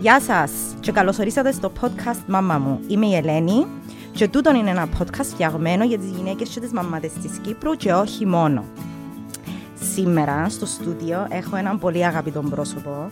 Γεια 0.00 0.20
σας 0.20 0.50
και 0.80 0.92
καλώς 0.92 1.18
ορίσατε 1.18 1.52
στο 1.52 1.72
podcast 1.80 2.20
«Μάμα 2.26 2.58
μου». 2.58 2.80
Είμαι 2.86 3.06
η 3.06 3.14
Ελένη 3.14 3.66
και 4.12 4.28
τούτο 4.28 4.54
είναι 4.54 4.70
ένα 4.70 4.88
podcast 4.98 5.24
φτιαγμένο 5.24 5.84
για 5.84 5.98
τις 5.98 6.08
γυναίκες 6.08 6.48
και 6.48 6.60
τις 6.60 6.72
μαμάδες 6.72 7.12
της 7.12 7.38
Κύπρου 7.42 7.72
και 7.72 7.92
όχι 7.92 8.26
μόνο. 8.26 8.64
Σήμερα 9.94 10.48
στο 10.48 10.66
στούντιο 10.66 11.26
έχω 11.30 11.56
έναν 11.56 11.78
πολύ 11.78 12.06
αγαπητό 12.06 12.40
πρόσωπο, 12.40 13.08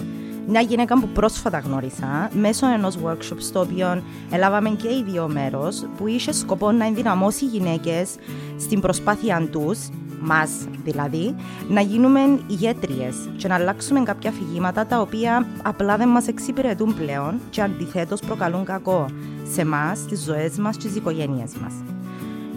μια 0.46 0.60
γυναίκα 0.60 1.00
που 1.00 1.08
πρόσφατα 1.08 1.58
γνώρισα 1.58 2.30
μέσω 2.32 2.66
ενός 2.66 2.98
workshop 3.04 3.36
στο 3.38 3.60
οποίο 3.60 4.02
έλαβαμε 4.30 4.70
και 4.70 4.88
οι 4.88 5.04
δύο 5.06 5.28
μέρος 5.28 5.86
που 5.96 6.06
είχε 6.06 6.32
σκοπό 6.32 6.72
να 6.72 6.86
ενδυναμώσει 6.86 7.44
γυναίκες 7.44 8.14
στην 8.58 8.80
προσπάθεια 8.80 9.48
τους 9.50 9.88
μας 10.20 10.50
δηλαδή, 10.84 11.34
να 11.68 11.80
γίνουμε 11.80 12.20
ηγέτριες 12.46 13.16
και 13.36 13.48
να 13.48 13.54
αλλάξουμε 13.54 14.02
κάποια 14.02 14.30
αφηγήματα 14.30 14.86
τα 14.86 15.00
οποία 15.00 15.46
απλά 15.62 15.96
δεν 15.96 16.08
μας 16.08 16.28
εξυπηρετούν 16.28 16.94
πλέον 16.94 17.40
και 17.50 17.62
αντιθέτως 17.62 18.20
προκαλούν 18.20 18.64
κακό 18.64 19.06
σε 19.52 19.60
εμά, 19.60 19.94
στις 19.94 20.22
ζωές 20.22 20.58
μας 20.58 20.76
και 20.76 20.82
στις 20.82 20.96
οικογένειες 20.96 21.52
μας. 21.62 21.72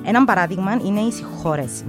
Ένα 0.04 0.26
παράδειγμα 0.26 0.80
είναι 0.86 1.00
η 1.00 1.12
συγχώρεση. 1.12 1.86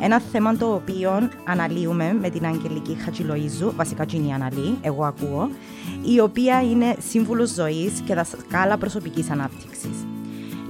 Ένα 0.00 0.20
θέμα 0.32 0.56
το 0.56 0.74
οποίο 0.74 1.28
αναλύουμε 1.44 2.16
με 2.20 2.30
την 2.30 2.46
Αγγελική 2.46 2.96
Χατζηλοίζου, 3.04 3.72
βασικά 3.76 4.04
και 4.04 4.16
είναι 4.16 4.34
αναλύει, 4.34 4.78
εγώ 4.80 5.04
ακούω, 5.04 5.50
η 6.14 6.20
οποία 6.20 6.62
είναι 6.62 6.96
σύμβουλος 7.08 7.50
ζωής 7.50 8.00
και 8.04 8.14
δασκάλα 8.14 8.76
προσωπικής 8.78 9.30
ανάπτυξης. 9.30 10.11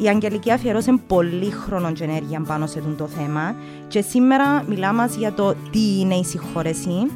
Η 0.02 0.08
Αγγελική 0.08 0.50
αφιερώσε 0.50 1.00
πολύ 1.06 1.50
χρόνο 1.50 1.92
και 1.92 2.04
ενέργεια 2.04 2.40
πάνω 2.40 2.66
σε 2.66 2.78
αυτό 2.78 2.90
το 2.90 3.06
θέμα 3.06 3.54
και 3.88 4.00
σήμερα 4.00 4.64
μιλάμε 4.68 5.08
για 5.18 5.32
το 5.32 5.54
τι 5.70 6.00
είναι 6.00 6.14
η 6.14 6.24
συγχώρεση, 6.24 7.10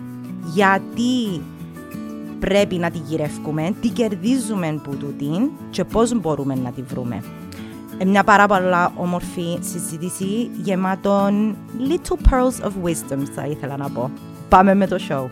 γιατί 0.54 1.42
πρέπει 2.41 2.74
να 2.74 2.91
τη 2.91 2.98
γυρεύουμε, 2.98 3.74
τι 3.80 3.88
κερδίζουμε 3.88 4.80
που 4.84 4.96
τούτη 4.96 5.50
και 5.70 5.84
πώς 5.84 6.20
μπορούμε 6.20 6.54
να 6.54 6.70
τη 6.70 6.82
βρούμε. 6.82 7.22
Ε, 7.98 8.05
μια 8.05 8.24
πάρα 8.24 8.46
πολλά 8.46 8.92
όμορφη 8.96 9.58
συζήτηση 9.61 10.50
γεμάτον 10.62 11.56
little 11.89 12.30
pearls 12.30 12.66
of 12.66 12.72
wisdom 12.84 13.22
θα 13.34 13.46
ήθελα 13.46 13.77
να 13.77 13.91
πω. 13.91 14.11
Πάμε 14.48 14.74
με 14.74 14.86
το 14.86 14.96
show. 15.08 15.30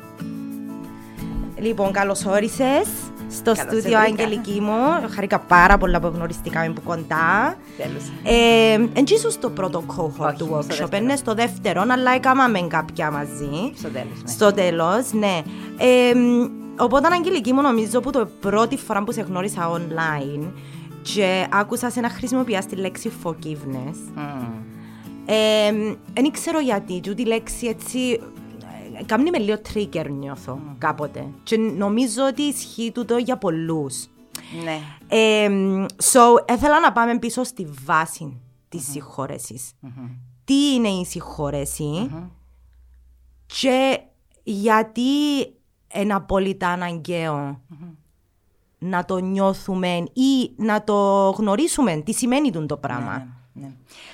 Λοιπόν, 1.59 1.93
καλώς 1.93 2.25
όρισες 2.25 2.87
στο 3.35 3.55
στούντιο 3.55 3.99
Αγγελική 3.99 4.61
μου. 4.61 5.09
Χαρήκα 5.11 5.39
πάρα 5.39 5.79
πολλά 5.79 6.01
που 6.01 6.07
γνωριστήκαμε 6.15 6.67
από 6.67 6.81
κοντά. 6.85 7.57
Τέλος. 7.77 8.13
Ε, 8.23 9.31
στο 9.31 9.51
πρώτο 9.51 9.85
cohort 9.87 10.35
του 10.39 10.49
workshop, 10.53 10.95
είναι 10.95 11.17
στο 11.17 11.35
δεύτερο, 11.35 11.85
αλλά 11.89 12.15
έκαναμε 12.15 12.61
κάποια 12.61 13.11
μαζί. 13.11 13.73
Στο 13.77 13.89
τέλος, 13.89 14.23
ναι. 14.23 14.31
Στο 14.31 14.53
τέλος, 14.53 15.13
ναι. 15.13 15.43
Ε, 15.79 16.15
οπότε, 16.79 17.09
Αγγελική 17.13 17.53
μου, 17.53 17.63
νομίζω 17.63 18.01
που 18.01 18.11
το 18.11 18.29
πρώτη 18.41 18.77
φορά 18.77 19.05
που 19.05 19.13
σε 19.13 19.21
γνώρισα 19.21 19.71
online 19.71 20.51
και 21.03 21.47
άκουσα 21.51 21.91
σε 21.91 22.01
να 22.01 22.09
χρησιμοποιάς 22.09 22.67
τη 22.67 22.77
λέξη 22.77 23.13
forgiveness. 23.25 23.97
Δεν 26.15 26.31
ξέρω 26.31 26.61
γιατί, 26.61 27.01
τη 27.01 27.27
λέξη 27.27 27.67
έτσι 27.67 28.21
κάνει 29.05 29.31
με 29.31 29.39
λίγο 29.39 29.61
trigger 29.75 30.07
νιώθω 30.11 30.59
mm. 30.63 30.75
κάποτε. 30.79 31.29
Και 31.43 31.57
νομίζω 31.57 32.27
ότι 32.27 32.43
ισχύει 32.43 32.93
τούτο 32.93 33.17
για 33.17 33.37
πολλούς. 33.39 34.09
Ναι. 34.65 34.79
Ε, 35.09 35.49
so, 36.13 36.53
ήθελα 36.53 36.81
να 36.81 36.93
πάμε 36.93 37.19
πίσω 37.19 37.45
στη 37.45 37.69
βάση 37.85 38.41
της 38.69 38.87
mm-hmm. 38.87 38.91
συγχώρεσης. 38.93 39.73
Mm-hmm. 39.83 40.11
Τι 40.45 40.75
είναι 40.75 40.89
η 40.89 41.05
συγχώρεση 41.05 42.11
mm-hmm. 42.11 42.29
και 43.47 44.01
γιατί 44.43 45.11
είναι 45.95 46.15
απόλυτα 46.15 46.69
αναγκαίο 46.69 47.61
να 48.79 49.05
το 49.05 49.19
νιώθουμε 49.19 49.97
ή 50.13 50.53
να 50.57 50.85
το 50.85 51.31
γνωρίσουμε. 51.31 51.97
Τι 51.97 52.13
σημαίνει 52.13 52.51
το 52.51 52.77
πράγμα. 52.77 53.19
Ναι, 53.19 53.27
ναι, 53.53 53.67
ναι. 53.67 53.73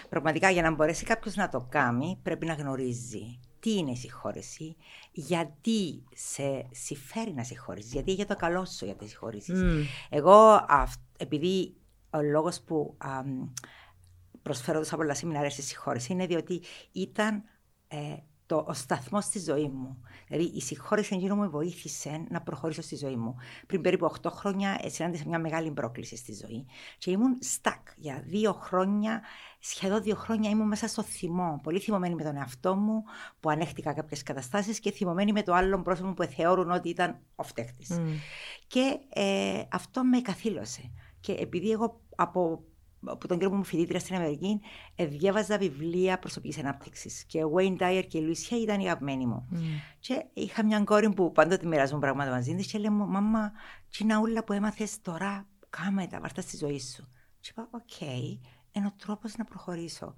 Πραγματικά 0.08 0.50
για 0.50 0.62
να 0.62 0.70
μπορέσει 0.70 1.04
κάποιος 1.04 1.34
να 1.34 1.48
το 1.48 1.66
κάνει 1.68 2.18
πρέπει 2.22 2.46
να 2.46 2.54
γνωρίζει 2.54 3.38
τι 3.60 3.76
είναι 3.76 3.90
η 3.90 3.96
συγχώρεση, 3.96 4.76
γιατί 5.12 6.02
σε 6.14 6.68
συμφέρει 6.70 7.32
να 7.32 7.44
συγχωρήσει, 7.44 7.88
γιατί 7.92 8.12
για 8.12 8.26
το 8.26 8.36
καλό 8.36 8.64
σου 8.64 8.84
για 8.84 8.94
τη 8.94 9.08
συγχώρηση. 9.08 9.52
Εγώ, 10.10 10.66
επειδή 11.16 11.74
ο 12.10 12.20
λόγος 12.20 12.60
που 12.60 12.94
α, 12.98 13.08
προσφέρω 14.42 14.78
τόσα 14.78 14.96
πολλά 14.96 15.14
σεμινάρια 15.14 15.50
στη 15.50 15.62
συγχώρεση 15.62 16.12
είναι 16.12 16.26
διότι 16.26 16.62
ήταν 16.92 17.42
ε, 17.88 18.16
το, 18.50 18.64
ο 18.68 18.72
σταθμός 18.72 19.24
στη 19.24 19.38
ζωή 19.38 19.68
μου. 19.68 20.02
Δηλαδή, 20.28 20.56
η 20.56 20.60
συγχώρεση 20.60 21.14
εκείνο 21.14 21.36
μου 21.36 21.50
βοήθησε 21.50 22.24
να 22.28 22.40
προχωρήσω 22.40 22.82
στη 22.82 22.96
ζωή 22.96 23.16
μου. 23.16 23.36
Πριν 23.66 23.80
περίπου 23.80 24.12
8 24.22 24.30
χρόνια 24.30 24.80
συνάντησα 24.86 25.24
μια 25.26 25.38
μεγάλη 25.38 25.70
πρόκληση 25.70 26.16
στη 26.16 26.34
ζωή 26.34 26.66
και 26.98 27.10
ήμουν 27.10 27.38
stuck 27.44 27.82
για 27.96 28.22
δύο 28.26 28.52
χρόνια. 28.52 29.22
Σχεδόν 29.58 30.02
δύο 30.02 30.14
χρόνια 30.14 30.50
ήμουν 30.50 30.66
μέσα 30.66 30.88
στο 30.88 31.02
θυμό. 31.02 31.60
Πολύ 31.62 31.78
θυμωμένη 31.78 32.14
με 32.14 32.22
τον 32.22 32.36
εαυτό 32.36 32.74
μου 32.74 33.02
που 33.40 33.50
ανέχτηκα 33.50 33.92
κάποιες 33.92 34.22
καταστάσεις 34.22 34.80
και 34.80 34.90
θυμωμένη 34.90 35.32
με 35.32 35.42
το 35.42 35.54
άλλο 35.54 35.82
πρόσωπο 35.82 36.12
που 36.12 36.24
θεωρούν 36.24 36.70
ότι 36.70 36.88
ήταν 36.88 37.18
ο 37.34 37.42
φταίχτης. 37.42 38.00
Και 38.66 38.98
ε, 39.08 39.62
αυτό 39.72 40.04
με 40.04 40.20
καθήλωσε. 40.20 40.90
Και 41.20 41.32
επειδή 41.32 41.70
εγώ 41.70 42.00
από 42.16 42.64
από 43.04 43.28
τον 43.28 43.38
καιρό 43.38 43.50
που 43.50 43.56
'μουν 43.56 43.64
φοιτήτρια 43.64 44.00
στην 44.00 44.14
Αμερική, 44.14 44.60
ε, 44.94 45.06
διάβαζα 45.06 45.58
βιβλία 45.58 46.18
προσωπικής 46.18 46.58
ανάπτυξης. 46.58 47.24
Και 47.24 47.44
ο 47.44 47.52
Wayne 47.56 47.76
Dyer 47.78 48.04
και 48.08 48.18
η 48.18 48.20
Louise 48.20 48.46
Hay 48.46 48.58
ήταν 48.60 48.80
οι 48.80 48.84
αγαπημένοι 48.84 49.26
μου. 49.26 49.48
Mm. 49.52 49.56
Και 49.98 50.24
είχα 50.32 50.64
μια 50.64 50.80
κόρη 50.80 51.14
που 51.14 51.32
πάντοτε 51.32 51.66
μοιράζομαι 51.66 52.00
πράγματα 52.00 52.30
μαζί 52.30 52.54
της 52.54 52.66
και 52.66 52.78
λέει 52.78 52.90
μου, 52.90 53.06
Μαμά, 53.06 53.52
τι 53.90 53.98
είναι 54.04 54.16
όλα 54.16 54.44
που 54.44 54.52
έμαθες 54.52 55.00
τώρα, 55.00 55.46
κάμε 55.70 56.06
τα, 56.06 56.20
βάρτα 56.20 56.40
στη 56.40 56.56
ζωή 56.56 56.80
σου. 56.80 57.08
Και 57.40 57.48
είπα, 57.50 57.68
OK, 57.70 57.80
okay, 58.00 58.38
είναι 58.72 58.86
ο 58.86 58.92
τρόπος 59.04 59.36
να 59.36 59.44
προχωρήσω. 59.44 60.14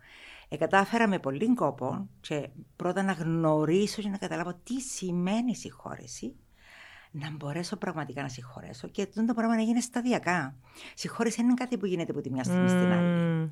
Ε, 0.48 0.56
κατάφερα 0.56 1.08
με 1.08 1.18
πολύ 1.18 1.54
κόπο 1.54 2.08
και 2.20 2.48
πρώτα 2.76 3.02
να 3.02 3.12
γνωρίσω 3.12 4.02
και 4.02 4.08
να 4.08 4.16
καταλάβω 4.16 4.54
τι 4.64 4.80
σημαίνει 4.80 5.56
συγχώρεση 5.56 6.36
να 7.12 7.30
μπορέσω 7.30 7.76
πραγματικά 7.76 8.22
να 8.22 8.28
συγχωρέσω 8.28 8.88
και 8.88 9.02
αυτό 9.02 9.24
το 9.24 9.34
πράγμα 9.34 9.54
να 9.54 9.62
γίνει 9.62 9.82
σταδιακά. 9.82 10.54
Συγχώρεση 10.94 11.40
είναι 11.40 11.54
κάτι 11.54 11.78
που 11.78 11.86
γίνεται 11.86 12.12
από 12.12 12.20
τη 12.20 12.30
μια 12.30 12.44
στιγμή 12.44 12.66
mm. 12.66 12.68
στην 12.68 12.92
άλλη. 12.92 13.50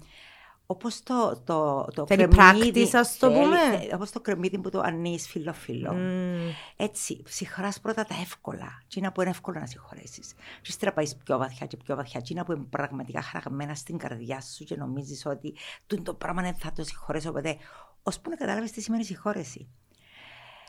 Όπως 0.66 1.03
το, 1.03 1.41
το, 1.44 1.88
το 1.94 2.06
Θέλει 2.06 2.28
κρεμμύδι. 2.28 2.91
ας 2.93 3.16
το 3.16 3.26
πούμε; 3.32 3.59
Όπως 3.94 4.10
το 4.10 4.21
κρεμμύδι 4.21 4.59
που 4.59 4.71
το 4.71 4.81
ανεί 4.81 5.19
φιλοφιλό. 5.19 5.91
Mm. 5.94 6.53
Έτσι, 6.76 7.22
συγχωράς 7.26 7.81
πρώτα 7.81 8.04
τα 8.04 8.15
εύκολα. 8.21 8.82
Τι 8.88 8.98
είναι 9.00 9.10
που 9.10 9.21
είναι 9.21 9.31
εύκολο 9.31 9.59
να 9.59 9.66
συγχωρέσεις. 9.66 10.32
Και 10.32 10.69
ύστερα 10.69 10.92
πάει 10.92 11.06
πιο 11.25 11.38
βαθιά 11.38 11.66
και 11.66 11.77
πιο 11.77 11.97
βαθιά. 11.97 12.21
Τι 12.21 12.32
είναι 12.32 12.44
που 12.44 12.53
είναι 12.53 12.65
πραγματικά 12.71 13.22
χαραγμένα 13.22 13.75
στην 13.75 13.98
καρδιά 13.98 14.41
σου 14.41 14.65
και 14.65 14.77
νομίζεις 14.77 15.27
ότι 15.27 15.54
το 16.03 16.15
πράγμα 16.15 16.42
δεν 16.42 16.54
θα 16.54 16.72
το 16.72 16.84
συγχωρέσω 16.84 17.32
ποτέ. 17.32 17.56
Ώσπου 18.03 18.31
να 18.31 18.37
καταλάβεις 18.37 18.72
τι 18.72 18.81
σημαίνει 18.81 19.04
συγχώρεση. 19.04 19.69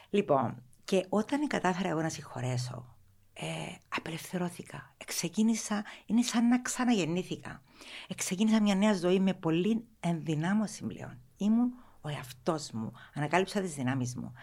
Λοιπόν, 0.09 0.63
και 0.91 1.06
όταν 1.09 1.47
κατάφερα 1.47 1.90
εγώ 1.90 2.02
να 2.02 2.09
συγχωρέσω, 2.09 2.96
ε, 3.34 3.46
απελευθερώθηκα. 3.90 4.94
Εξεκίνησα, 4.97 5.84
είναι 6.06 6.22
σαν 6.22 6.47
να 6.47 6.62
ξαναγεννήθηκα. 6.62 7.62
Εξεκίνησα 8.07 8.62
μια 8.62 8.75
νέα 8.75 8.94
ζωή 8.94 9.19
με 9.19 9.34
πολύ 9.34 9.85
ενδυνάμωση 10.00 10.85
πλέον. 10.85 11.18
Ήμουν 11.38 11.74
ο 12.02 12.09
εαυτός 12.09 12.72
μου. 12.72 12.91
Ανακάλυψα 13.13 13.62
τις 13.62 13.74
δυνάμεις 13.74 14.16
μου. 14.16 14.34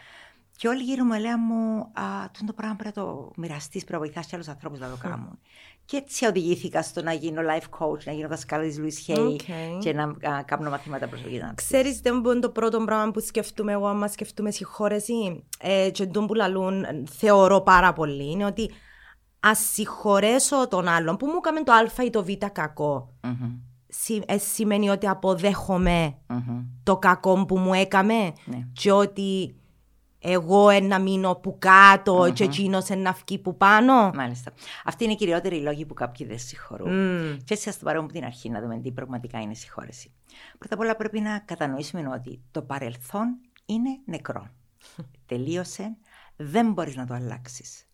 Και 0.57 0.69
όλοι 0.69 0.83
γύρω 0.83 1.05
μου 1.05 1.13
έλεγαν 1.13 1.41
μου, 1.43 1.91
Α, 2.01 2.31
το 2.47 2.53
πράγμα 2.53 2.77
πρέπει 2.77 2.99
να 2.99 3.05
το 3.05 3.33
μοιραστείς, 3.37 3.85
πρέπει 3.85 3.93
να 3.93 3.99
βοηθάς 3.99 4.27
και 4.27 4.35
άλλους 4.35 4.49
ανθρώπους 4.49 4.79
να 4.79 4.91
το 4.91 4.97
κάνουν. 4.97 5.39
Και 5.89 5.97
έτσι 5.97 6.27
οδηγήθηκα 6.27 6.83
στο 6.83 7.03
να 7.03 7.13
γίνω 7.13 7.43
life 7.43 7.79
coach, 7.79 8.05
να 8.05 8.13
γίνω 8.13 8.29
δασκάλα 8.29 8.69
τη 8.69 8.79
Λουίς 8.79 8.99
Χέι 8.99 9.41
και 9.81 9.93
να 9.93 10.03
α, 10.03 10.43
κάνω 10.45 10.71
μαθήματα 10.71 11.09
προσωπική 11.09 11.37
ανάπτυξη. 11.41 11.67
Ξέρεις, 11.67 12.01
δεν 12.01 12.15
είναι 12.15 12.39
το 12.39 12.51
πρώτο 12.51 12.85
πράγμα 12.85 13.11
που 13.11 13.21
σκεφτούμε 13.21 13.73
εγώ, 13.73 13.87
άμα 13.87 14.09
σκεφτούμε 14.09 14.51
συγχώρεση, 14.51 15.45
ε, 15.61 15.91
και 15.91 16.07
τον 16.07 16.27
που 16.27 16.35
λαλούν, 16.35 16.85
θεωρώ 17.11 17.61
πάρα 17.61 17.93
πολύ, 17.93 18.31
είναι 18.31 18.45
ότι 18.45 18.71
ας 19.41 19.59
συγχωρέσω 19.59 20.69
τον 20.69 20.89
άλλον 20.89 21.17
που 21.17 21.27
μου 21.27 21.41
έκανε 21.45 21.63
το 21.63 21.73
Α 21.73 22.05
ή 22.05 22.11
το 22.11 22.25
Β 22.25 22.29
κακό; 22.53 23.15
Mm-hmm. 23.23 24.21
Ε, 24.27 24.39
σημαίνει 24.39 24.89
ότι 24.89 25.09
αποδέχομαι 25.09 26.17
mm-hmm. 26.29 26.65
το 26.83 26.97
κακό 26.97 27.45
που 27.45 27.59
μου 27.59 27.75
έκαμε 27.75 28.33
ναι. 28.45 28.67
και 28.73 28.93
ότι 28.93 29.55
εγώ 30.21 30.69
ένα 30.69 31.01
μείνω 31.01 31.35
που 31.35 31.57
κάτω 31.59 32.23
mm-hmm. 32.23 32.33
και 32.33 32.45
εκείνος 32.45 32.89
ένα 32.89 33.13
βγει 33.13 33.39
που 33.39 33.57
πάνω. 33.57 34.11
Μάλιστα. 34.15 34.53
Αυτή 34.85 35.05
είναι 35.05 35.13
η 35.13 35.17
κυριότερη 35.17 35.61
λόγη 35.61 35.87
που 35.87 35.95
κάποιοι 35.95 36.27
δεν 36.27 36.39
συγχωρούν. 36.39 36.89
Mm. 36.91 37.39
Και 37.45 37.55
έτσι 37.55 37.69
ας 37.69 37.79
το 37.79 37.85
πάρουμε 37.85 38.05
από 38.05 38.13
την 38.13 38.25
αρχή 38.25 38.51
να 38.51 38.61
δούμε 38.61 38.81
τι 38.81 38.93
πραγματικά 38.93 39.41
είναι 39.41 39.55
συγχώρεση. 39.55 40.13
Πρώτα 40.59 40.75
απ' 40.75 40.81
όλα 40.81 40.97
πρέπει 40.97 41.21
να 41.21 41.39
κατανοήσουμε 41.39 42.09
ότι 42.09 42.41
το 42.51 42.63
παρελθόν 42.63 43.39
είναι 43.67 43.91
νεκρό. 44.05 44.47
Τελείωσε, 45.27 45.97
δεν 46.37 46.73
μπορείς 46.73 46.97
να 46.97 47.07
το 47.07 47.15
αλλάξεις. 47.15 47.88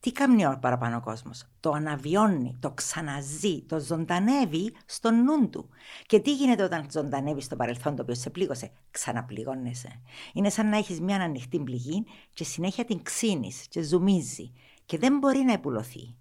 Τι 0.00 0.12
κάνει 0.12 0.46
ο 0.46 0.58
παραπάνω 0.60 1.00
κόσμος. 1.00 1.44
Το 1.60 1.70
αναβιώνει, 1.70 2.56
το 2.60 2.70
ξαναζεί, 2.70 3.62
το 3.62 3.80
ζωντανεύει 3.80 4.74
στο 4.86 5.10
νου 5.10 5.48
του. 5.50 5.68
Και 6.06 6.20
τι 6.20 6.34
γίνεται 6.34 6.62
όταν 6.62 6.86
ζωντανεύεις 6.90 7.44
στο 7.44 7.56
παρελθόν 7.56 7.96
το 7.96 8.02
οποίο 8.02 8.14
σε 8.14 8.30
πλήγωσε; 8.30 8.70
Ξαναπληγώνεσαι. 8.90 10.00
Είναι 10.32 10.50
σαν 10.50 10.68
να 10.68 10.76
έχεις 10.76 11.00
μια 11.00 11.16
ανοιχτή 11.16 11.58
πληγή 11.58 12.04
και 12.34 12.44
συνέχεια 12.44 12.84
την 12.84 13.02
ξύνεις 13.02 13.66
και 13.68 13.82
ζουμίζει. 13.82 14.52
Και 14.84 14.98
δεν 14.98 15.18
μπορεί 15.18 15.38
να 15.38 15.52
επουλωθεί. 15.52 16.14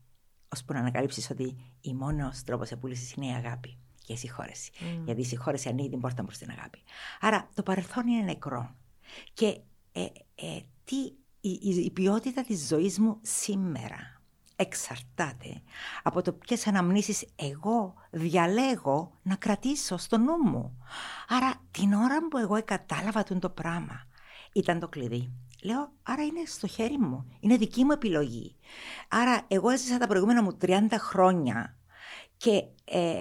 ώσπου 0.53 0.73
να 0.73 0.79
ανακαλύψεις 0.79 1.29
ότι 1.29 1.55
η 1.81 1.93
μόνος 1.93 2.43
τρόπος 2.43 2.71
επούληση 2.71 3.13
είναι 3.17 3.31
η 3.31 3.33
αγάπη 3.33 3.77
και 4.03 4.13
η 4.13 4.17
συγχώρεση. 4.17 4.71
Mm. 4.79 5.01
Γιατί 5.05 5.21
η 5.21 5.25
συγχώρεση 5.25 5.69
ανοίγει 5.69 5.89
την 5.89 5.99
πόρτα 5.99 6.23
προς 6.23 6.37
την 6.37 6.49
αγάπη. 6.49 6.83
Άρα 7.19 7.49
το 7.53 7.63
παρελθόν 7.63 8.07
είναι 8.07 8.23
νεκρό. 8.23 8.75
Και 9.33 9.59
ε, 9.91 10.03
ε, 10.35 10.59
τι, 10.83 10.95
η, 11.41 11.59
η, 11.61 11.91
ποιότητα 11.91 12.43
της 12.43 12.67
ζωής 12.67 12.99
μου 12.99 13.17
σήμερα 13.21 14.21
εξαρτάται 14.55 15.61
από 16.03 16.21
το 16.21 16.33
ποιες 16.33 16.67
αναμνήσεις 16.67 17.25
εγώ 17.35 17.93
διαλέγω 18.09 19.11
να 19.21 19.35
κρατήσω 19.35 19.97
στο 19.97 20.17
νου 20.17 20.37
μου. 20.37 20.77
Άρα 21.27 21.53
την 21.71 21.93
ώρα 21.93 22.27
που 22.29 22.37
εγώ 22.37 22.63
κατάλαβα 22.65 23.23
το 23.23 23.49
πράγμα 23.49 24.07
ήταν 24.53 24.79
το 24.79 24.87
κλειδί. 24.87 25.31
Λέω, 25.63 25.91
άρα 26.03 26.23
είναι 26.23 26.43
στο 26.45 26.67
χέρι 26.67 26.97
μου. 26.97 27.25
Είναι 27.39 27.57
δική 27.57 27.83
μου 27.83 27.91
επιλογή. 27.91 28.55
Άρα 29.09 29.41
εγώ 29.47 29.69
έζησα 29.69 29.97
τα 29.97 30.07
προηγούμενα 30.07 30.43
μου 30.43 30.57
30 30.61 30.87
χρόνια 30.97 31.77
και 32.37 32.63
ε, 32.85 33.19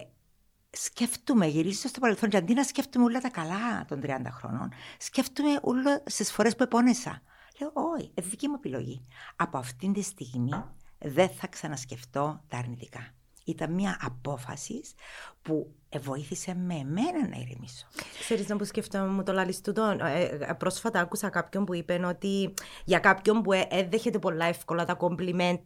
σκέφτομαι, 0.71 1.47
γυρίζω 1.47 1.89
στο 1.89 2.01
παρελθόν 2.01 2.29
και 2.29 2.37
αντί 2.37 2.55
να 2.55 2.63
σκέφτομαι 2.63 3.05
όλα 3.05 3.21
τα 3.21 3.31
καλά 3.31 3.85
των 3.89 4.01
30 4.05 4.09
χρόνων, 4.31 4.73
σκέφτομαι 4.99 5.59
όλε 5.63 5.99
τι 6.17 6.25
φορές 6.25 6.57
που 6.57 6.63
επώνεσα. 6.63 7.23
Λέω, 7.61 7.73
όχι, 7.75 8.11
είναι 8.15 8.27
δική 8.27 8.49
μου 8.49 8.55
επιλογή. 8.55 9.07
Από 9.37 9.59
αυτήν 9.59 9.93
τη 9.93 10.03
στιγμή 10.03 10.65
δεν 10.99 11.29
θα 11.29 11.47
ξανασκεφτώ 11.47 12.45
τα 12.49 12.59
αρνητικά. 12.59 13.13
Ήταν 13.49 13.73
μια 13.73 13.99
απόφασης 14.01 14.95
που 15.43 15.73
βοήθησε 16.01 16.55
με 16.55 16.75
εμένα 16.75 17.29
να 17.31 17.37
ηρεμήσω. 17.41 17.87
Ξέρεις 18.21 18.49
να 18.49 18.57
που 18.57 18.65
σκέφτομαι 18.65 19.07
μου 19.07 19.23
το 19.23 19.33
λάλης 19.33 19.61
τούτο. 19.61 19.97
Ε, 20.01 20.23
ε, 20.23 20.53
πρόσφατα 20.53 21.01
άκουσα 21.01 21.29
κάποιον 21.29 21.65
που 21.65 21.75
είπε 21.75 22.01
ότι 22.09 22.55
για 22.85 22.99
κάποιον 22.99 23.43
που 23.43 23.53
έδεχεται 23.69 24.19
πολλά 24.19 24.45
εύκολα 24.45 24.85
τα 24.85 24.95
κομπλιμέντα 24.95 25.63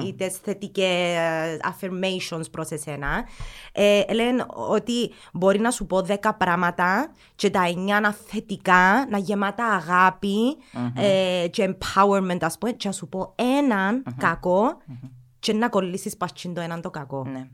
mm. 0.00 0.04
ή 0.04 0.14
τις 0.14 0.36
θετικές 0.36 1.58
affirmations 1.62 2.50
προς 2.50 2.70
εσένα 2.70 3.24
ε, 3.72 4.12
λένε 4.12 4.46
ότι 4.48 5.10
μπορεί 5.32 5.58
να 5.58 5.70
σου 5.70 5.86
πω 5.86 6.02
δέκα 6.02 6.34
πράγματα 6.34 7.12
και 7.34 7.50
τα 7.50 7.66
εννιά 7.66 8.00
να 8.00 8.12
θετικά, 8.12 9.06
να 9.10 9.18
γεμάτα 9.18 9.66
αγάπη 9.66 10.56
mm-hmm. 10.72 11.02
ε, 11.02 11.48
και 11.48 11.74
empowerment 11.74 12.38
ας 12.40 12.58
πούμε 12.58 12.72
και 12.72 12.88
να 12.88 12.94
σου 12.94 13.08
πω 13.08 13.34
έναν 13.36 14.02
mm-hmm. 14.06 14.14
κακό 14.18 14.82
mm-hmm 14.88 15.20
και 15.42 15.52
να 15.52 15.68
κολλήσεις 15.68 16.16
πάσχιν 16.16 16.54
το 16.54 16.60
έναν 16.60 16.80
το 16.80 16.90
κακό. 16.90 17.24
Ναι. 17.24 17.48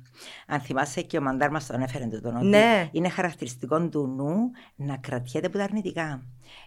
Αν 0.46 0.61
θυμάσαι 0.61 1.02
και 1.02 1.19
ο 1.19 1.20
μαντάρ 1.20 1.50
μας 1.50 1.67
τον 1.67 1.81
έφερε 1.81 2.06
το 2.06 2.20
τον 2.20 2.49
ναι. 2.49 2.88
είναι 2.93 3.08
χαρακτηριστικό 3.08 3.88
του 3.88 4.06
νου 4.06 4.50
να 4.76 4.96
κρατιέται 4.96 5.46
από 5.46 5.58
τα 5.58 5.64
αρνητικά. 5.64 6.23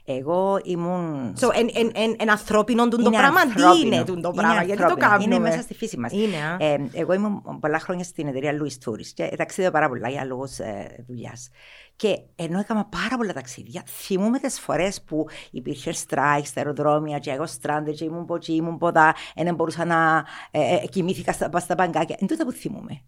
Εγώ 0.05 0.59
ήμουν... 0.63 1.33
So, 1.39 1.49
εν, 1.53 1.69
εν, 1.73 1.91
εν, 1.93 2.15
εν 2.19 2.31
ανθρώπινο 2.31 2.87
το 2.87 3.09
πράγμα, 3.09 3.41
τι 3.45 3.85
είναι 3.85 4.03
το 4.03 4.31
πράγμα, 4.31 4.63
γιατί 4.63 4.85
το 4.85 4.95
κάνουμε. 4.95 5.23
Είναι 5.23 5.39
μέσα 5.39 5.61
στη 5.61 5.73
φύση 5.73 5.97
μας. 5.97 6.11
Είναι, 6.11 6.57
ε, 6.59 6.77
εγώ 6.93 7.13
ήμουν 7.13 7.59
πολλά 7.59 7.79
χρόνια 7.79 8.03
στην 8.03 8.27
εταιρεία 8.27 8.53
Louis 8.61 8.89
Tourist 8.89 9.07
και 9.13 9.33
ταξίδευα 9.37 9.73
πάρα 9.73 9.87
πολλά 9.87 10.09
για 10.09 10.25
λόγους 10.25 10.59
ε, 10.59 11.03
δουλειάς. 11.07 11.49
Και 11.95 12.19
ενώ 12.35 12.59
έκανα 12.59 12.85
πάρα 12.85 13.17
πολλά 13.17 13.33
ταξίδια, 13.33 13.83
θυμούμαι 13.87 14.39
τις 14.39 14.59
φορές 14.59 15.01
που 15.01 15.25
υπήρχε 15.51 15.91
στράικ 15.91 16.45
στα 16.45 16.59
αεροδρόμια, 16.59 17.19
και 17.19 17.31
εγώ 17.31 17.45
στράντε, 17.45 17.91
και 17.91 18.03
ήμουν 18.03 18.25
ποτσί, 18.25 18.53
ήμουν 18.53 18.77
ποδά, 18.77 19.15
δεν 19.35 19.55
μπορούσα 19.55 19.85
να 19.85 20.25
ε, 20.51 20.75
ε, 20.75 20.87
κοιμήθηκα 20.87 21.31
στα, 21.31 21.59
στα 21.59 21.75
μπαγκάκια. 21.75 22.15
Εν 22.19 22.27
τούτα 22.27 22.45
που 22.45 22.51
θυμούμαι. 22.51 23.01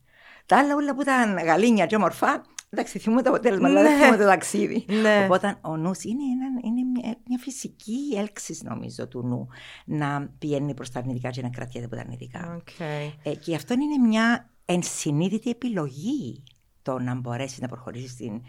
Τα 0.45 0.57
άλλα 0.57 0.75
όλα 0.75 0.95
που 0.95 1.01
ήταν 1.01 1.37
γαλήνια 1.37 1.85
και 1.85 1.95
όμορφα, 1.95 2.41
εντάξει, 2.73 2.99
θυμούμαι 2.99 3.21
το 3.21 3.29
αποτέλεσμα, 3.29 3.67
αλλά 3.67 3.81
δεν 3.81 3.91
ναι. 3.91 3.97
θυμούμαι 3.97 4.17
το 4.17 4.25
ταξίδι. 4.25 4.85
Ναι. 5.01 5.23
Οπότε 5.23 5.57
ο 5.61 5.77
νους 5.77 6.03
είναι, 6.03 6.23
είναι 6.63 6.81
μια, 6.93 7.15
μια, 7.27 7.37
φυσική 7.37 7.97
έλξη, 8.15 8.59
νομίζω, 8.63 9.07
του 9.07 9.27
νου 9.27 9.47
να 9.85 10.29
πηγαίνει 10.39 10.73
προς 10.73 10.91
τα 10.91 10.99
αρνητικά 10.99 11.29
και 11.29 11.41
να 11.41 11.49
κρατιέται 11.49 11.85
από 11.85 11.95
τα 11.95 12.01
αρνητικά. 12.01 12.61
Okay. 12.63 13.11
Ε, 13.23 13.35
και 13.35 13.55
αυτό 13.55 13.73
είναι 13.73 14.07
μια 14.07 14.49
ενσυνείδητη 14.65 15.49
επιλογή 15.49 16.43
το 16.81 16.99
να 16.99 17.15
μπορέσεις 17.15 17.59
να 17.59 17.67
προχωρήσεις 17.67 18.11
στην. 18.11 18.41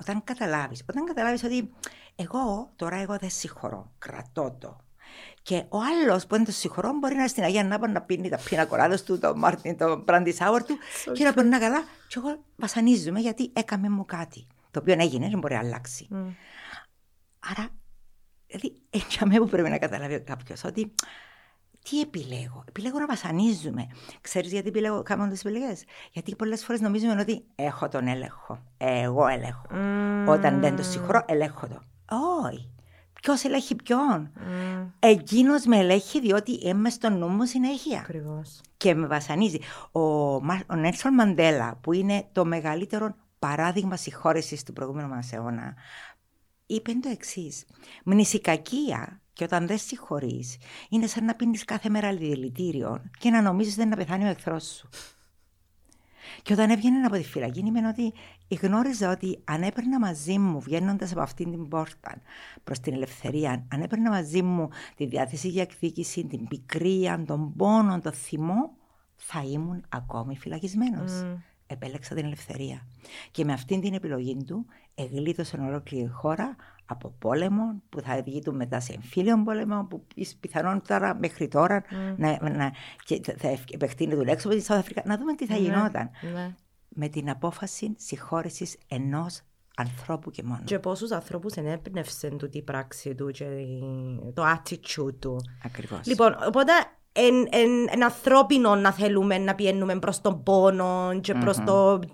Όταν 0.00 0.24
καταλάβεις, 0.24 0.84
όταν 0.88 1.04
καταλάβεις 1.04 1.44
ότι 1.44 1.70
εγώ 2.16 2.72
τώρα 2.76 2.96
εγώ 2.96 3.16
δεν 3.16 3.30
συγχωρώ, 3.30 3.92
κρατώ 3.98 4.56
το. 4.58 4.76
Και 5.42 5.64
ο 5.68 5.78
άλλος 5.78 6.26
που 6.26 6.36
δεν 6.36 6.44
το 6.44 6.52
συγχωρώ 6.52 6.92
μπορεί 6.92 7.14
να 7.14 7.20
είναι 7.20 7.28
στην 7.28 7.42
Αγία 7.42 7.64
Νάπα 7.64 7.88
να 7.88 8.00
πίνει 8.00 8.28
τα 8.28 8.38
πίνα 8.48 8.64
κολάδε 8.64 8.98
του, 8.98 9.18
το 9.18 9.36
Μάρτιν, 9.36 9.76
το 9.76 10.04
brandy 10.08 10.32
sour 10.38 10.60
του 10.66 10.78
so 11.04 11.12
και 11.16 11.24
να 11.24 11.32
περνά 11.32 11.58
καλά. 11.58 11.82
Και 12.08 12.14
εγώ 12.18 12.44
βασανίζομαι 12.56 13.20
γιατί 13.20 13.50
έκαμε 13.52 13.88
μου 13.88 14.04
κάτι. 14.04 14.46
Το 14.70 14.80
οποίο 14.80 14.94
έγινε, 14.98 15.28
δεν 15.28 15.38
μπορεί 15.38 15.54
να 15.54 15.60
αλλάξει. 15.60 16.08
Mm. 16.12 16.16
Άρα, 17.50 17.68
δηλαδή, 18.46 18.80
έτσι 18.90 19.38
που 19.38 19.48
πρέπει 19.48 19.68
να 19.68 19.78
καταλάβει 19.78 20.20
κάποιος 20.20 20.64
ότι 20.64 20.94
τι 21.84 22.00
επιλέγω. 22.00 22.64
Επιλέγω 22.68 22.98
να 22.98 23.06
βασανίζουμε. 23.06 23.86
Ξέρεις 24.20 24.52
γιατί 24.52 24.68
επιλέγω 24.68 25.02
κάνουμε 25.02 25.28
τις 25.28 25.44
επιλογές; 25.44 25.84
Γιατί 26.12 26.36
πολλές 26.36 26.64
φορές 26.64 26.80
νομίζουμε 26.80 27.20
ότι 27.20 27.44
έχω 27.54 27.88
τον 27.88 28.06
έλεγχο. 28.06 28.62
Εγώ 28.78 29.26
ελέγχω. 29.26 29.66
Mm. 29.70 30.26
Όταν 30.28 30.60
δεν 30.60 30.76
το 30.76 30.82
συγχωρώ, 30.82 31.24
ελέγχω 31.26 31.66
το. 31.66 31.82
Όχι. 32.46 32.70
Ποιος 33.22 33.44
ελέγχει 33.44 33.74
ποιον. 33.74 34.30
Mm. 34.36 34.86
Εκείνος 34.98 35.64
με 35.64 35.76
ελέγχει 35.76 36.20
διότι 36.20 36.52
είμαι 36.52 36.90
στο 36.90 37.10
νου 37.10 37.28
μου 37.28 37.44
συνέχεια. 37.44 37.98
Ακριβώς. 37.98 38.60
Και 38.76 38.94
με 38.94 39.06
βασανίζει. 39.06 39.58
Ο, 39.92 40.00
ο 40.66 40.74
Νέλσον 40.76 41.14
Μαντέλα, 41.14 41.76
που 41.80 41.92
είναι 41.92 42.28
το 42.32 42.44
μεγαλύτερο 42.44 43.14
παράδειγμα 43.38 43.96
συγχώρεσης 43.96 44.62
του 44.62 44.72
προηγούμενου 44.72 45.08
μα 45.08 45.20
αιώνα, 45.30 45.74
είπε 46.66 46.92
το 46.92 47.08
εξής. 47.08 47.64
Μνησικακία 48.04 49.20
και 49.32 49.44
όταν 49.44 49.66
δεν 49.66 49.78
συγχωρείς, 49.78 50.56
είναι 50.88 51.06
σαν 51.06 51.24
να 51.24 51.34
πίνεις 51.34 51.64
κάθε 51.64 51.88
μέρα 51.88 52.14
δηλητήριο 52.16 53.02
και 53.18 53.30
να 53.30 53.42
νομίζεις 53.42 53.78
ότι 53.78 53.86
να 53.86 53.96
πεθάνει 53.96 54.24
ο 54.24 54.28
εχθρός 54.28 54.64
σου. 54.64 54.88
Και 56.42 56.52
όταν 56.52 56.70
έβγαινε 56.70 57.06
από 57.06 57.16
τη 57.16 57.22
φυλακή, 57.22 57.58
είμαι 57.58 57.88
ότι 57.88 58.12
γνώριζα 58.54 59.10
ότι 59.10 59.38
αν 59.44 59.62
έπαιρνα 59.62 59.98
μαζί 59.98 60.38
μου, 60.38 60.60
βγαίνοντας 60.60 61.12
από 61.12 61.20
αυτήν 61.20 61.50
την 61.50 61.68
πόρτα 61.68 62.22
προς 62.64 62.80
την 62.80 62.94
ελευθερία, 62.94 63.66
αν 63.72 63.82
έπαιρνα 63.82 64.10
μαζί 64.10 64.42
μου 64.42 64.68
τη 64.96 65.06
διάθεση 65.06 65.48
για 65.48 65.62
εκδίκηση, 65.62 66.24
την 66.24 66.48
πικρία, 66.48 67.24
τον 67.26 67.54
πόνο, 67.56 68.00
τον 68.00 68.12
θυμό, 68.12 68.70
θα 69.16 69.42
ήμουν 69.52 69.84
ακόμη 69.88 70.36
φυλακισμένος. 70.36 71.22
Mm. 71.24 71.36
Επέλεξα 71.66 72.14
την 72.14 72.24
ελευθερία. 72.24 72.86
Και 73.30 73.44
με 73.44 73.52
αυτήν 73.52 73.80
την 73.80 73.94
επιλογή 73.94 74.36
του, 74.46 74.66
εγλίτωσε 74.94 75.56
ολόκληρη 75.56 76.08
χώρα 76.08 76.56
από 76.86 77.14
πόλεμο 77.18 77.82
που 77.88 78.00
θα 78.00 78.22
του 78.44 78.54
μετά 78.54 78.80
σε 78.80 78.92
εμφύλιο 78.92 79.42
πόλεμο 79.42 79.84
που 79.84 80.06
πιθανόν 80.40 80.82
τώρα 80.86 81.14
μέχρι 81.14 81.48
τώρα 81.48 81.82
mm. 81.82 82.14
να, 82.16 82.50
να, 82.50 82.72
και 83.04 83.20
θα 83.38 83.48
επεκτείνει 83.70 84.14
του 84.14 84.24
έξω 84.26 84.48
από 84.48 84.56
τη 84.56 84.64
Αφρικά. 84.68 85.02
Να 85.04 85.16
δούμε 85.18 85.34
τι 85.34 85.46
θα 85.46 85.54
ναι, 85.54 85.60
γινόταν. 85.60 86.10
Ναι. 86.34 86.54
Με 86.94 87.08
την 87.08 87.30
απόφαση 87.30 87.94
συγχώρεσης 87.96 88.76
ενός 88.88 89.40
ανθρώπου 89.76 90.30
και 90.30 90.42
μόνος. 90.42 90.64
Και 90.64 90.78
πόσους 90.78 91.10
ανθρώπους 91.10 91.54
ενέπνευσε 91.54 92.28
του 92.28 92.48
την 92.48 92.64
πράξη 92.64 93.14
του 93.14 93.30
και 93.30 93.44
το 94.34 94.42
attitude 94.42 95.14
του. 95.18 95.36
Ακριβώς. 95.64 96.06
Λοιπόν, 96.06 96.36
οπότε 96.46 96.72
είναι 97.92 98.04
ανθρώπινο 98.04 98.74
να 98.74 98.92
θέλουμε 98.92 99.38
να 99.38 99.54
πιένουμε 99.54 99.98
προς 99.98 100.20
τον 100.20 100.42
πόνο 100.42 101.20
και 101.20 101.34
προς 101.34 101.58
mm-hmm. 101.58 101.64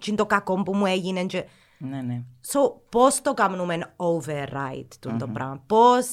το, 0.04 0.14
το 0.14 0.26
κακό 0.26 0.62
που 0.62 0.74
μου 0.74 0.86
έγινε. 0.86 1.24
Και... 1.24 1.44
Ναι, 1.78 2.02
ναι. 2.02 2.22
So, 2.46 2.80
πώς 2.88 3.22
το 3.22 3.34
κάνουμε 3.34 3.94
override 3.96 5.10
mm-hmm. 5.10 5.16
το 5.18 5.28
πράγμα, 5.28 5.62
πώς 5.66 6.06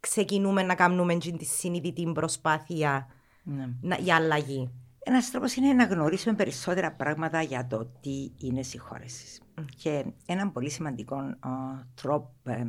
ξεκινούμε 0.00 0.62
να 0.62 0.74
κάνουμε 0.74 1.16
τη 1.16 1.44
συνειδητή 1.44 2.12
προσπάθεια 2.14 3.06
ναι. 3.42 3.68
να, 3.80 3.96
για 3.96 4.16
αλλαγή; 4.16 4.70
Ένας 5.06 5.30
τρόπος 5.30 5.54
είναι 5.54 5.72
να 5.72 5.84
γνωρίσουμε 5.84 6.34
περισσότερα 6.34 6.92
πράγματα 6.92 7.42
για 7.42 7.66
το 7.66 7.84
τι 8.00 8.30
είναι 8.38 8.62
συγχώρεσης. 8.62 9.40
Mm. 9.58 9.64
Και 9.76 10.04
ένα 10.26 10.50
πολύ 10.50 10.70
σημαντικό 10.70 11.16
uh, 11.44 11.84
τρόπο, 11.94 12.32
uh, 12.46 12.62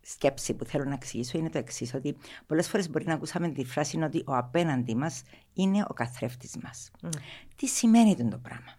σκέψη 0.00 0.54
που 0.54 0.64
θέλω 0.64 0.84
να 0.84 0.94
εξηγήσω 0.94 1.38
είναι 1.38 1.50
το 1.50 1.58
εξής: 1.58 1.94
Ότι 1.94 2.16
πολλές 2.46 2.68
φορές 2.68 2.90
μπορεί 2.90 3.06
να 3.06 3.14
ακούσαμε 3.14 3.48
τη 3.48 3.64
φράση 3.64 4.02
ότι 4.02 4.22
ο 4.26 4.34
απέναντί 4.34 4.94
μας 4.94 5.22
είναι 5.52 5.84
ο 5.88 5.92
καθρέφτης 5.92 6.56
μας. 6.62 6.90
Mm. 7.02 7.08
Τι 7.56 7.66
σημαίνει 7.66 8.14
το 8.14 8.38
πράγμα; 8.38 8.72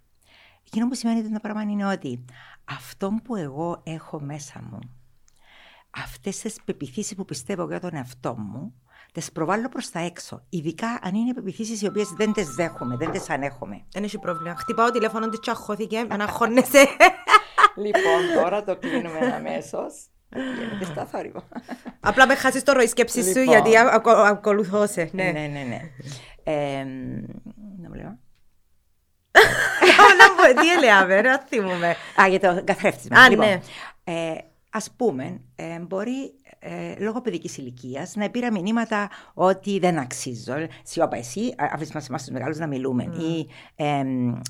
Εκείνο 0.66 0.88
που 0.88 0.96
σημαίνει 0.96 1.30
το 1.30 1.40
πράγμα 1.40 1.62
είναι 1.62 1.86
ότι 1.86 2.26
αυτό 2.64 3.20
που 3.24 3.36
εγώ 3.36 3.82
έχω 3.84 4.22
μέσα 4.22 4.62
μου, 4.62 4.80
αυτές 5.90 6.40
τις 6.40 6.56
πεπιθήσεις 6.66 7.16
που 7.16 7.26
πιστεύω 7.26 7.68
για 7.68 7.80
τον 7.80 7.96
εαυτό 7.96 8.38
μου, 8.38 8.74
τις 9.12 9.32
προβάλλω 9.32 9.70
προς 9.70 9.90
τα 9.90 10.00
έξω. 10.00 10.44
Ειδικά 10.50 11.00
αν 11.02 11.16
είναι 11.16 11.34
πεπιθήσει 11.34 11.86
οι 11.86 11.88
οποίες 11.88 12.10
δεν 12.18 12.34
τις 12.34 12.48
δέχομαι, 12.56 12.96
δεν 12.96 13.12
τις 13.12 13.30
ανέχομαι. 13.30 13.82
Δεν 13.92 14.04
έχει 14.04 14.20
πρόβλημα. 14.20 14.56
Χτυπάω 14.56 14.92
τηλέφωνο 14.92 15.30
τη 15.30 15.40
τσαχώθηκε, 15.40 16.06
αναχώνεσαι. 16.14 16.88
λοιπόν, 17.76 18.42
τώρα 18.44 18.64
το 18.64 18.78
κλείνουμε 18.78 19.34
αμέσως. 19.36 19.94
Γίνεται 20.30 20.86
στα 20.86 21.06
θόρυβο. 21.06 21.44
Απλά 22.00 22.28
με 22.28 22.36
χάσεις 22.36 22.64
το 22.64 22.72
ροή 22.72 22.88
σκέψης 22.88 23.26
σου 23.26 23.40
λοιπόν. 23.40 23.54
γιατί 23.54 23.78
ακολουθώ 24.08 24.88
σε. 24.88 25.10
Ναι, 25.14 25.24
ναι, 25.24 25.48
ναι. 25.48 25.64
ναι. 25.64 25.82
να 27.82 27.90
μου 27.90 27.96
λέω. 27.96 28.20
Τι 30.62 30.72
έλεγα, 30.72 31.06
δεν 31.06 31.40
θυμούμαι. 31.48 31.96
Α, 32.22 32.28
για 32.28 32.40
το 32.40 32.62
καθρέφτισμα. 32.64 33.20
Α, 33.20 33.30
λοιπόν, 33.30 33.46
ναι. 33.46 33.60
Ε, 34.04 34.36
ας 34.70 34.92
πούμε, 34.96 35.42
ε, 35.56 35.80
μπορεί 35.80 36.34
ε, 36.60 36.94
λόγω 37.00 37.22
παιδικής 37.22 37.58
ηλικίας 37.58 38.16
να 38.16 38.30
πήρα 38.30 38.52
μηνύματα 38.52 39.10
ότι 39.34 39.80
δεν 39.80 39.98
αξίζω. 39.98 40.54
Σιωπά, 40.84 41.18
εσύ, 41.18 41.54
αφήσει 41.58 41.92
μας 41.94 42.10
εμά 42.10 42.18
τους 42.18 42.28
μεγάλους 42.30 42.58
να 42.58 42.68
μιλούμε. 42.68 43.12
Mm. 43.14 43.20
Ή, 43.20 43.48
ε, 43.76 44.04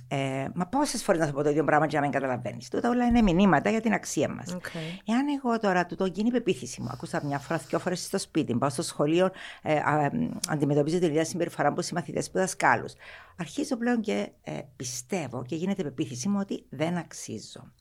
ε, 0.08 0.48
μα 0.54 0.66
πόσες 0.66 1.04
φορές 1.04 1.22
να 1.22 1.28
σου 1.28 1.34
πω 1.34 1.44
το 1.44 1.50
ίδιο 1.50 1.64
πράγμα 1.64 1.86
για 1.86 2.00
να 2.00 2.06
μην 2.06 2.14
καταλαβαίνεις. 2.14 2.70
Τούτα 2.70 2.90
όλα 2.90 3.06
είναι 3.06 3.22
μηνύματα 3.22 3.70
για 3.70 3.82
την 3.82 3.94
αξία 3.94 4.30
μας. 4.30 4.56
Okay. 4.56 5.00
Εάν 5.06 5.26
εγώ 5.38 5.60
τώρα 5.60 5.86
του 5.86 5.96
το 5.96 6.06
γίνει 6.06 6.32
πεποίθηση 6.32 6.82
μου, 6.82 6.90
ακούσα 6.92 7.22
μια 7.26 7.40
φορά, 7.40 7.62
δύο 7.68 7.80
φορές 7.80 8.04
στο 8.04 8.18
σπίτι, 8.18 8.56
πάω 8.56 8.70
στο 8.70 8.82
σχολείο, 8.82 9.30
ε, 9.62 9.74
ε, 9.74 10.10
αντιμετωπίζω 10.48 11.00
την 11.00 11.08
ίδια 11.08 11.26
συμπεριφορά 11.26 11.72
μου 11.72 11.82
συμμαθητές 11.82 12.32
που 12.32 12.38
δασκάλους. 12.38 12.94
Αρχίζω 13.40 13.78
πλέον 13.78 14.02
και 14.02 14.30
ε, 14.44 14.60
πιστεύω 14.76 15.44
και 15.48 15.56
γίνεται 15.56 15.84
πεποίθηση 15.84 16.30
μου 16.30 16.38
ότι 16.42 16.66
δεν 16.70 16.98
αξίζω. 16.98 17.72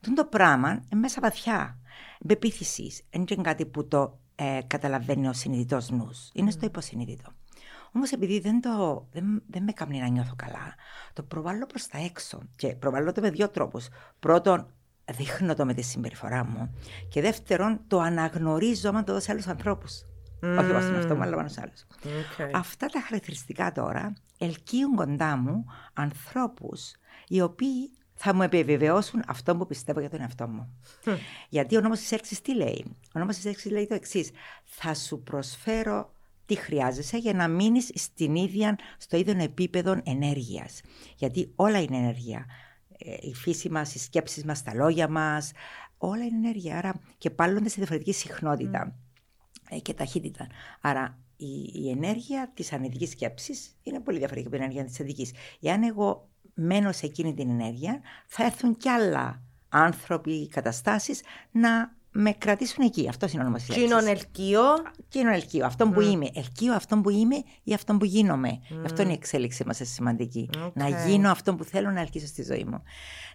Τον 0.00 0.14
το 0.14 0.24
πράγμα 0.24 0.70
είναι 0.70 1.00
μέσα 1.00 1.20
βαθιά. 1.20 1.78
Πεποίθηση. 2.26 3.04
Δεν 3.10 3.24
είναι 3.28 3.42
κάτι 3.42 3.66
που 3.66 3.88
το 3.88 4.18
ε, 4.34 4.58
καταλαβαίνει 4.66 5.28
ο 5.28 5.32
συνειδητός 5.32 5.90
νους. 5.90 6.30
Είναι 6.32 6.50
στο 6.50 6.66
υποσυνείδητο. 6.66 7.32
Όμως 7.92 8.10
επειδή 8.10 8.40
δεν, 8.40 8.60
το, 8.60 9.06
δεν, 9.12 9.42
δεν 9.46 9.62
με 9.62 9.72
κάνει 9.72 10.00
να 10.00 10.06
νιώθω 10.06 10.34
καλά, 10.36 10.74
το 11.12 11.22
προβάλλω 11.22 11.66
προς 11.66 11.86
τα 11.86 11.98
έξω. 11.98 12.42
Και 12.56 12.68
προβάλλω 12.74 13.12
το 13.12 13.20
με 13.20 13.30
δύο 13.30 13.48
τρόπους. 13.48 13.88
Πρώτον, 14.20 14.66
δείχνω 15.12 15.54
το 15.54 15.64
με 15.64 15.74
τη 15.74 15.82
συμπεριφορά 15.82 16.44
μου. 16.44 16.74
Και 17.08 17.20
δεύτερον, 17.20 17.80
το 17.86 18.00
αναγνωρίζω 18.00 18.88
άμα 18.88 19.04
το 19.04 19.12
δω 19.12 19.20
σε 19.20 19.32
άλλους 19.32 19.46
ανθρώπους. 19.46 20.02
Mm. 20.42 20.56
Όχι 20.58 20.70
εγώ 20.70 20.80
στον 20.80 20.94
εαυτό 20.94 21.14
μου, 21.14 21.22
αλλά 21.22 21.36
πάνω 21.36 21.48
σε 21.48 21.60
άλλους. 21.60 21.84
Okay. 22.02 22.50
Αυτά 22.54 22.86
τα 22.86 23.00
χαρακτηριστικά 23.00 23.72
τώρα 23.72 24.12
ελκύουν 24.38 24.94
κοντά 24.94 25.36
μου 25.36 25.64
ανθρώπους 25.92 26.92
οι 27.28 27.40
οποίοι 27.40 27.92
θα 28.14 28.34
μου 28.34 28.42
επιβεβαιώσουν 28.42 29.22
αυτό 29.26 29.56
που 29.56 29.66
πιστεύω 29.66 30.00
για 30.00 30.10
τον 30.10 30.20
εαυτό 30.20 30.48
μου. 30.48 30.78
Γιατί 31.48 31.76
ο 31.76 31.80
νόμος 31.80 31.98
της 31.98 32.12
έξης 32.12 32.40
τι 32.40 32.54
λέει; 32.54 32.84
Ο 33.14 33.18
νόμος 33.18 33.36
της 33.36 33.44
έξης 33.44 33.70
λέει 33.70 33.86
το 33.86 33.94
εξής. 33.94 34.30
Θα 34.64 34.94
σου 34.94 35.22
προσφέρω 35.22 36.12
τι 36.46 36.54
χρειάζεσαι 36.54 37.16
για 37.16 37.32
να 37.32 37.48
μείνεις 37.48 37.90
στην 37.94 38.34
ίδια, 38.34 38.78
στο 38.98 39.16
ίδιο 39.16 39.42
επίπεδο 39.42 40.00
ενέργειας. 40.04 40.80
Γιατί 41.16 41.52
όλα 41.54 41.80
είναι 41.80 41.96
ενέργεια. 41.96 42.46
Ε, 42.98 43.16
η 43.20 43.34
φύση 43.34 43.68
μας, 43.68 43.94
οι 43.94 43.98
σκέψεις 43.98 44.44
μας, 44.44 44.62
τα 44.62 44.74
λόγια 44.74 45.08
μας, 45.08 45.52
όλα 45.98 46.24
είναι 46.24 46.36
ενέργεια. 46.36 46.78
Άρα 46.78 47.00
και 47.18 47.30
πάλλονται 47.30 47.68
σε 47.68 47.74
διαφορετική 47.76 48.12
συχνότητα 48.12 48.96
mm. 49.70 49.78
και 49.82 49.94
ταχύτητα. 49.94 50.46
Άρα 50.80 51.18
η, 51.36 51.70
η 51.74 51.90
ενέργεια 51.90 52.50
της 52.54 52.72
ανεδικής 52.72 53.10
σκέψης 53.10 53.76
είναι 53.82 54.00
πολύ 54.00 54.18
διαφορετική 54.18 54.54
από 54.54 54.56
την 54.56 54.64
ενέργεια 54.64 54.84
της 54.90 54.98
ειδικής. 54.98 55.32
Εάν 55.60 55.82
εγώ 55.82 56.28
μένω 56.54 56.92
σε 56.92 57.06
εκείνη 57.06 57.34
την 57.34 57.50
ενέργεια, 57.50 58.00
θα 58.26 58.44
έρθουν 58.44 58.76
κι 58.76 58.88
άλλα 58.88 59.42
άνθρωποι, 59.68 60.48
καταστάσεις 60.48 61.22
να 61.50 61.94
με 62.16 62.32
κρατήσουν 62.32 62.84
εκεί. 62.84 63.08
Αυτός 63.08 63.32
είναι 63.32 63.42
ο 63.42 63.44
όνομα 63.44 63.58
της 63.58 63.68
λέξης. 63.68 64.08
ελκύο. 64.08 64.62
Κοινων 65.08 65.32
ελκύο. 65.32 65.66
Αυτό 65.66 65.88
που 65.88 66.00
είμαι. 66.00 66.30
Ελκύο 66.34 66.74
αυτό 66.74 67.00
που 67.00 67.10
είμαι 67.10 67.36
ή 67.62 67.74
αυτό 67.74 67.96
που 67.96 68.04
γίνομαι. 68.04 68.60
Αυτό 68.84 69.02
είναι 69.02 69.10
η 69.10 69.14
εξέλιξή 69.14 69.64
μας 69.66 69.80
σημαντική. 69.82 70.50
Να 70.74 70.88
γίνω 70.88 71.30
αυτό 71.30 71.54
που 71.54 71.64
θέλω 71.64 71.90
να 71.90 72.00
ελκύσω 72.00 72.26
στη 72.26 72.42
ζωή 72.42 72.64
μου. 72.64 72.82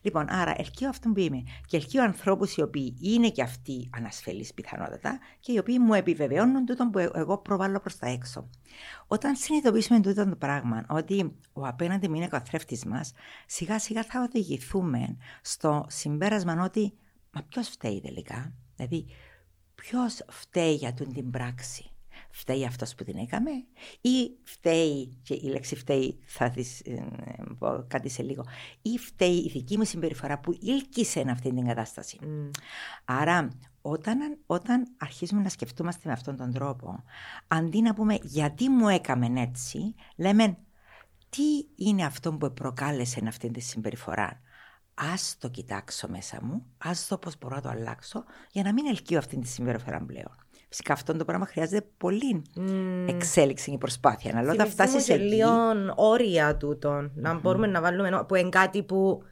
Λοιπόν, 0.01 0.25
άρα 0.29 0.53
ελκύω 0.57 0.89
αυτό 0.89 1.09
που 1.09 1.19
είμαι. 1.19 1.43
Και 1.65 1.77
ελκύω 1.77 2.03
ανθρώπους 2.03 2.55
οι 2.55 2.61
οποίοι 2.61 2.97
είναι 3.01 3.29
και 3.29 3.41
αυτοί 3.41 3.89
ανασφαλείς 3.97 4.53
πιθανότατα 4.53 5.19
και 5.39 5.51
οι 5.51 5.57
οποίοι 5.57 5.77
μου 5.79 5.93
επιβεβαιώνουν 5.93 6.65
τούτο 6.65 6.89
που 6.89 6.99
εγώ 6.99 7.37
προβάλλω 7.37 7.79
προς 7.79 7.97
τα 7.97 8.07
έξω. 8.07 8.49
Όταν 9.07 9.35
συνειδητοποιήσουμε 9.35 9.99
τούτο 9.99 10.29
το 10.29 10.35
πράγμα, 10.35 10.85
ότι 10.89 11.35
ο 11.53 11.65
απέναντι 11.65 12.09
μου 12.09 12.15
είναι 12.15 12.25
ο 12.25 12.29
καθρέφτη 12.29 12.87
μας, 12.87 13.13
σιγά 13.45 13.79
σιγά 13.79 14.03
θα 14.03 14.21
οδηγηθούμε 14.21 15.17
στο 15.41 15.85
συμπέρασμα 15.87 16.63
ότι 16.63 16.93
Μα 17.31 17.41
ποιος 17.43 17.69
φταίει 17.69 18.01
τελικά; 18.01 18.53
Δηλαδή, 18.79 19.05
ποιος 19.75 20.21
φταίει 20.29 20.73
για 20.73 20.93
τον 20.93 21.13
την 21.13 21.29
πράξη; 21.29 21.91
Φταίει 22.31 22.65
αυτός 22.65 22.95
που 22.95 23.03
την 23.03 23.17
έκαμε, 23.17 23.51
ή 24.01 24.31
φταίει, 24.43 25.17
και 25.23 25.33
η 25.33 25.43
λέξη 25.43 25.75
φταίει 25.75 26.19
θα 26.25 26.49
δει 26.49 26.65
ε, 26.85 27.01
πω 27.57 27.85
κάτι 27.87 28.09
σε 28.09 28.23
λίγο, 28.23 28.43
ή 28.81 28.97
φταίει 28.97 29.35
η 29.35 29.49
δική 29.49 29.77
μου 29.77 29.83
συμπεριφορά 29.85 30.39
που 30.39 30.57
ήλκησε 30.61 31.25
αυτή 31.29 31.53
την 31.53 31.65
κατάσταση; 31.65 32.17
Mm. 32.21 32.49
Άρα, 33.05 33.49
όταν, 33.81 34.37
όταν 34.45 34.95
αρχίζουμε 34.97 35.41
να 35.41 35.49
σκεφτούμαστε 35.49 36.01
με 36.05 36.11
αυτόν 36.11 36.35
τον 36.37 36.53
τρόπο, 36.53 37.03
αντί 37.47 37.81
να 37.81 37.93
πούμε 37.93 38.17
γιατί 38.21 38.69
μου 38.69 38.87
έκαμε 38.87 39.41
έτσι, 39.41 39.95
λέμε 40.15 40.57
τι 41.29 41.83
είναι 41.85 42.05
αυτό 42.05 42.33
που 42.33 42.53
προκάλεσε 42.53 43.21
αυτή 43.27 43.51
τη 43.51 43.59
συμπεριφορά; 43.59 44.41
Ας 45.13 45.35
το 45.39 45.49
κοιτάξω 45.49 46.07
μέσα 46.09 46.39
μου, 46.41 46.65
ας 46.77 47.07
δω 47.07 47.17
πώς 47.17 47.37
μπορώ 47.39 47.55
να 47.55 47.61
το 47.61 47.69
αλλάξω 47.69 48.23
για 48.51 48.63
να 48.63 48.73
μην 48.73 48.85
ελκύω 48.85 49.17
αυτή 49.17 49.37
τη 49.39 49.47
συμπεριφορά 49.47 50.01
πλέον. 50.05 50.35
Φυσικά 50.69 50.93
αυτό 50.93 51.17
το 51.17 51.25
πράγμα 51.25 51.45
χρειάζεται 51.45 51.87
πολύ 51.97 52.41
mm. 52.55 53.05
εξέλιξη 53.07 53.71
και 53.71 53.77
προσπάθεια. 53.77 54.37
Αλλά 54.37 54.51
όταν 54.51 54.67
φτάσεις 54.67 55.03
σε 55.03 55.17
λίγο 55.17 55.49
όρια 55.95 56.57
τούτων, 56.57 57.11
να 57.15 57.35
mm-hmm. 57.35 57.41
μπορούμε 57.41 57.67
να 57.67 57.81
βάλουμε 57.81 58.23
που 58.27 58.35
είναι 58.35 58.49
κάτι 58.49 58.83
που 58.83 59.23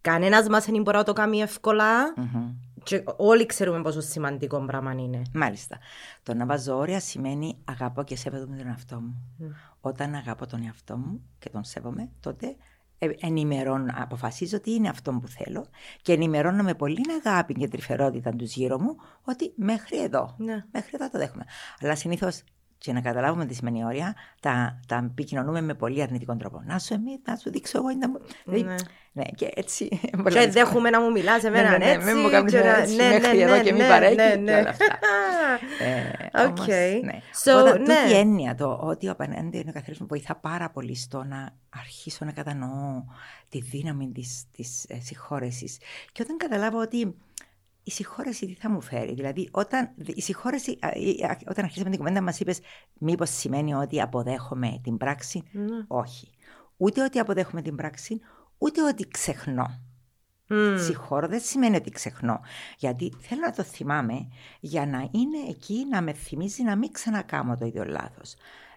κανένας 0.00 0.48
μας 0.48 0.64
δεν 0.64 0.82
μπορεί 0.82 0.96
να 0.96 1.02
το 1.02 1.12
κάνει 1.12 1.40
εύκολα. 1.40 2.14
Mm-hmm. 2.16 2.54
Και 2.82 3.04
όλοι 3.16 3.46
ξέρουμε 3.46 3.82
πόσο 3.82 4.00
σημαντικό 4.00 4.64
πράγμα 4.64 4.92
είναι. 4.92 5.22
Μάλιστα. 5.34 5.78
Το 6.22 6.34
να 6.34 6.46
βάζω 6.46 6.76
όρια 6.76 7.00
σημαίνει 7.00 7.58
αγαπώ 7.64 8.02
και 8.02 8.16
σέβομαι 8.16 8.56
τον 8.56 8.66
εαυτό 8.66 9.00
μου. 9.00 9.22
Mm. 9.40 9.44
Όταν 9.80 10.14
αγαπώ 10.14 10.46
τον 10.46 10.64
εαυτό 10.64 10.96
μου 10.96 11.22
και 11.38 11.48
τον 11.48 11.64
σέβομαι, 11.64 12.10
τότε 12.20 12.46
ε, 12.46 12.54
ενημερώνω, 12.98 13.92
αποφασίζω 13.96 14.60
τι 14.60 14.74
είναι 14.74 14.88
αυτό 14.88 15.12
που 15.12 15.28
θέλω 15.28 15.66
και 16.02 16.12
ενημερώνω 16.12 16.62
με 16.62 16.74
πολύ 16.74 17.00
αγάπη 17.24 17.54
και 17.54 17.68
τρυφερότητα 17.68 18.30
τους 18.30 18.54
γύρω 18.54 18.80
μου 18.80 18.96
ότι 19.24 19.52
μέχρι 19.56 20.02
εδώ, 20.02 20.34
ναι. 20.38 20.64
μέχρι 20.72 20.90
εδώ 20.92 21.10
το 21.10 21.18
δέχομαι. 21.18 21.44
Αλλά 21.80 21.96
συνήθως 21.96 22.42
και 22.78 22.92
να 22.92 23.00
καταλάβουμε 23.00 23.46
τι 23.46 23.54
σημαίνει 23.54 23.84
όρια, 23.84 24.14
τα, 24.40 24.80
τα 24.86 25.08
επικοινωνούμε 25.10 25.60
με 25.60 25.74
πολύ 25.74 26.02
αρνητικό 26.02 26.36
τρόπο. 26.36 26.62
Να 26.66 26.78
σου, 26.78 26.94
εμεί, 26.94 27.20
να 27.24 27.36
σου 27.36 27.50
δείξω 27.50 27.78
εγώ. 27.78 27.88
Να... 27.88 28.10
Δηλαδή, 28.44 28.62
ναι. 28.62 28.74
ναι, 29.12 29.24
και 29.24 29.50
έτσι. 29.54 29.88
Και 30.32 30.48
δέχομαι 30.48 30.90
να 30.90 31.00
μου 31.00 31.10
μιλάς 31.10 31.40
σε 31.40 31.50
μένα 31.50 31.70
ναι, 31.70 31.76
ναι, 31.76 31.90
έτσι. 31.90 32.06
Ναι, 32.06 32.20
μου 32.20 32.30
κάνεις 32.30 32.52
έτσι 32.52 32.96
ναι, 32.96 33.08
μέχρι 33.08 33.40
εδώ 33.40 33.62
και 33.62 33.72
μην 33.72 33.88
παρέχεις 33.88 34.16
και 34.16 34.52
όλα 34.52 34.68
αυτά. 34.68 34.98
Οκ. 36.46 36.66
Ναι. 37.04 37.20
Οπότε, 37.54 37.78
τούτη 37.78 38.06
η 38.06 38.12
έννοια 38.12 38.54
το 38.54 38.78
ότι 38.82 39.08
ο 39.08 39.10
απέναντι 39.10 39.58
είναι 39.58 39.70
ο 39.70 39.72
καθρέφτης 39.72 39.96
μου 40.00 40.06
βοηθά 40.06 40.34
πάρα 40.34 40.70
πολύ 40.70 40.96
στο 40.96 41.24
να 41.24 41.50
αρχίσω 41.78 42.24
να 42.24 42.32
κατανοώ 42.32 43.04
τη 43.48 43.60
δύναμη 43.60 44.12
της 44.52 44.84
ε, 44.88 45.00
συγχώρεσης. 45.00 45.78
Και 46.12 46.22
όταν 46.22 46.36
καταλάβω 46.36 46.80
ότι 46.80 47.14
η 47.86 47.90
συγχώρεση 47.90 48.46
τι 48.46 48.54
θα 48.54 48.70
μου 48.70 48.80
φέρει; 48.80 49.14
Δηλαδή, 49.14 49.48
όταν, 49.50 49.94
η 50.04 50.22
συγχώρεση, 50.22 50.78
όταν 51.48 51.64
αρχίσαμε 51.64 51.90
την 51.90 51.98
κουβέντα, 51.98 52.22
μας 52.22 52.40
είπες, 52.40 52.60
Μήπως 52.98 53.30
σημαίνει 53.30 53.74
ότι 53.74 54.00
αποδέχομαι 54.00 54.80
την 54.82 54.96
πράξη; 54.96 55.42
Ναι. 55.52 55.84
Όχι. 55.86 56.30
Ούτε 56.76 57.02
ότι 57.02 57.18
αποδέχομαι 57.18 57.62
την 57.62 57.76
πράξη, 57.76 58.20
ούτε 58.58 58.82
ότι 58.82 59.08
ξεχνώ. 59.08 59.80
Mm. 60.48 60.76
Συγχωρώ 60.78 61.28
δεν 61.28 61.40
σημαίνει 61.40 61.76
ότι 61.76 61.90
ξεχνώ. 61.90 62.40
Γιατί 62.78 63.12
θέλω 63.20 63.40
να 63.40 63.52
το 63.52 63.62
θυμάμαι 63.62 64.28
για 64.60 64.86
να 64.86 64.98
είναι 64.98 65.38
εκεί 65.48 65.86
να 65.90 66.02
με 66.02 66.12
θυμίζει 66.12 66.62
να 66.62 66.76
μην 66.76 66.92
ξανακάμω 66.92 67.56
το 67.56 67.66
ίδιο 67.66 67.84
λάθος. 67.84 68.34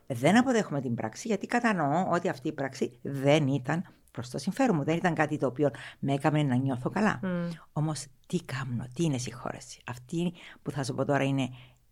Δεν 0.07 0.37
αποδέχομαι 0.37 0.81
την 0.81 0.95
πράξη 0.95 1.27
γιατί 1.27 1.47
κατανοώ 1.47 2.09
ότι 2.11 2.29
αυτή 2.29 2.47
η 2.47 2.53
πράξη 2.53 2.99
δεν 3.01 3.47
ήταν 3.47 3.85
προς 4.19 4.31
το 4.31 4.37
συμφέρον 4.37 4.75
μου. 4.75 4.83
Δεν 4.83 4.95
ήταν 4.95 5.13
κάτι 5.13 5.37
το 5.37 5.47
οποίο 5.47 5.71
με 5.99 6.13
έκαμε 6.13 6.43
να 6.43 6.55
νιώθω 6.55 6.89
καλά. 6.89 7.19
Mm. 7.23 7.27
Όμως 7.73 8.05
τι 8.27 8.43
κάνω, 8.43 8.87
τι 8.93 9.03
είναι 9.03 9.17
συγχώρεση; 9.17 9.81
Αυτή 9.85 10.33
που 10.61 10.71
θα 10.71 10.83
σου 10.83 10.93
πω 10.93 11.05
τώρα 11.05 11.23
είναι 11.23 11.49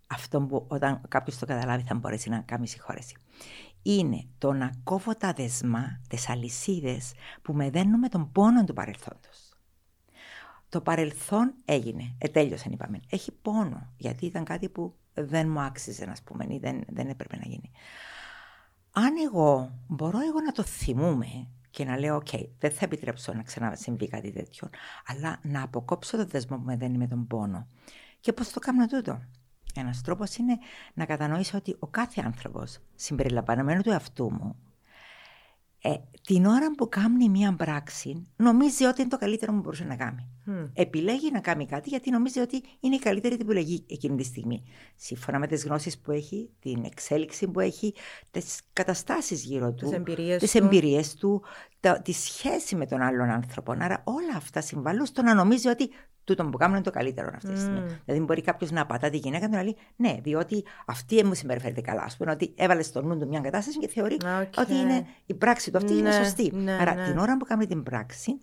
αυτό 0.07 0.41
που 0.41 0.65
όταν 0.67 1.01
κάποιος 1.07 1.38
το 1.38 1.46
καταλάβει 1.46 1.84
θα 1.84 1.96
μπορέσει 1.96 2.29
να 2.29 2.39
κάνει 2.39 2.67
συγχώρεση. 2.67 3.15
Είναι 3.81 4.27
το 4.38 4.53
να 4.53 4.72
κόβω 4.84 5.15
τα 5.15 5.34
δεσμά, 5.34 6.01
τις 6.10 6.29
αλυσίδες 6.29 7.12
που 7.41 7.53
με 7.53 7.69
δένουν 7.69 8.00
με 8.00 8.07
τον 8.07 8.31
πόνο 8.31 8.63
του 8.63 8.74
παρελθόντος. 8.74 9.51
Το 10.69 10.81
παρελθόν 10.81 11.53
έγινε, 11.65 12.15
ετέλειωσε 12.17 12.69
είπαμε. 12.72 13.00
Έχει 13.10 13.31
πόνο, 13.31 13.93
γιατί 13.98 14.25
ήταν 14.25 14.43
κάτι 14.43 14.69
που 14.69 14.96
δεν 15.13 15.50
μου 15.50 15.60
άξιζε, 15.60 16.05
να 16.05 16.13
πούμε, 16.24 16.46
ή 16.50 16.57
δεν, 16.57 16.84
δεν 16.88 17.07
έπρεπε 17.10 17.38
να 17.38 17.46
γίνει. 17.46 17.72
Αν 18.91 19.13
εγώ 19.25 19.72
μπορώ 19.88 20.19
εγώ 20.19 20.41
να 20.46 20.51
το 20.51 20.63
θυμούμαι 20.63 21.48
και 21.77 21.86
να 21.86 22.00
λέω: 22.00 22.17
OK, 22.25 22.46
δεν 22.60 22.72
θα 22.72 22.86
επιτρέψω 22.86 23.34
να 23.34 23.43
ξανασυμβεί 23.43 24.07
κάτι 24.07 24.31
τέτοιο, 24.31 24.69
αλλά 25.05 25.39
να 25.41 25.63
αποκόψω 25.63 26.17
το 26.17 26.25
δεσμό 26.25 26.57
που 26.57 26.63
με 26.63 26.77
δένει 26.77 26.98
με 26.98 27.07
τον 27.07 27.27
πόνο. 27.27 27.67
Και 28.19 28.34
πώς 28.34 28.51
το 28.51 28.60
κάνω 28.60 28.86
τούτο; 28.86 29.22
Ένας 29.75 30.01
τρόπος 30.01 30.36
είναι 30.36 30.57
να 30.93 31.05
κατανοήσω 31.05 31.57
ότι 31.57 31.75
ο 31.79 31.88
κάθε 31.88 32.22
άνθρωπος, 32.25 32.79
συμπεριλαμβανομένου 32.96 33.81
του 33.81 33.89
εαυτού 33.89 34.31
μου, 34.31 34.55
ε, 35.81 35.93
την 36.25 36.46
ώρα 36.46 36.72
που 36.77 36.89
κάνει 36.89 37.29
μία 37.29 37.55
πράξη, 37.55 38.27
νομίζει 38.36 38.86
ότι 38.86 39.01
είναι 39.01 39.10
το 39.10 39.17
καλύτερο 39.17 39.51
που 39.51 39.60
μπορούσε 39.60 39.84
να 39.84 39.96
κάνει. 39.96 40.29
Mm. 40.48 40.69
Επιλέγει 40.74 41.31
να 41.31 41.39
κάνει 41.39 41.65
κάτι 41.65 41.89
γιατί 41.89 42.12
νομίζει 42.12 42.39
ότι 42.39 42.63
είναι 42.79 42.96
η 42.96 43.00
καλύτερη 43.00 43.38
την 43.38 43.46
επιλογή 43.46 43.86
εκείνη 43.89 44.17
τη 44.17 44.24
στιγμή. 44.24 44.63
Σύμφωνα 44.96 45.39
με 45.39 45.48
τις 45.48 45.65
γνώσεις 45.65 46.00
που 46.00 46.12
έχει, 46.12 46.50
την 46.60 46.84
εξέλιξη 46.84 47.48
που 47.48 47.60
έχει, 47.60 47.93
τις 48.31 48.62
καταστάσεις 48.74 49.43
γύρω 49.43 49.74
του, 49.74 49.86
τις 50.39 50.55
εμπειρίες 50.55 51.15
του, 51.15 51.43
τη 52.03 52.12
σχέση 52.12 52.75
με 52.75 52.86
τον 52.86 53.01
άλλον 53.01 53.29
άνθρωπο. 53.29 53.72
Άρα 53.79 54.01
όλα 54.03 54.36
αυτά 54.36 54.62
συμβάλλουν 54.62 55.05
στο 55.05 55.22
να 55.22 55.34
νομίζει 55.34 55.67
ότι 55.67 55.89
τούτο 56.27 56.46
που 56.46 56.57
κάνουν 56.57 56.75
είναι 56.75 56.84
το 56.84 56.91
καλύτερο 56.91 57.31
αυτή 57.36 57.53
τη 57.53 57.60
στιγμή. 57.60 57.79
Mm. 57.79 58.00
Δηλαδή, 58.05 58.25
μπορεί 58.25 58.41
κάποιος 58.41 58.72
να 58.72 58.86
πατά 58.86 59.10
τη 59.10 59.17
γυναίκα 59.17 59.50
και 59.50 59.55
να 59.55 59.63
λέει 59.63 59.77
Ναι, 59.96 60.17
διότι 60.22 60.65
αυτή 60.86 61.24
μου 61.24 61.34
συμπεριφέρεται 61.34 61.81
καλά. 61.81 62.01
Α 62.01 62.10
πούμε 62.17 62.31
ότι 62.31 62.53
έβαλε 62.55 62.84
στο 62.84 63.01
νου 63.01 63.17
του 63.17 63.27
μια 63.27 63.39
κατάσταση 63.39 63.77
και 63.77 63.88
θεωρεί 63.88 64.17
okay. 64.22 64.48
ότι 64.57 64.75
είναι, 64.75 65.07
η 65.25 65.34
πράξη 65.34 65.72
του 65.72 65.77
αυτή 65.77 65.93
ναι, 65.93 66.00
είναι 66.00 66.12
σωστή. 66.12 66.51
Ναι, 66.53 66.77
Άρα, 66.81 66.96
ναι. 66.96 67.05
την 67.05 67.17
ώρα 67.17 67.38
που 67.38 67.46
κάνει 67.46 67.67
την 67.67 67.84
πράξη, 67.84 68.39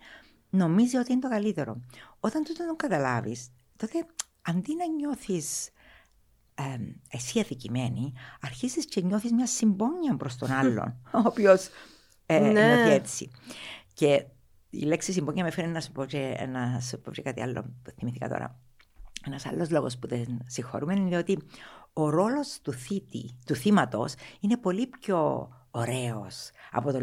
νομίζει 0.50 0.96
ότι 0.96 1.12
είναι 1.12 1.20
το 1.20 1.28
καλύτερο. 1.28 1.80
Όταν 2.20 2.44
τούτο 2.44 2.66
το 2.66 2.74
καταλάβεις, 2.74 3.52
τότε 3.76 4.06
αντί 4.42 4.76
να 4.76 4.86
νιώθεις 4.96 5.68
ε, 6.54 6.62
εσύ 7.10 7.40
αδικημένη, 7.40 8.12
αρχίζεις 8.40 8.84
και 8.84 9.00
νιώθεις 9.00 9.32
μια 9.32 9.46
συμπόνια 9.46 10.16
προς 10.16 10.36
τον 10.36 10.52
άλλον, 10.60 11.00
ο 11.12 11.18
οποίος 11.24 11.68
ε, 12.26 12.38
ναι. 12.38 12.74
νιώθει 12.74 12.90
έτσι. 12.90 13.30
Και 13.94 14.24
η 14.80 14.84
λέξη 14.84 15.12
συμπόνια 15.12 15.44
με 15.44 15.50
φέρνει 15.50 15.72
να 15.72 15.80
σου 15.80 15.92
πω 15.92 16.04
και, 16.04 16.48
να 16.52 16.80
σου 16.80 17.00
πω 17.00 17.10
και 17.10 17.22
κάτι 17.22 17.42
άλλο 17.42 17.62
που 17.82 17.90
θυμήθηκα 17.98 18.28
τώρα. 18.28 18.58
Ένας 19.26 19.46
άλλος 19.46 19.70
λόγος 19.70 19.98
που 19.98 20.08
δεν 20.08 20.38
συγχωρούμε 20.46 20.94
είναι 20.94 21.16
ότι 21.16 21.38
ο 21.92 22.10
ρόλος 22.10 22.58
του 22.62 22.72
θήτη, 22.72 23.38
του 23.46 23.54
θύματος, 23.54 24.14
είναι 24.40 24.56
πολύ 24.56 24.86
πιο 24.86 25.48
ωραίος 25.70 26.50
από 26.70 26.92
τον 26.92 27.02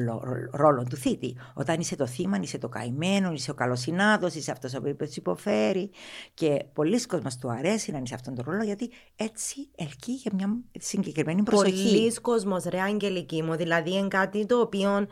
ρόλο 0.51 0.83
του 0.83 0.95
θήτη. 0.95 1.37
Όταν 1.53 1.79
είσαι 1.79 1.95
το 1.95 2.07
θύμα, 2.07 2.37
είσαι 2.41 2.57
το 2.57 2.69
καημένο, 2.69 3.31
είσαι 3.31 3.51
ο 3.51 3.53
καλοσυνάδος, 3.53 4.33
είσαι 4.33 4.51
αυτός 4.51 4.73
ο 4.73 4.77
οποίος 4.77 5.15
υποφέρει. 5.15 5.89
Και 6.33 6.65
πολλοί 6.73 7.05
κόσμοι 7.05 7.29
του 7.39 7.51
αρέσει 7.51 7.91
να 7.91 7.99
είσαι 8.03 8.13
αυτόν 8.13 8.35
τον 8.35 8.45
ρόλο, 8.47 8.63
γιατί 8.63 8.91
έτσι 9.15 9.69
ελκύει 9.75 10.13
για 10.13 10.31
μια 10.35 10.57
συγκεκριμένη 10.79 11.43
προσοχή. 11.43 11.83
Πολλοί 11.83 12.13
κόσμοι, 12.13 12.55
ρε 12.69 12.81
Αγγελική 12.81 13.43
μου, 13.43 13.55
δηλαδή 13.55 13.93
είναι 13.93 14.07
κάτι 14.07 14.45
το 14.45 14.59
οποίο 14.59 15.07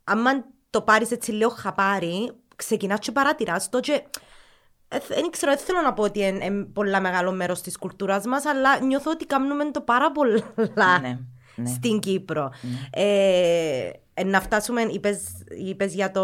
άμα, 0.03 0.45
το 0.69 0.81
πάρεις 0.81 1.11
έτσι 1.11 1.31
λίγο 1.31 1.49
χαπάρι, 1.49 2.31
ξεκινάς 2.55 2.99
και 2.99 3.11
παρατηράς 3.11 3.69
το 3.69 3.79
και 3.79 4.03
δεν 5.07 5.29
ξέρω, 5.29 5.51
δεν 5.55 5.65
θέλω 5.65 5.81
να 5.81 5.93
πω 5.93 6.03
ότι 6.03 6.19
είναι, 6.19 6.63
πολλά 6.73 7.01
μεγάλο 7.01 7.31
μέρος 7.31 7.61
της 7.61 7.77
κουλτούρας 7.77 8.25
μας, 8.25 8.45
αλλά 8.45 8.79
νιώθω 8.79 9.11
ότι 9.11 9.25
κάνουμε 9.25 9.71
το 9.71 9.81
πάρα 9.81 10.11
πολλά 10.11 10.99
ναι, 10.99 11.19
ναι. 11.55 11.69
στην 11.69 11.99
Κύπρο. 11.99 12.51
Ναι. 12.61 13.03
Ε, 13.03 13.87
ε, 13.87 13.91
να 14.25 14.41
φτάσουμε, 14.41 14.81
είπες, 15.57 15.93
για 15.93 16.11
το 16.11 16.23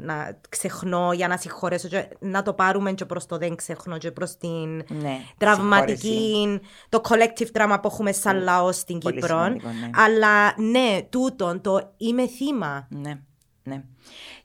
να 0.00 0.38
ξεχνώ, 0.48 1.12
για 1.12 1.28
να 1.28 1.36
συγχωρέσω, 1.36 1.88
και 1.88 2.08
να 2.18 2.42
το 2.42 2.52
πάρουμε 2.52 2.92
και 2.92 3.04
προς 3.04 3.26
το 3.26 3.38
δεν 3.38 3.56
ξεχνώ 3.56 3.98
και 3.98 4.10
προς 4.10 4.36
την 4.36 4.76
ναι, 4.76 5.20
τραυματική, 5.38 6.60
το 6.88 7.00
collective 7.08 7.48
drama 7.52 7.78
που 7.82 7.88
έχουμε 7.88 8.12
σαν 8.12 8.36
ναι. 8.36 8.42
λαός 8.42 8.76
στην 8.76 8.98
Κύπρο. 8.98 9.48
Ναι. 9.48 9.58
Αλλά 9.94 10.60
ναι, 10.60 11.06
τούτον, 11.08 11.60
το 11.60 11.92
είμαι 11.96 12.26
θύμα. 12.26 12.86
Ναι, 12.90 13.20
ναι. 13.62 13.84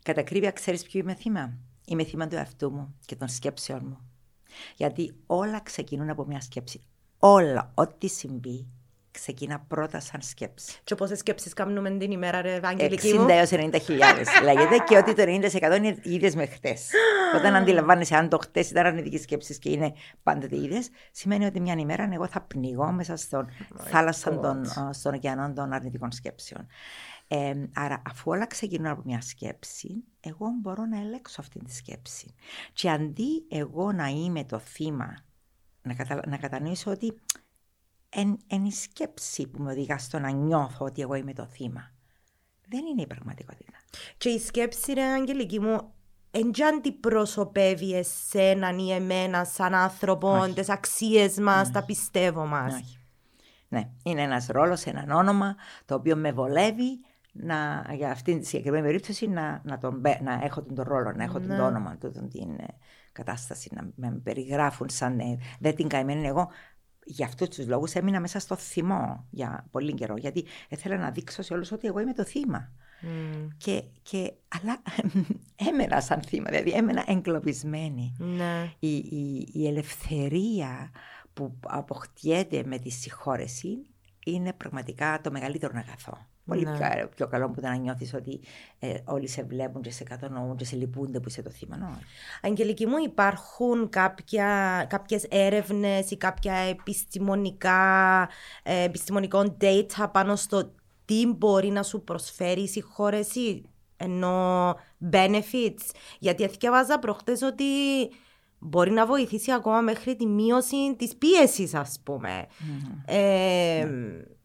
Κατά 0.04 0.20
ακρίβεια 0.20 0.52
ξέρεις 0.52 0.84
ποιο 0.84 1.00
είμαι 1.00 1.14
θύμα. 1.14 1.54
Είμαι 1.86 2.04
θύμα 2.04 2.28
του 2.28 2.36
εαυτού 2.36 2.72
μου 2.72 2.96
και 3.06 3.16
των 3.16 3.28
σκέψεων 3.28 3.82
μου. 3.84 3.98
Γιατί 4.76 5.16
όλα 5.26 5.62
ξεκινούν 5.62 6.10
από 6.10 6.26
μια 6.26 6.42
σκέψη. 6.42 6.82
Όλα, 7.20 7.72
ό,τι 7.74 8.08
συμβεί, 8.08 8.68
ξεκινά 9.20 9.60
πρώτα 9.68 10.00
σαν 10.00 10.22
σκέψη. 10.22 10.80
Και 10.84 10.96
πόσε 10.96 11.16
σκέψεις 11.16 11.54
κάνουμε 11.54 11.90
την 11.90 12.12
ημέρα, 12.12 12.42
ρε 12.42 12.54
Ευαγγελική 12.54 13.14
60 13.18 13.30
έως 13.30 13.50
90 13.52 13.72
λέγεται 14.44 14.78
και 14.86 14.98
ότι 14.98 15.14
το 15.14 15.24
90% 15.72 15.76
είναι 15.76 15.98
ίδιες 16.04 16.36
με 16.36 16.46
χτες. 16.46 16.90
Όταν 17.38 17.56
αντιλαμβάνεσαι 17.56 18.16
αν 18.16 18.30
το 18.30 18.38
χτες 18.38 18.70
ήταν 18.70 18.86
αρνητικέ 18.86 19.18
σκέψει 19.18 19.60
και 19.60 19.70
είναι 19.70 19.94
πάντοτε 20.24 20.56
ίδιες, 20.56 20.90
σημαίνει 21.12 21.46
ότι 21.46 21.60
μια 21.60 21.76
ημέρα 21.78 22.10
εγώ 22.14 22.28
θα 22.28 22.42
πνιγώ 22.42 22.92
μέσα 22.92 23.16
στον 23.16 23.48
oh 23.48 23.82
θάλασσα 23.84 24.40
των, 24.40 24.66
στον 24.92 25.14
ωκεανό 25.14 25.54
των 25.54 25.74
αρνητικών 25.74 26.12
σκέψεων. 26.12 26.68
Ε, 27.28 27.54
άρα, 27.74 28.02
αφού 28.06 28.32
όλα 28.32 28.46
ξεκινούν 28.46 28.88
από 28.88 29.02
μια 29.06 29.22
σκέψη, 29.22 30.04
εγώ 30.20 30.46
μπορώ 30.62 30.86
να 30.86 31.00
ελέγξω 31.00 31.42
αυτή 31.42 31.60
τη 31.60 31.74
σκέψη. 31.74 32.34
Και 32.74 32.90
αντί 32.90 33.46
εγώ 33.50 33.92
να 33.92 34.08
είμαι 34.08 34.44
το 34.44 34.60
θύμα, 34.60 35.16
να, 35.82 35.94
κατα... 35.94 36.22
να 36.28 36.38
κατανοήσω 36.38 36.92
ότι 36.92 37.22
είναι 38.16 38.68
η 38.68 38.72
σκέψη 38.72 39.48
που 39.48 39.62
με 39.62 39.72
οδηγά 39.72 39.98
στο 39.98 40.20
να 40.20 40.30
νιώθω 40.30 40.86
ότι 40.86 41.02
εγώ 41.02 41.16
είμαι 41.16 41.34
το 41.34 41.46
θύμα. 41.46 41.92
Δεν 42.70 42.86
είναι 42.86 43.02
η 43.02 43.08
πραγματικότητα. 43.08 43.78
Και 44.18 44.30
η 44.30 44.40
σκέψη, 44.40 44.94
ρε 44.94 45.04
Αγγελική 45.04 45.60
μου, 45.60 45.94
εν 46.32 46.52
και 46.52 46.64
αντιπροσωπεύει 46.64 47.94
εσέναν 47.94 48.78
ή 48.78 48.92
εμένα 48.92 49.44
σαν 49.44 49.74
άνθρωπο, 49.74 50.52
τι 50.56 50.64
αξίες 50.68 51.38
μας, 51.38 51.72
τα 51.72 51.84
πιστεύω 51.84 52.46
μας; 52.46 53.00
Ναι, 53.68 53.90
είναι 54.04 54.22
ένας 54.22 54.48
ρόλος, 54.48 54.84
ένα 54.84 55.16
όνομα 55.16 55.56
το 55.86 55.96
οποίο 55.96 56.16
με 56.16 56.32
βολεύει 56.32 57.00
να, 57.32 57.86
για 57.94 58.12
αυτήν 58.12 58.40
τη 58.40 58.46
συγκεκριμένη 58.46 58.86
περίπτωση 58.86 59.28
να, 59.28 59.62
να, 59.64 59.78
τον, 59.78 60.02
να 60.22 60.40
έχω 60.44 60.62
τον, 60.62 60.86
ρόλο, 60.88 61.12
να 61.12 61.24
έχω 61.24 61.40
ναι. 61.40 61.48
τον 61.48 61.58
το 61.58 61.66
όνομα, 61.66 61.98
τον, 61.98 62.30
την 62.30 62.50
ε, 62.60 62.66
κατάσταση, 63.12 63.70
να 63.74 63.90
με 63.96 64.20
περιγράφουν 64.24 64.90
σαν 64.90 65.20
ε, 65.20 65.38
δεν 65.60 65.76
την 65.76 65.88
καημένη 65.88 66.28
εγώ 66.28 66.50
για 67.08 67.26
αυτούς 67.26 67.50
τους 67.50 67.68
λόγους 67.68 67.94
έμεινα 67.94 68.20
μέσα 68.20 68.40
στο 68.40 68.56
θυμό 68.56 69.26
για 69.30 69.68
πολύ 69.72 69.94
καιρό. 69.94 70.18
Γιατί 70.18 70.46
ήθελα 70.70 70.98
να 70.98 71.12
δείξω 71.12 71.42
σε 71.42 71.54
όλους 71.54 71.72
ότι 71.72 71.88
εγώ 71.88 72.00
είμαι 72.00 72.14
το 72.14 72.24
θύμα. 72.24 72.72
Mm. 73.02 73.48
Και, 73.58 73.84
και, 74.02 74.34
αλλά 74.48 74.82
έμενα 75.70 76.02
σαν 76.02 76.22
θύμα, 76.22 76.50
δηλαδή 76.50 76.72
έμενα 76.72 77.04
εγκλωβισμένη. 77.08 78.16
Ναι. 78.20 78.72
Η, 78.80 78.96
η, 78.96 79.50
η 79.54 79.68
ελευθερία 79.68 80.92
που 81.34 81.60
αποκτιέται 81.62 82.64
με 82.66 82.78
τη 82.78 82.90
συγχώρεση 82.90 83.78
είναι 84.26 84.54
πραγματικά 84.54 85.22
το 85.22 85.32
μεγαλύτερο 85.32 85.74
αγαθό. 85.76 86.18
Πολύ 86.48 86.66
ναι. 86.66 87.08
πιο, 87.16 87.28
καλό 87.28 87.50
που 87.50 87.60
ήταν 87.60 87.72
να 87.72 87.78
νιώθεις 87.78 88.14
ότι 88.14 88.40
ε, 88.80 88.94
όλοι 89.06 89.28
σε 89.28 89.44
βλέπουν 89.44 89.82
και 89.82 89.92
σε 89.92 90.04
κατανοούν 90.04 90.56
και 90.56 90.66
σε 90.66 90.76
λυπούνται 90.76 91.20
που 91.20 91.30
είσαι 91.30 91.42
το 91.42 91.50
θύμα. 91.50 91.78
No. 91.82 92.02
Αγγελική 92.42 92.86
μου, 92.86 92.98
υπάρχουν 93.04 93.90
κάποια, 93.90 94.86
κάποιες 94.90 95.24
έρευνες 95.30 96.12
ή 96.12 96.18
κάποια 96.18 96.54
επιστημονικά, 96.54 98.30
ε, 98.64 98.84
επιστημονικό 98.84 99.58
data 99.62 100.08
πάνω 100.12 100.36
στο 100.36 100.72
τι 101.06 101.26
μπορεί 101.26 101.70
να 101.70 101.84
σου 101.84 102.04
προσφέρει 102.04 102.62
η 102.62 102.68
συγχώρεση 102.68 103.64
ενώ 103.98 104.76
benefits; 105.12 105.92
Γιατί 106.20 106.44
εθιαβάζα 106.44 107.00
προχτές 107.00 107.42
ότι 107.42 107.64
μπορεί 108.60 108.92
να 108.92 109.06
βοηθήσει 109.06 109.52
ακόμα 109.52 109.82
μέχρι 109.82 110.16
τη 110.16 110.26
μείωση 110.26 110.96
της 110.98 111.16
πίεσης, 111.16 111.74
ας 111.74 112.00
πούμε. 112.04 112.46
Mm-hmm. 112.48 113.02
Ε, 113.06 113.86
ναι. 113.90 114.36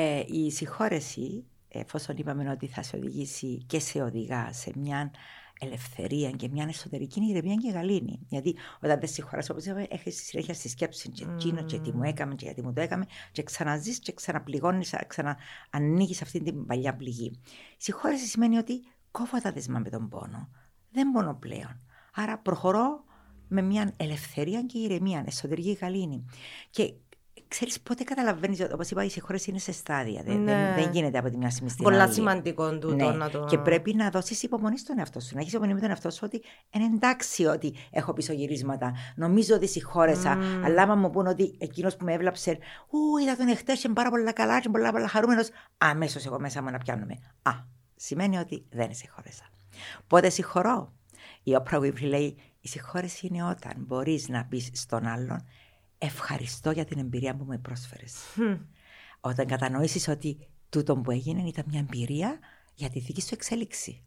Ε, 0.00 0.22
η 0.26 0.50
συγχώρεση, 0.50 1.44
εφόσον 1.68 2.16
είπαμε 2.16 2.50
ότι 2.50 2.66
θα 2.66 2.82
σε 2.82 2.96
οδηγήσει 2.96 3.64
και 3.66 3.80
σε 3.80 4.02
οδηγά 4.02 4.52
σε 4.52 4.72
μια 4.76 5.10
ελευθερία 5.60 6.30
και 6.30 6.48
μια 6.48 6.64
εσωτερική 6.68 7.20
ηρεμία 7.20 7.54
και 7.54 7.70
γαλήνη. 7.70 8.18
Γιατί 8.28 8.56
όταν 8.80 9.00
δεν 9.00 9.08
συγχωράς, 9.08 9.50
όπως 9.50 9.64
είπαμε, 9.64 9.86
έχεις 9.90 10.24
συνέχεια 10.24 10.54
στη 10.54 10.68
σκέψη 10.68 11.08
και 11.08 11.26
εκείνο 11.34 11.64
και 11.64 11.78
τι 11.78 11.92
μου 11.92 12.02
έκαμε 12.02 12.34
και 12.34 12.44
γιατί 12.44 12.62
μου 12.62 12.72
το 12.72 12.80
έκαμε, 12.80 13.06
και 13.32 13.42
ξαναζείς 13.42 13.98
και 13.98 14.12
ξαναπληγώνεις, 14.12 14.94
ξαναανοίγεις 15.06 16.22
αυτή 16.22 16.42
την 16.42 16.66
παλιά 16.66 16.96
πληγή. 16.96 17.40
Η 17.72 17.76
συγχώρεση 17.76 18.26
σημαίνει 18.26 18.56
ότι 18.56 18.80
κόβω 19.10 19.40
τα 19.40 19.52
δεσμά 19.52 19.78
με 19.78 19.90
τον 19.90 20.08
πόνο. 20.08 20.48
Δεν 20.90 21.10
πονώ 21.10 21.34
πλέον. 21.34 21.80
Άρα 22.14 22.38
προχωρώ 22.38 23.04
με 23.48 23.62
μια 23.62 23.92
ελευθερία 23.96 24.62
και 24.62 24.78
ηρεμία, 24.78 25.24
εσωτερική 25.26 25.72
γαλήνη. 25.72 26.24
Και 26.70 26.94
ξέρεις 27.48 27.80
πότε 27.80 28.04
καταλαβαίνεις, 28.04 28.60
όπως 28.72 28.90
είπα, 28.90 29.04
οι 29.04 29.08
συγχώρες 29.08 29.46
είναι 29.46 29.58
σε 29.58 29.72
στάδια. 29.72 30.22
Δεν, 30.22 30.42
ναι. 30.42 30.74
δεν, 30.76 30.90
γίνεται 30.92 31.18
από 31.18 31.30
τη 31.30 31.36
μια 31.36 31.50
στιγμή 31.50 31.70
στην 31.70 31.84
Πολλά 31.84 32.02
άλλη. 32.02 32.12
σημαντικό 32.12 32.78
τούτο 32.78 32.94
ναι. 32.94 33.10
να 33.10 33.30
το. 33.30 33.44
Και 33.44 33.58
πρέπει 33.58 33.94
να 33.94 34.10
δώσεις 34.10 34.42
υπομονή 34.42 34.78
στον 34.78 34.98
εαυτό 34.98 35.20
σου. 35.20 35.34
Να 35.34 35.40
έχεις 35.40 35.52
υπομονή 35.52 35.74
με 35.74 35.80
τον 35.80 35.90
εαυτό 35.90 36.10
σου 36.10 36.20
ότι 36.22 36.42
είναι 36.70 36.84
εντάξει 36.84 37.44
ότι 37.44 37.74
έχω 37.90 38.12
πισωγυρίσματα. 38.12 38.92
Νομίζω 39.16 39.54
ότι 39.54 39.68
συγχώρεσα. 39.68 40.38
Mm. 40.38 40.64
Αλλά 40.64 40.82
άμα 40.82 40.94
μου 40.94 41.10
πούνε 41.10 41.28
ότι 41.28 41.56
εκείνος 41.58 41.96
που 41.96 42.04
με 42.04 42.12
έβλαψε, 42.12 42.58
Ού, 42.88 43.18
είδα 43.22 43.36
τον 43.36 43.48
εχθές 43.48 43.80
και 43.80 43.88
πάρα 43.88 44.10
πολλά 44.10 44.32
καλά, 44.32 44.60
και 44.60 44.68
πολλά, 44.68 44.92
πολλά 44.92 45.08
χαρούμενος. 45.08 45.48
Αμέσως 45.78 46.26
εγώ 46.26 46.40
μέσα 46.40 46.62
μου 46.62 46.70
να 46.70 46.78
πιάνομαι. 46.78 47.14
Α, 47.42 47.52
σημαίνει 47.96 48.38
ότι 48.38 48.66
δεν 48.70 48.94
συγχώρεσα. 48.94 49.50
Πότε 50.06 50.28
συγχωρώ; 50.28 50.92
Η 51.42 51.54
Όπρα 51.54 51.78
Winfrey 51.78 52.02
λέει: 52.02 52.36
Η 52.60 52.68
συγχώρεση 52.68 53.26
είναι 53.26 53.42
όταν 53.42 53.72
μπορείς 53.76 54.28
να 54.28 54.44
πει 54.44 54.70
στον 54.72 55.06
άλλον 55.06 55.44
ευχαριστώ 55.98 56.70
για 56.70 56.84
την 56.84 56.98
εμπειρία 56.98 57.36
που 57.36 57.44
με 57.44 57.58
πρόσφερες. 57.58 58.14
Όταν 59.20 59.46
κατανοήσεις 59.46 60.08
ότι 60.08 60.48
τούτο 60.68 60.96
που 60.96 61.10
έγινε 61.10 61.42
ήταν 61.42 61.64
μια 61.68 61.80
εμπειρία 61.80 62.38
για 62.74 62.90
τη 62.90 62.98
δική 63.00 63.20
σου 63.20 63.30
εξέλιξη. 63.32 64.04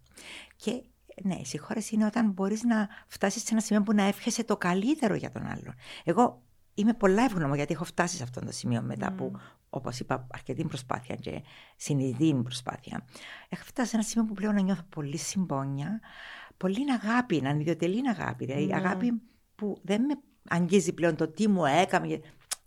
Και 0.56 0.84
ναι, 1.24 1.36
η 1.36 1.46
συγχώρεση 1.46 1.96
είναι 1.96 2.06
όταν 2.06 2.32
μπορείς 2.32 2.64
να 2.64 2.90
φτάσεις 3.08 3.42
σε 3.42 3.48
ένα 3.52 3.62
σημείο 3.62 3.84
που 3.84 3.94
να 3.94 4.04
εύχεσαι 4.04 4.44
το 4.44 4.58
καλύτερο 4.58 5.16
για 5.16 5.32
τον 5.32 5.46
άλλον. 5.46 5.76
Εγώ 6.04 6.42
είμαι 6.74 6.94
πολλά 6.94 7.24
ευγνώμη 7.24 7.56
γιατί 7.56 7.74
έχω 7.74 7.84
φτάσει 7.84 8.16
σε 8.16 8.24
αυτό 8.24 8.42
το 8.42 8.52
σημείο 8.52 8.82
μετά 8.82 9.08
από, 9.08 9.32
όπως 9.70 10.00
είπα, 10.00 10.28
αρκετή 10.32 10.64
προσπάθεια 10.64 11.16
και 11.16 11.44
συνειδητή 11.76 12.40
προσπάθεια. 12.44 13.06
Έχω 13.50 13.64
φτάσει 13.64 13.90
σε 13.90 13.96
ένα 13.96 14.06
σημείο 14.06 14.28
που 14.28 14.34
πλέον 14.34 14.56
να 14.56 14.62
νιώθω 14.62 14.84
πολύ 14.90 15.18
συμπόνια, 15.18 16.00
πολύ 16.58 16.92
αγάπη, 16.92 17.42
να 17.42 17.50
είναι 17.50 17.62
ιδιωτελή 17.62 18.10
αγάπη. 18.10 18.46
Δηλαδή, 18.46 18.74
αγάπη 18.74 19.22
που 19.56 19.80
δεν 19.84 20.06
με 20.06 20.14
αγγίζει 20.50 20.94
πλέον 20.94 21.16
το 21.16 21.28
τι 21.28 21.48
μου 21.48 21.66
έκαμε. 21.66 22.20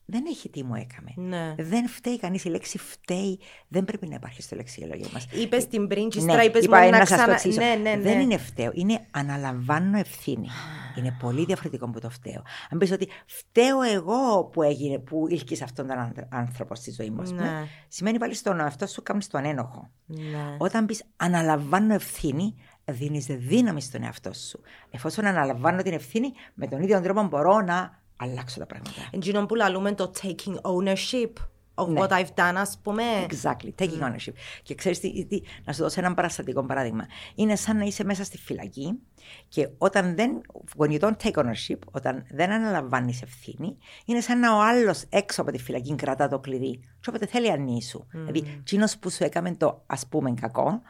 δεν 0.06 0.24
έχει 0.28 0.48
τι 0.48 0.62
μου 0.64 0.74
έκαμε. 0.74 1.28
Ναι. 1.28 1.54
Δεν 1.64 1.88
φταίει 1.88 2.18
κανείς. 2.18 2.44
Η 2.44 2.48
λέξη 2.48 2.78
φταίει 2.78 3.40
δεν 3.68 3.84
πρέπει 3.84 4.06
να 4.06 4.14
υπάρχει 4.14 4.42
στο 4.42 4.56
λεξιλόγιο 4.56 5.08
μας. 5.12 5.26
Είπες 5.32 5.66
την 5.66 5.87
πριν, 5.87 6.08
και 6.08 6.18
Ναι, 6.20 6.24
ύστερα 6.24 6.44
είπες 6.44 6.64
είπα, 6.64 6.78
μόνο 6.78 6.90
να 6.90 6.98
να 6.98 7.04
σας 7.04 7.08
το 7.08 7.14
ξανα... 7.16 7.32
εξηγήσω. 7.32 7.60
Ναι, 7.60 7.74
ναι, 7.74 7.94
ναι. 7.94 8.02
Δεν 8.02 8.20
είναι 8.20 8.37
φταίω. 8.38 8.70
Είναι 8.74 9.06
αναλαμβάνω 9.10 9.98
ευθύνη. 9.98 10.48
είναι 10.98 11.16
πολύ 11.20 11.44
διαφορετικό 11.44 11.84
από 11.84 12.00
το 12.00 12.10
φταίω. 12.10 12.42
Αν 12.70 12.78
πεις 12.78 12.90
ότι 12.92 13.08
φταίω 13.26 13.82
εγώ 13.82 14.44
που, 14.44 14.62
έγινε, 14.62 14.98
που 14.98 15.26
ήλκησε 15.28 15.64
αυτόν 15.64 15.87
τον 15.87 15.98
άνθρω- 15.98 16.26
άνθρωπο 16.30 16.74
στη 16.74 16.90
ζωή 16.90 17.10
μου, 17.10 17.20
ας 17.22 17.30
πούμε, 17.30 17.42
Ναι. 17.42 17.66
σημαίνει 17.88 18.18
πάλι 18.18 18.34
στον 18.34 18.60
αυτό 18.60 18.87
σου 18.87 19.02
κάνει 19.02 19.24
τον 19.24 19.44
ένοχο. 19.44 19.90
Ναι. 20.06 20.56
Όταν 20.58 20.87
πεις 20.87 21.02
αναλαμβάνω 21.16 21.94
ευθύνη, 21.94 22.54
δίνεις 22.92 23.27
δύναμη 23.27 23.81
στον 23.81 24.03
εαυτό 24.03 24.33
σου. 24.33 24.61
Εφόσον 24.90 25.25
αναλαμβάνω 25.27 25.83
την 25.83 25.92
ευθύνη, 25.92 26.33
με 26.55 26.66
τον 26.66 26.83
ίδιο 26.83 27.01
τρόπο 27.01 27.23
μπορώ 27.23 27.61
να 27.61 28.03
αλλάξω 28.16 28.59
τα 28.59 28.66
πράγματα. 28.66 29.09
Εντζήνων 29.11 29.47
που 29.47 29.55
λαλούμε 29.55 29.94
το 29.94 30.12
taking 30.23 30.55
ownership 30.61 31.33
of 31.75 31.88
Ναι. 31.88 32.01
what 32.03 32.09
I've 32.09 32.35
done, 32.35 32.55
ας 32.57 32.79
πούμε. 32.83 33.03
Exactly, 33.29 33.70
taking 33.79 34.01
ownership. 34.03 34.33
Και 34.62 34.75
ξέρεις 34.75 35.01
τι, 35.01 35.25
τι, 35.25 35.40
να 35.64 35.73
σου 35.73 35.83
δώσω 35.83 36.01
ένα 36.01 36.14
παραστατικό 36.14 36.64
παράδειγμα. 36.64 37.07
Είναι 37.35 37.57
σαν 37.57 37.77
να 37.77 37.85
είσαι 37.85 38.05
μέσα 38.05 38.25
στη 38.25 38.38
φυλακή 38.38 38.99
και 39.49 39.68
όταν 39.79 40.14
δεν. 40.14 40.40
When 40.77 40.88
you 40.88 41.01
don't 41.01 41.16
take 41.23 41.42
ownership, 41.44 41.79
όταν 41.90 42.25
δεν 42.31 42.51
αναλαμβάνεις 42.51 43.23
ευθύνη, 43.23 43.77
είναι 44.05 44.20
σαν 44.20 44.38
να 44.38 44.57
ο 44.57 44.61
άλλος 44.61 45.05
έξω 45.09 45.42
από 45.42 45.51
τη 45.51 45.59
φυλακή 45.59 45.94
κρατά 45.94 46.29
το 46.29 46.38
κλειδί. 46.38 46.81
Και 47.01 47.09
όποτε 47.09 47.27
θέλει 47.27 47.51
ανήσου. 47.51 48.07
Δηλαδή, 48.11 48.61
τσίνος 48.64 48.97
που 48.99 49.11
σου 49.11 49.25
έκαμε 49.25 49.55
το 49.55 49.83
ας 49.87 50.07
πούμε 50.07 50.35
κακό, 50.40 50.83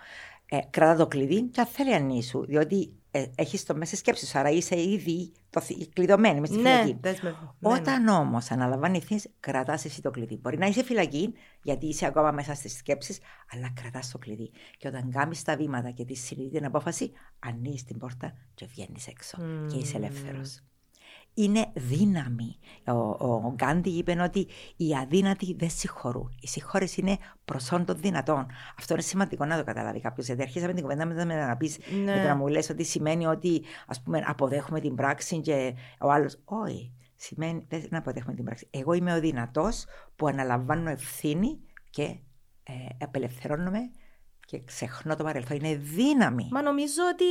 ε, 0.56 0.60
κρατά 0.70 0.96
το 0.96 1.06
κλειδί 1.06 1.42
και 1.42 1.60
αν 1.60 1.66
θέλει 1.66 1.94
ανήσου. 1.94 2.44
Διότι 2.46 2.92
ε, 3.10 3.24
έχεις 3.34 3.64
το 3.64 3.74
μέσα 3.76 3.96
σκέψης 3.96 4.28
σου, 4.28 4.38
άρα 4.38 4.50
είσαι 4.50 4.80
ήδη 4.80 5.32
το, 5.50 5.60
θη- 5.60 5.92
κλειδωμένη 5.92 6.40
μες 6.40 6.48
στη 6.48 6.58
Ναι, 6.58 6.70
φυλακή. 6.70 6.96
δέσμευμα. 7.00 7.56
Ναι, 7.58 7.68
ναι. 7.72 7.78
Όταν 7.78 8.08
όμως 8.08 8.50
αναλαμβάνει 8.50 8.96
ευθύνη, 8.96 9.20
κρατάς 9.40 9.84
εσύ 9.84 10.02
το 10.02 10.10
κλειδί. 10.10 10.36
Μπορεί 10.36 10.58
να 10.58 10.66
είσαι 10.66 10.82
φυλακή, 10.84 11.32
γιατί 11.62 11.86
είσαι 11.86 12.06
ακόμα 12.06 12.30
μέσα 12.30 12.54
στις 12.54 12.76
σκέψεις, 12.76 13.18
αλλά 13.52 13.72
κρατάς 13.80 14.10
το 14.10 14.18
κλειδί. 14.18 14.50
Και 14.78 14.88
όταν 14.88 15.10
κάνεις 15.10 15.42
τα 15.42 15.56
βήματα 15.56 15.90
και 15.90 16.04
τη 16.04 16.14
συνειδητή 16.14 16.56
την 16.56 16.64
απόφαση, 16.64 17.12
ανοίγεις 17.38 17.84
την 17.84 17.98
πόρτα 17.98 18.32
και 18.54 18.66
βγαίνεις 18.66 19.06
έξω. 19.06 19.36
Και 19.68 19.76
είσαι 19.76 19.96
ελεύθερος. 19.96 20.60
Είναι 21.34 21.66
δύναμη. 21.74 22.56
Ο, 22.86 22.92
ο 23.36 23.52
Γκάντι 23.54 23.90
είπε 23.90 24.20
ότι 24.22 24.46
οι 24.76 24.94
αδύνατοι 24.94 25.54
δεν 25.58 25.70
συγχωρούν. 25.70 26.36
Οι 26.40 26.46
συγχώρε 26.46 26.84
είναι 26.96 27.16
προσόν 27.44 27.84
των 27.84 27.96
δυνατών. 28.00 28.46
Αυτό 28.78 28.92
είναι 28.94 29.02
σημαντικό 29.02 29.44
να 29.44 29.56
το 29.56 29.64
καταλάβει 29.64 30.00
κάποιος. 30.00 30.26
Γιατί 30.26 30.42
αρχίσαμε 30.42 30.72
την 30.72 30.82
κουβέντα 30.82 31.06
μετά 31.06 31.24
με 31.24 31.46
να 31.46 31.56
πεις, 31.56 31.78
Ναι. 32.04 32.14
με 32.14 32.22
το 32.22 32.28
να 32.28 32.36
μου 32.36 32.46
λες 32.46 32.70
ότι 32.70 32.84
σημαίνει 32.84 33.26
ότι 33.26 33.62
ας 33.86 34.02
πούμε, 34.02 34.22
αποδέχομαι 34.26 34.80
την 34.80 34.94
πράξη 34.94 35.40
και 35.40 35.74
ο 36.00 36.10
άλλος. 36.10 36.38
Όχι. 36.44 36.92
Σημαίνει 37.16 37.66
δεν 37.68 37.86
να 37.90 37.98
αποδέχομαι 37.98 38.34
την 38.34 38.44
πράξη. 38.44 38.66
Εγώ 38.70 38.92
είμαι 38.92 39.14
ο 39.14 39.20
δυνατός 39.20 39.84
που 40.16 40.26
αναλαμβάνω 40.26 40.90
ευθύνη 40.90 41.60
και 41.90 42.02
ε, 42.62 42.72
απελευθερώνομαι 43.00 43.78
και 44.54 44.62
ξεχνώ 44.64 45.16
το 45.16 45.24
παρελθόν. 45.24 45.56
Είναι 45.56 45.74
δύναμη. 45.74 46.48
Μα 46.50 46.62
νομίζω 46.62 47.02
ότι 47.12 47.24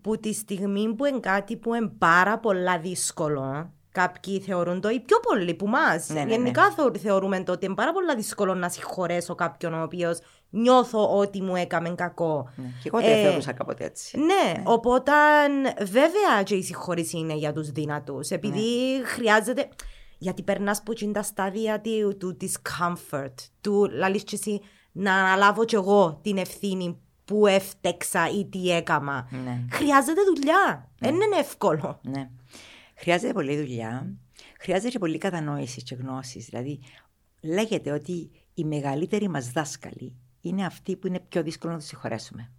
που 0.00 0.18
τη 0.18 0.32
στιγμή 0.32 0.94
που 0.94 1.04
είναι 1.04 1.20
κάτι 1.20 1.56
που 1.56 1.74
είναι 1.74 1.90
πάρα 1.98 2.38
πολλά 2.38 2.78
δύσκολο, 2.78 3.72
κάποιοι 3.92 4.40
θεωρούν 4.40 4.80
το, 4.80 4.88
ή 4.88 5.00
πιο 5.00 5.20
πολλοί 5.20 5.54
που 5.54 5.66
μας. 5.68 6.08
Ναι, 6.08 6.24
ναι, 6.24 6.30
Γενικά 6.30 6.70
θεωρ- 6.70 6.96
θεωρούμε 6.98 7.42
το 7.42 7.52
ότι 7.52 7.66
είναι 7.66 7.74
πάρα 7.74 7.92
πολλά 7.92 8.14
δύσκολο 8.14 8.54
να 8.54 8.68
συγχωρέσω 8.68 9.34
κάποιον 9.34 9.74
ο 9.74 9.82
οποίος 9.82 10.18
νιώθω 10.50 11.16
ότι 11.18 11.42
μου 11.42 11.56
έκαμε 11.56 11.90
κακό. 11.90 12.50
Ναι. 12.56 12.64
Και 12.82 12.88
εγώ 12.92 13.00
το 13.00 13.06
Ε, 13.06 13.22
θεωρούσα 13.22 13.52
κάποτε 13.52 13.84
έτσι. 13.84 14.18
Ναι, 14.18 14.62
οπότε 14.64 15.12
βέβαια 15.78 16.42
και 16.44 16.54
η 16.54 16.62
συγχώρηση 16.62 17.18
είναι 17.18 17.34
για 17.34 17.52
τους 17.52 17.70
δυνατούς, 17.70 18.28
επειδή 18.30 18.60
χρειάζεται, 19.04 19.68
γιατί 20.18 20.42
περνάς 20.42 20.82
που 20.82 20.92
είναι 21.00 21.12
τα 21.12 21.22
στάδια 21.22 21.80
του, 21.80 22.16
του 22.16 22.36
discomfort, 22.40 23.34
του 23.60 23.88
λαλείς 23.92 24.24
και 24.24 24.36
εσύ 24.42 24.60
να 24.92 25.14
αναλάβω 25.14 25.64
κι 25.64 25.74
εγώ 25.74 26.18
την 26.22 26.36
ευθύνη 26.36 26.98
που 27.24 27.46
έφτεξα 27.46 28.30
ή 28.30 28.44
τι 28.44 28.70
έκαμα. 28.70 29.28
Ναι. 29.30 29.64
Χρειάζεται 29.70 30.20
δουλειά, 30.34 30.90
δεν 30.98 31.14
είναι 31.14 31.36
εύκολο. 31.38 32.00
Ναι. 32.02 32.30
Χρειάζεται 32.94 33.32
πολλή 33.32 33.56
δουλειά. 33.56 34.16
Χρειάζεται 34.60 34.88
και 34.88 34.98
πολλή 34.98 35.18
κατανόησης 35.18 35.82
και 35.82 35.94
γνώσης. 35.94 36.46
Δηλαδή, 36.46 36.80
λέγεται 37.40 37.90
ότι 37.90 38.30
οι 38.54 38.64
μεγαλύτεροι 38.64 39.28
μας 39.28 39.50
δάσκαλοι 39.50 40.14
είναι 40.40 40.64
αυτοί 40.64 40.96
που 40.96 41.06
είναι 41.06 41.20
πιο 41.20 41.42
δύσκολο 41.42 41.72
να 41.72 41.78
τους 41.78 41.88
συγχωρέσουμε. 41.88 42.50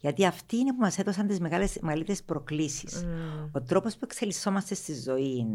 Γιατί 0.00 0.26
αυτοί 0.26 0.56
είναι 0.56 0.72
που 0.72 0.80
μας 0.80 0.98
έδωσαν 0.98 1.26
τις 1.26 1.40
μεγαλύτερες 1.40 2.22
προκλήσεις. 2.22 3.06
Ο 3.52 3.62
τρόπος 3.62 3.92
που 3.92 4.00
εξελισσόμαστε 4.02 4.74
στη 4.74 5.00
ζωή 5.00 5.46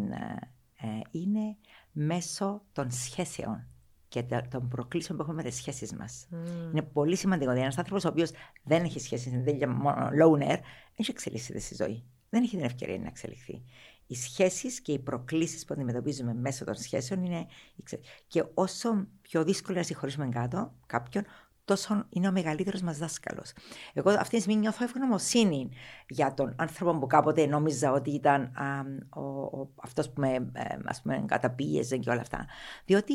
ε, 0.80 0.88
ε, 0.88 1.02
είναι 1.12 1.58
μέσω 1.92 2.62
των 2.72 2.92
σχέσεων 2.92 3.68
και 4.14 4.24
τε- 4.24 4.48
των 4.48 4.68
προκλήσεων 4.68 5.18
που 5.18 5.24
έχουμε 5.24 5.42
με 5.44 5.50
τις 5.50 5.56
σχέσεις 5.58 5.94
μας. 5.94 6.28
Είναι 6.72 6.82
πολύ 6.82 7.16
σημαντικό. 7.16 7.46
Δηλαδή, 7.46 7.62
ένας 7.62 7.78
άνθρωπος 7.78 8.06
ο 8.06 8.08
οποίος 8.08 8.32
δεν 8.64 8.84
έχει 8.84 9.00
σχέσεις, 9.00 9.32
δεν 9.32 9.56
είναι 9.56 9.68
μόνο 9.68 10.08
loner, 10.08 10.48
δεν 10.48 10.60
έχει 10.96 11.12
εξελίσσεται 11.12 11.60
στη 11.60 11.76
ζωή. 11.76 12.04
Δεν 12.30 12.44
έχει 12.44 12.56
την 12.56 12.66
ευκαιρία 12.66 12.98
να 12.98 13.08
εξελιχθεί. 13.08 13.64
Οι 14.08 14.16
σχέσεις 14.16 14.82
και 14.82 14.92
οι 14.92 15.00
προκλήσεις 15.00 15.66
που 15.66 15.74
αντιμετωπίζουμε 15.74 16.34
μέσω 16.34 16.66
των 16.66 16.76
σχέσεων 16.76 17.24
είναι. 17.24 17.46
οι 17.76 17.84
ξε- 17.84 18.04
Και 18.28 18.44
όσο 18.54 19.08
πιο 19.22 19.44
δύσκολο 19.44 19.78
να 19.78 19.84
συγχωρήσουμε 19.84 20.30
κάτω 20.30 20.74
κάποιον, 20.86 21.24
τόσο 21.66 22.06
είναι 22.10 22.28
ο 22.28 22.32
μεγαλύτερος 22.32 22.82
μας 22.82 22.98
δάσκαλος. 22.98 23.52
Εγώ 23.94 24.10
αυτή 24.10 24.36
τη 24.36 24.42
στιγμή 24.42 24.60
νιώθω 24.60 24.84
ευγνωμοσύνη 24.84 25.70
για 26.10 26.34
τον 26.34 26.54
άνθρωπο 26.58 26.98
που 27.00 27.08
κάποτε 27.08 27.46
νόμιζα 27.46 27.92
ότι 27.92 28.12
ήταν 28.12 28.42
α, 28.42 28.80
ο, 29.22 29.42
ο, 29.60 29.70
αυτός 29.84 30.10
που 30.10 30.22
με 30.22 30.34
ε, 30.54 30.64
ας 30.86 31.02
πούμε, 31.02 31.24
καταπίεζε 31.28 31.98
και 31.98 32.10
όλα 32.10 32.22
αυτά. 32.22 32.46
Διότι 32.86 33.14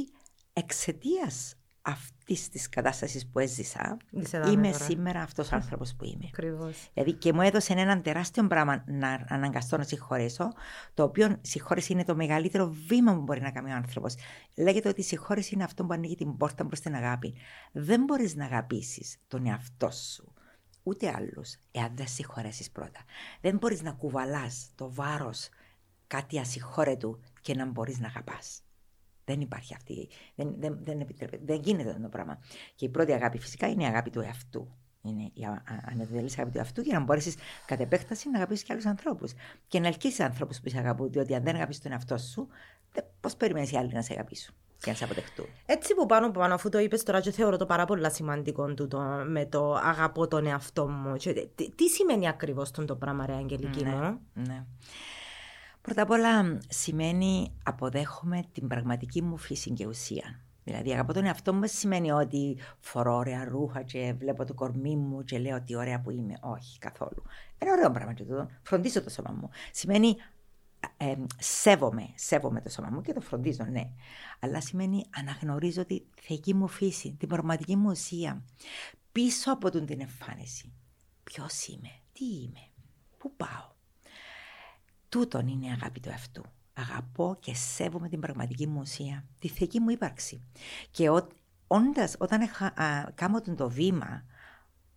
εξαιτίας 0.59 1.53
αυτής 1.83 2.49
της 2.49 2.69
κατάστασης 2.69 3.27
που 3.29 3.39
έζησα, 3.39 3.97
Είσαι 4.11 4.37
εδώ 4.37 4.51
είμαι 4.51 4.71
τώρα. 4.71 4.85
σήμερα 4.85 5.21
αυτός 5.21 5.53
ο 5.53 5.55
άνθρωπος 5.55 5.95
που 5.95 6.05
είμαι. 6.05 6.25
Ακριβώς. 6.27 6.91
Δηλαδή 6.95 7.13
και 7.13 7.33
μου 7.33 7.41
έδωσε 7.41 7.73
έναν 7.73 8.03
τεράστιο 8.03 8.47
πράγμα 8.47 8.85
να 8.87 9.25
αναγκαστώ 9.29 9.77
να 9.77 9.83
συγχωρέσω, 9.83 10.53
το 10.95 11.03
οποίο 11.03 11.37
συγχώρεση 11.41 11.93
είναι 11.93 12.05
το 12.05 12.15
μεγαλύτερο 12.15 12.75
βήμα 12.87 13.15
που 13.15 13.21
μπορεί 13.21 13.41
να 13.41 13.51
κάνει 13.51 13.73
ο 13.73 13.75
άνθρωπος. 13.75 14.15
Λέγεται 14.57 14.89
ότι 14.89 15.01
η 15.01 15.05
συγχώρεση 15.05 15.55
είναι 15.55 15.65
αυτό 15.65 15.85
που 15.85 15.93
ανοίγει 15.93 16.15
την 16.15 16.37
πόρτα 16.37 16.67
προς 16.67 16.81
την 16.81 16.95
αγάπη. 16.95 17.35
Δεν 17.73 18.05
μπορείς 18.05 18.35
να 18.35 18.45
αγαπήσεις 18.45 19.17
τον 19.29 19.47
εαυτό 19.47 19.91
σου, 19.91 20.33
ούτε 20.83 21.13
άλλους, 21.17 21.57
εάν 21.71 21.93
δεν 21.95 22.09
συγχωρέσεις 22.09 22.71
πρώτα. 22.71 23.01
Δεν 23.41 23.57
μπορείς 23.57 23.83
να 23.83 23.93
κουβαλάς 23.93 24.71
το 24.75 24.93
βάρος 24.93 25.49
κάτι 26.07 26.39
ασυγχώρετου 26.39 27.21
και 27.41 27.55
να 27.55 27.67
μπορείς 27.67 27.99
να 27.99 28.07
αγαπάς. 28.07 28.63
Δεν 29.29 29.41
υπάρχει 29.41 29.75
αυτή. 29.75 30.09
Δεν, 30.35 30.55
δεν, 30.59 30.79
δεν, 30.85 31.01
επιτρέπεται, 31.01 31.43
δεν 31.47 31.61
γίνεται 31.65 31.91
αυτό 31.91 32.03
το 32.03 32.09
πράγμα. 32.09 32.39
Και 32.75 32.85
η 32.85 32.89
πρώτη 32.89 33.13
αγάπη 33.13 33.39
φυσικά 33.39 33.67
είναι 33.69 33.83
η 33.83 33.87
αγάπη 33.87 34.11
του 34.11 34.21
εαυτού. 34.21 34.69
Είναι 35.03 35.31
η 35.35 35.45
α- 35.45 35.51
α- 35.51 35.91
ανεδελή 35.93 36.31
αγάπη 36.37 36.51
του 36.51 36.59
εαυτού 36.59 36.81
για 36.81 36.99
να 36.99 37.05
μπορέσεις 37.05 37.35
κατ' 37.67 37.81
επέκταση 37.81 38.31
να 38.31 38.39
αγαπήσεις 38.39 38.65
και 38.65 38.73
άλλους 38.73 38.87
ανθρώπους. 38.87 39.33
Και 39.69 39.81
να 39.81 39.87
ελκύσεις 39.87 40.21
ανθρώπους 40.21 40.61
που 40.61 40.69
σε 40.69 40.79
αγαπούν. 40.79 41.11
Διότι 41.11 41.35
αν 41.35 41.43
δεν 41.43 41.55
αγαπήσεις 41.55 41.83
τον 41.83 41.93
εαυτό 41.93 42.19
σου, 42.19 42.49
πώς 43.21 43.37
περιμένεις 43.37 43.73
οι 43.73 43.77
άλλοι 43.77 43.93
να 43.93 44.03
σε 44.03 44.13
αγαπήσουν 44.13 44.55
και 44.83 44.91
να 44.91 44.97
σε 44.97 45.05
αποδεχτούν; 45.05 45.47
Έτσι 45.67 45.95
που 45.95 46.07
πάνω 46.07 46.27
που 46.31 46.39
πάνω, 46.39 46.55
αφού 46.55 46.69
το 46.69 46.79
είπες 46.79 47.03
τώρα 47.03 47.21
και 47.21 47.31
θεωρώ 47.31 47.57
το 47.57 47.67
πάρα 47.67 47.85
πολύ 47.85 48.11
σημαντικό 48.11 48.75
τούτο 48.75 48.99
με 49.27 49.47
το 49.47 49.75
αγαπώ 49.75 50.29
τον 50.29 50.47
εαυτό 50.47 50.89
μου. 50.89 51.17
Και 51.17 51.49
τι, 51.55 51.71
τι 51.71 51.89
σημαίνει 51.89 52.29
ακριβώς 52.29 52.71
τον 52.71 52.87
το 52.87 52.97
πράγμα 52.97 53.27
ρε 53.27 53.33
Αγγελική 53.33 53.85
Ναι. 53.85 53.91
μου; 53.91 54.21
Ναι. 54.35 54.65
Πρώτα 55.81 56.03
απ' 56.03 56.11
όλα 56.11 56.59
σημαίνει 56.69 57.57
αποδέχομαι 57.63 58.43
την 58.53 58.69
πραγματική 58.69 59.23
μου 59.23 59.37
φύση 59.37 59.71
και 59.71 59.87
ουσία. 59.87 60.41
Δηλαδή 60.65 60.93
αγαπώ 60.93 61.13
τον 61.13 61.25
εαυτό 61.25 61.55
μου 61.55 61.61
δεν 61.61 61.69
σημαίνει 61.69 62.11
ότι 62.11 62.59
φορώ 62.81 63.17
ωραία 63.17 63.45
ρούχα 63.45 63.83
και 63.83 64.15
βλέπω 64.19 64.45
το 64.45 64.55
κορμί 64.55 64.97
μου 64.97 65.25
και 65.25 65.39
λέω 65.39 65.63
τι 65.63 65.77
ωραία 65.77 66.01
που 66.01 66.11
είμαι. 66.11 66.39
Όχι 66.41 66.79
καθόλου. 66.79 67.23
Είναι 67.63 67.71
ωραίο 67.71 67.91
πράγμα 67.91 68.13
και 68.13 68.25
τούτο. 68.25 68.49
Φροντίζω 68.63 69.03
το 69.03 69.11
σώμα 69.11 69.31
μου. 69.31 69.49
Σημαίνει 69.73 70.17
ε, 70.97 71.15
σέβομαι, 71.39 72.09
σέβομαι 72.15 72.61
το 72.61 72.69
σώμα 72.69 72.89
μου 72.91 73.01
και 73.01 73.13
το 73.13 73.21
φροντίζω, 73.21 73.65
ναι. 73.65 73.91
Αλλά 74.41 74.61
σημαίνει 74.61 75.05
αναγνωρίζω 75.17 75.85
τη 75.85 76.03
θεϊκή 76.21 76.55
μου 76.55 76.69
φύση, 76.69 77.17
την 77.19 77.29
πραγματική 77.29 77.77
μου 77.77 77.91
ουσία. 77.91 78.45
Πίσω 79.13 79.53
από 79.53 79.71
τον 79.71 79.87
την 79.87 80.01
εμφάνιση. 80.01 80.73
Ποιος 81.25 81.67
είμαι, 81.67 81.91
τι 82.13 82.25
είμαι, 82.25 82.69
πού 83.19 83.35
πάω. 83.37 83.77
Τούτον 85.09 85.49
είναι 85.49 85.67
η 85.67 85.71
αγάπη 85.71 86.01
του 86.01 86.09
εαυτού. 86.09 86.43
Αγαπώ 86.73 87.37
και 87.41 87.55
σέβομαι 87.55 88.09
την 88.09 88.21
πραγματική 88.21 88.67
μου 88.67 88.81
ουσία, 88.81 89.25
τη 89.39 89.49
θεϊκή 89.49 89.81
μου 89.81 89.89
ύπαρξη. 89.89 90.41
Και 90.91 91.09
ό, 91.11 91.29
όντας, 91.67 92.15
όταν 92.19 92.41
έχα, 92.41 92.67
α, 92.67 93.11
κάνω 93.15 93.41
τον 93.41 93.57
το 93.57 93.71
βήμα, 93.71 94.25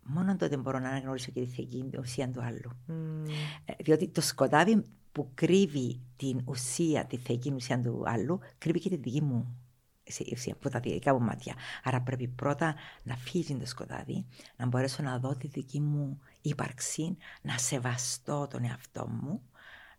μόνο 0.02 0.36
τότε 0.36 0.56
μπορώ 0.56 0.78
να 0.78 0.88
αναγνωρίσω 0.88 1.30
και 1.30 1.40
τη 1.40 1.46
θεϊκή 1.46 1.90
ουσία 1.98 2.30
του 2.30 2.42
άλλου. 2.42 2.70
Μμμ. 2.86 3.24
Ε, 3.64 3.72
Διότι 3.80 4.08
το 4.08 4.20
σκοτάδι 4.20 4.84
που 5.12 5.30
κρύβει 5.34 6.00
την 6.16 6.40
ουσία, 6.44 7.04
τη 7.06 7.16
θεϊκή 7.16 7.52
ουσία 7.52 7.80
του 7.80 8.02
άλλου, 8.06 8.38
κρύβει 8.58 8.78
και 8.78 8.88
τη 8.88 8.96
δική 8.96 9.22
μου 9.22 9.56
σε- 10.02 10.24
ουσία, 10.32 10.52
από 10.52 10.70
τα 10.70 10.80
δικά 10.80 11.12
μου 11.14 11.20
μάτια. 11.20 11.54
Άρα 11.82 12.00
πρέπει 12.02 12.28
πρώτα 12.28 12.74
να 13.02 13.16
φύγει 13.16 13.56
το 13.56 13.66
σκοτάδι, 13.66 14.26
να 14.56 14.66
μπορέσω 14.66 15.02
να 15.02 15.18
δω 15.18 15.36
τη 15.36 15.46
δική 15.46 15.80
μου 15.80 16.18
ύπαρξη, 16.40 17.16
να 17.42 17.58
σεβαστώ 17.58 18.46
τον 18.50 18.64
εαυτό 18.64 19.08
μου, 19.08 19.42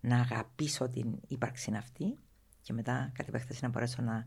να 0.03 0.19
αγαπήσω 0.19 0.89
την 0.89 1.15
ύπαρξη 1.27 1.71
αυτή 1.77 2.17
και 2.61 2.73
μετά 2.73 3.11
κατ' 3.13 3.27
επέκταση 3.27 3.59
να 3.63 3.69
μπορέσω 3.69 4.01
να 4.01 4.25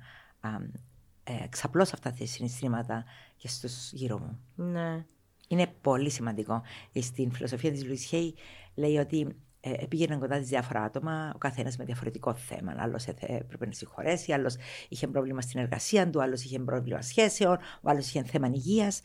ε, 1.24 1.46
ξαπλώσω 1.48 1.94
αυτά 1.94 2.12
τα 2.12 2.26
συναισθήματα 2.26 3.04
και 3.36 3.48
στους 3.48 3.92
γύρω 3.92 4.18
μου. 4.18 4.40
Ναι. 4.54 5.04
Είναι 5.48 5.66
πολύ 5.80 6.10
σημαντικό. 6.10 6.62
Στην 6.94 7.32
φιλοσοφία 7.32 7.70
της 7.70 7.84
Λουίς 7.84 8.04
Χέι 8.04 8.34
λέει 8.74 8.96
ότι 8.96 9.36
ε, 9.60 9.86
πήγαιναν 9.86 10.18
κοντά 10.18 10.38
τη 10.38 10.44
διάφορα 10.44 10.82
άτομα, 10.82 11.32
ο 11.34 11.38
καθένας 11.38 11.76
με 11.76 11.84
διαφορετικό 11.84 12.34
θέμα. 12.34 12.74
Άλλος 12.76 13.06
έπρεπε 13.06 13.66
να 13.66 13.72
συγχωρέσει, 13.72 14.32
άλλος 14.32 14.56
είχε 14.88 15.06
πρόβλημα 15.06 15.40
στην 15.40 15.60
εργασία 15.60 16.10
του, 16.10 16.22
άλλος 16.22 16.44
είχε 16.44 16.58
πρόβλημα 16.58 17.02
σχέσεων, 17.02 17.58
ο 17.80 17.90
άλλος 17.90 18.08
είχε 18.08 18.22
θέμα 18.22 18.46
υγείας. 18.46 19.00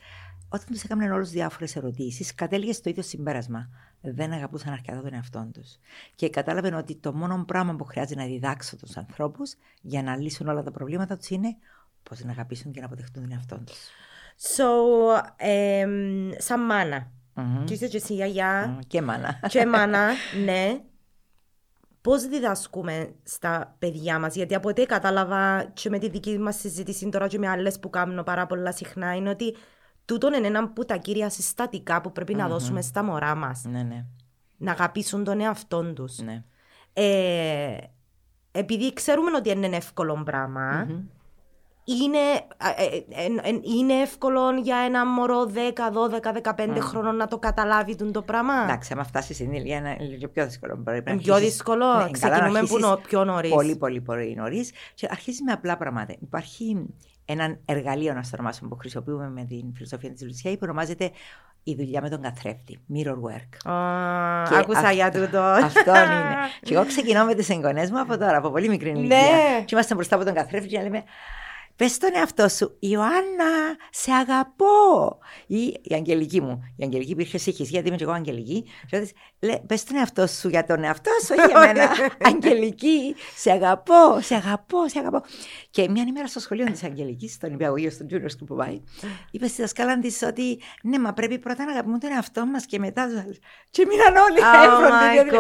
Όταν 0.49 0.65
τους 0.71 0.83
έκαναν 0.83 1.11
όλους 1.11 1.29
διάφορες 1.29 1.75
ερωτήσεις, 1.75 2.35
κατέληγε 2.35 2.73
στο 2.73 2.89
ίδιο 2.89 3.03
συμπέρασμα. 3.03 3.69
Δεν 4.01 4.31
αγαπούσαν 4.31 4.73
αρκετά 4.73 5.01
τον 5.01 5.13
εαυτό 5.13 5.49
τους. 5.53 5.77
Και 6.15 6.29
κατάλαβαν 6.29 6.73
ότι 6.73 6.95
το 6.95 7.13
μόνο 7.13 7.43
πράγμα 7.47 7.75
που 7.75 7.83
χρειάζεται 7.83 8.21
να 8.21 8.27
διδάξω 8.27 8.75
τους 8.75 8.97
ανθρώπους 8.97 9.55
για 9.81 10.03
να 10.03 10.15
λύσουν 10.15 10.47
όλα 10.47 10.63
τα 10.63 10.71
προβλήματα 10.71 11.17
τους 11.17 11.29
είναι 11.29 11.57
πώς 12.03 12.23
να 12.23 12.31
αγαπήσουν 12.31 12.71
και 12.71 12.79
να 12.79 12.85
αποδεχτούν 12.85 13.23
τον 13.23 13.31
εαυτό 13.31 13.59
τους. 13.65 13.77
So, 14.55 14.65
um, 15.43 16.31
σαν 16.37 16.59
μάνα, 16.65 17.11
Mm-hmm. 17.35 17.63
Και 17.65 17.73
είσαι 17.73 17.87
και 17.87 17.97
εσύ 17.97 18.13
γιαγιά. 18.13 18.77
Mm, 18.77 18.85
και 18.87 19.01
μάνα. 19.01 19.39
Και 19.47 19.65
μάνα, 19.73 20.09
ναι. 20.43 20.81
Πώς 22.01 22.27
διδασκούμε 22.27 23.15
στα 23.23 23.75
παιδιά 23.79 24.19
μας, 24.19 24.35
Γιατί 24.35 24.55
από 24.55 24.69
ό,τι 24.69 24.85
κατάλαβα 24.85 25.63
και 25.73 25.89
με 25.89 25.99
τη 25.99 26.09
δική 26.09 26.39
μας 26.39 26.55
συζήτηση 26.55 27.09
τώρα 27.09 27.27
και 27.27 27.37
με 27.37 27.47
άλλες 27.47 27.79
που 27.79 27.89
κάνω 27.89 28.23
πάρα 28.23 28.45
πολλά 28.45 28.71
συχνά, 28.71 29.15
είναι 29.15 29.29
ότι 29.29 29.55
τούτο 30.11 30.35
είναι 30.35 30.47
ένα 30.47 30.59
από 30.59 30.85
τα 30.85 30.97
κύρια 30.97 31.29
συστατικά 31.29 32.01
που 32.01 32.11
πρέπει 32.11 32.33
mm-hmm. 32.33 32.37
να 32.37 32.47
δώσουμε 32.47 32.81
στα 32.81 33.03
μωρά 33.03 33.35
μας. 33.35 33.63
Ναι, 33.63 33.83
ναι. 33.83 34.05
Να 34.57 34.71
αγαπήσουν 34.71 35.23
τον 35.23 35.39
εαυτό 35.39 35.93
τους. 35.93 36.17
Ναι. 36.17 36.43
Ε, 36.93 37.77
επειδή 38.51 38.93
ξέρουμε 38.93 39.31
ότι 39.35 39.49
είναι 39.49 39.75
εύκολο 39.75 40.21
πράγμα, 40.25 40.87
mm-hmm 40.87 41.21
είναι, 41.83 42.17
ε, 42.77 42.97
ε, 43.49 43.59
είναι 43.77 43.93
εύκολο 43.93 44.51
για 44.63 44.77
ένα 44.77 45.05
μωρό 45.05 45.51
10, 45.53 45.57
12, 46.19 46.55
15 46.55 46.77
χρόνων 46.79 47.15
να 47.15 47.27
το 47.27 47.39
καταλάβει 47.39 47.95
το 47.95 48.21
πράγμα; 48.21 48.53
Εντάξει, 48.63 48.93
άμα 48.93 49.03
φτάσεις 49.03 49.35
στην 49.35 49.51
ηλικία 49.51 49.77
είναι 49.77 49.97
λίγο 49.99 50.27
πιο 50.27 50.45
δύσκολο. 50.45 50.83
Είναι 51.07 51.17
πιο 51.17 51.37
δύσκολο. 51.37 51.85
Ναι, 51.97 52.11
Ξεκινούμε 52.11 52.61
που 52.61 53.01
πιο 53.07 53.23
νωρίς. 53.23 53.51
Πολύ, 53.51 53.75
πολύ, 53.75 54.01
πολύ 54.01 54.35
νωρίς. 54.35 54.71
Και 54.93 55.07
αρχίζεις 55.11 55.41
με 55.41 55.51
απλά 55.51 55.77
πράγματα. 55.77 56.15
Υπάρχει 56.19 56.85
ένα 57.31 57.57
εργαλείο, 57.65 58.13
να 58.13 58.21
το 58.21 58.29
ονομάσουμε, 58.33 58.69
που 58.69 58.77
χρησιμοποιούμε 58.77 59.29
με 59.29 59.45
την 59.45 59.73
φιλοσοφία 59.73 60.11
της 60.11 60.23
Λουσιά, 60.23 60.51
που 60.51 60.59
ονομάζεται 60.61 61.11
η 61.63 61.75
δουλειά 61.75 62.01
με 62.01 62.09
τον 62.09 62.21
καθρέφτη. 62.21 62.79
Mirror 62.93 63.15
work. 63.15 63.71
Oh, 63.71 64.57
άκουσα 64.59 64.91
για 64.91 65.11
τούτο. 65.11 65.41
Αυτό 65.41 65.91
είναι. 65.95 66.35
και 66.61 66.73
εγώ 66.73 66.85
ξεκινώ 66.85 67.25
με 67.25 67.33
τις 67.33 67.49
εγγονές 67.49 67.91
μου 67.91 67.99
από 67.99 68.17
τώρα, 68.17 68.37
από 68.37 68.49
πολύ 68.49 68.69
μικρή 68.69 68.89
ηλικία. 68.89 69.17
Ναι. 69.17 69.63
Και 69.65 69.73
είμαστε 69.75 69.95
μπροστά 69.95 70.15
από 70.15 70.25
τον 70.25 70.33
καθρέφτη 70.33 70.67
και 70.67 70.81
λέμε 70.81 71.03
Πες 71.81 71.91
στον 71.91 72.09
εαυτό 72.13 72.47
σου, 72.49 72.75
Ιωάννα, 72.79 73.51
σε 73.89 74.11
αγαπώ. 74.11 75.17
Ή 75.47 75.63
η 75.81 75.93
Αγγελική 75.95 76.41
μου. 76.41 76.73
Η 76.75 76.83
Αγγελική 76.83 77.11
υπήρχε 77.11 77.37
σύγχυση, 77.37 77.69
γιατί 77.69 77.87
είμαι 77.87 77.97
και 77.97 78.03
εγώ 78.03 78.11
Αγγελική. 78.11 78.65
Πες 79.67 79.79
στον 79.79 79.97
εαυτό 79.97 80.27
σου 80.27 80.49
για 80.49 80.65
τον 80.65 80.83
εαυτό 80.83 81.11
σου, 81.25 81.35
όχι 81.37 81.47
για 81.47 81.59
μένα. 81.59 81.89
Αγγελική, 82.33 83.15
σε 83.35 83.51
αγαπώ, 83.51 84.21
σε 84.21 84.35
αγαπώ, 84.35 84.89
σε 84.89 84.99
αγαπώ. 84.99 85.21
Και 85.69 85.89
μια 85.89 86.03
ημέρα 86.07 86.27
στο 86.27 86.39
σχολείο 86.39 86.65
της 86.65 86.83
Αγγελικής, 86.83 87.33
στον 87.33 87.53
υπηαγωγείο, 87.53 87.89
στον 87.89 88.07
Junior 88.11 88.25
School 88.25 88.45
που 88.45 88.55
πάει, 88.55 88.81
είπε 89.31 89.47
στη 89.47 89.61
δασκάλα 89.61 89.99
της 89.99 90.21
ότι 90.21 90.59
ναι, 90.83 90.99
μα 90.99 91.13
πρέπει 91.13 91.39
πρώτα 91.39 91.65
να 91.65 91.71
αγαπούμε 91.71 91.97
τον 91.97 92.11
εαυτό 92.11 92.45
μας 92.45 92.65
και 92.65 92.79
μετά. 92.79 93.07
Και 93.69 93.85
μείναν 93.89 94.15
όλοι 94.15 94.39
Oh 94.41 94.91
my 94.91 95.33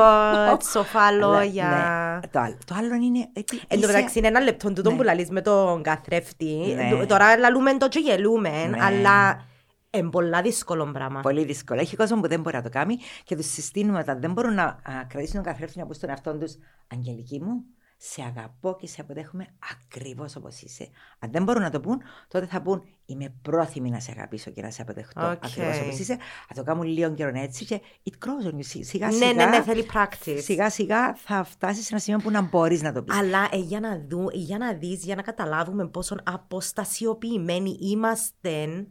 god, 0.53 0.63
σοφά 0.71 1.11
λόγια. 1.11 2.19
Ναι, 2.21 2.27
το, 2.27 2.39
άλλο, 2.39 2.57
το 2.65 2.75
άλλο 2.77 2.93
είναι. 2.93 3.29
Εν 3.67 3.81
τω 3.81 3.87
μεταξύ, 3.87 4.17
είναι 4.17 4.27
ένα 4.27 4.39
λεπτό 4.39 4.73
τούτο 4.73 4.91
που 4.91 5.03
λαλείς 5.03 5.29
με 5.29 5.41
τον 5.41 5.83
καθρέφτη. 5.83 6.29
Ναι. 6.39 7.05
Τώρα 7.05 7.37
λαλούμε 7.37 7.77
το 7.77 7.87
και 7.87 7.99
γελούμε, 7.99 8.65
ναι. 8.65 8.83
αλλά 8.83 9.45
είναι 9.91 10.09
πολύ 10.09 10.41
δύσκολο 10.41 10.91
πράγμα. 10.91 11.19
Πολύ 11.19 11.45
δύσκολο. 11.45 11.79
Έχει 11.79 11.95
κόσμο 11.95 12.21
που 12.21 12.27
δεν 12.27 12.41
μπορεί 12.41 12.55
να 12.55 12.61
το 12.61 12.69
κάνει 12.69 12.97
και 13.23 13.35
τους 13.35 13.51
συστήνουμε 13.51 13.99
όταν 13.99 14.21
δεν 14.21 14.31
μπορούν 14.31 14.53
να 14.53 14.79
κρατήσουν 15.07 15.35
τον 15.35 15.43
καθρέφτη 15.43 15.79
να 15.79 15.85
πούν 15.85 15.93
στον 15.93 16.09
εαυτό 16.09 16.37
τους 16.37 16.57
Αγγελική 16.87 17.41
μου, 17.41 17.63
σε 18.03 18.21
αγαπώ 18.21 18.75
και 18.79 18.87
σε 18.87 19.01
αποδέχομαι 19.01 19.47
ακριβώς 19.71 20.35
όπως 20.35 20.61
είσαι. 20.61 20.89
Αν 21.19 21.31
δεν 21.31 21.43
μπορούν 21.43 21.61
να 21.61 21.69
το 21.69 21.79
πούν, 21.79 22.01
τότε 22.27 22.45
θα 22.45 22.61
πούν 22.61 22.83
Είμαι 23.11 23.33
πρόθυμη 23.41 23.89
να 23.89 23.99
σε 23.99 24.11
αγαπήσω 24.11 24.51
και 24.51 24.61
να 24.61 24.71
σε 24.71 24.81
αποδεχτώ 24.81 25.21
okay. 25.21 25.37
ακριβώς 25.41 25.81
όπως 25.81 25.99
είσαι. 25.99 26.17
Θα 26.47 26.53
το 26.53 26.63
κάνουν 26.63 26.83
λίγο 26.83 27.13
καιρό 27.13 27.31
έτσι 27.33 27.65
και 27.65 27.81
it 28.09 28.25
grows 28.25 28.51
on 28.51 28.55
you. 28.55 28.79
Σιγά 28.81 29.07
ναι, 29.07 29.13
σιγά. 29.13 29.33
Ναι, 29.33 29.43
ναι, 29.43 29.45
ναι, 29.45 29.61
θέλει 29.61 29.89
practice. 29.93 30.39
Σιγά 30.41 30.69
σιγά 30.69 31.15
θα 31.15 31.43
φτάσεις 31.43 31.83
σε 31.83 31.89
ένα 31.91 32.01
σημείο 32.01 32.19
που 32.19 32.31
να 32.31 32.41
μπορείς 32.41 32.81
να 32.81 32.93
το 32.93 33.03
πεις. 33.03 33.17
Αλλά 33.17 33.49
ε, 33.51 33.57
για 33.57 33.79
να, 33.79 34.05
δω, 34.07 34.27
για 34.31 34.57
να 34.57 34.73
δεις, 34.73 35.03
για 35.03 35.15
να 35.15 35.21
καταλάβουμε 35.21 35.87
πόσο 35.87 36.15
αποστασιοποιημένοι 36.23 37.77
είμαστε 37.81 38.85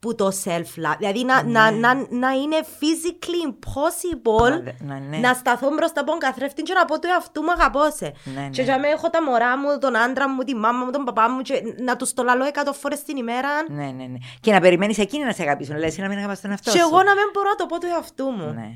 που 0.00 0.14
το 0.14 0.30
self-love. 0.44 0.96
Δηλαδή 0.98 1.24
να, 1.24 1.42
ναι. 1.42 1.50
να, 1.52 1.70
να, 1.70 1.94
να, 1.94 2.30
είναι 2.30 2.56
physically 2.60 3.52
impossible 3.52 4.74
να, 4.80 4.98
ναι. 4.98 5.16
να 5.16 5.34
σταθώ 5.34 5.68
μπροστά 5.68 6.00
από 6.00 6.10
τον 6.10 6.18
καθρέφτη 6.18 6.62
και 6.62 6.72
να 6.74 6.84
πω 6.84 6.98
του 6.98 7.08
εαυτού 7.08 7.42
μου 7.42 7.50
αγαπώ 7.50 7.90
σε. 7.90 8.12
Ναι, 8.34 8.48
και 8.48 8.62
για 8.62 8.78
μένα 8.78 8.92
έχω 8.92 9.10
τα 9.10 9.22
μωρά 9.22 9.58
μου, 9.58 9.78
τον 9.78 9.96
άντρα 9.96 10.28
μου, 10.28 10.42
τη 10.42 10.54
μάμα 10.54 10.84
μου, 10.84 10.90
τον 10.90 11.04
παπά 11.04 11.30
μου 11.30 11.42
και 11.42 11.62
να 11.78 11.96
τους 11.96 12.12
το 12.12 12.22
λαλώ 12.22 12.44
εκατό 12.44 12.72
φορές 12.72 13.02
την 13.02 13.16
ημέρα. 13.16 13.48
Ναι, 13.68 13.84
ναι, 13.84 14.04
ναι. 14.04 14.18
Και 14.40 14.52
να 14.52 14.60
περιμένεις 14.60 14.98
εκείνη 14.98 15.24
να 15.24 15.32
σε 15.32 15.42
αγαπήσουν, 15.42 15.76
λες 15.76 15.98
να 15.98 16.08
μην 16.08 16.18
αγαπάς 16.18 16.40
τον 16.40 16.50
εαυτό 16.50 16.70
σου. 16.70 16.76
Και 16.76 16.82
εγώ 16.82 16.96
να 16.96 17.14
μην 17.14 17.30
μπορώ 17.32 17.48
να 17.48 17.54
το 17.54 17.66
πω 17.66 17.78
του 17.78 17.86
εαυτού 17.86 18.24
μου. 18.24 18.52
Ναι. 18.52 18.68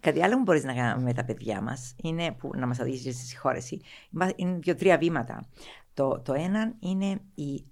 Κάτι 0.00 0.24
άλλο 0.24 0.36
που 0.36 0.42
μπορείς 0.42 0.64
να 0.64 0.74
κάνεις 0.74 1.02
με 1.02 1.12
τα 1.12 1.24
παιδιά 1.24 1.60
μας 1.60 1.94
είναι 2.02 2.32
που 2.32 2.50
να 2.54 2.66
μας 2.66 2.78
οδηγήσεις 2.78 3.16
στη 3.16 3.26
συγχώρεση. 3.26 3.80
Είναι 4.36 4.58
δύο-τρία 4.60 4.98
βήματα. 4.98 5.46
Το, 5.94 6.20
το 6.20 6.32
ένα 6.32 6.74
είναι 6.80 7.20
η 7.34 7.64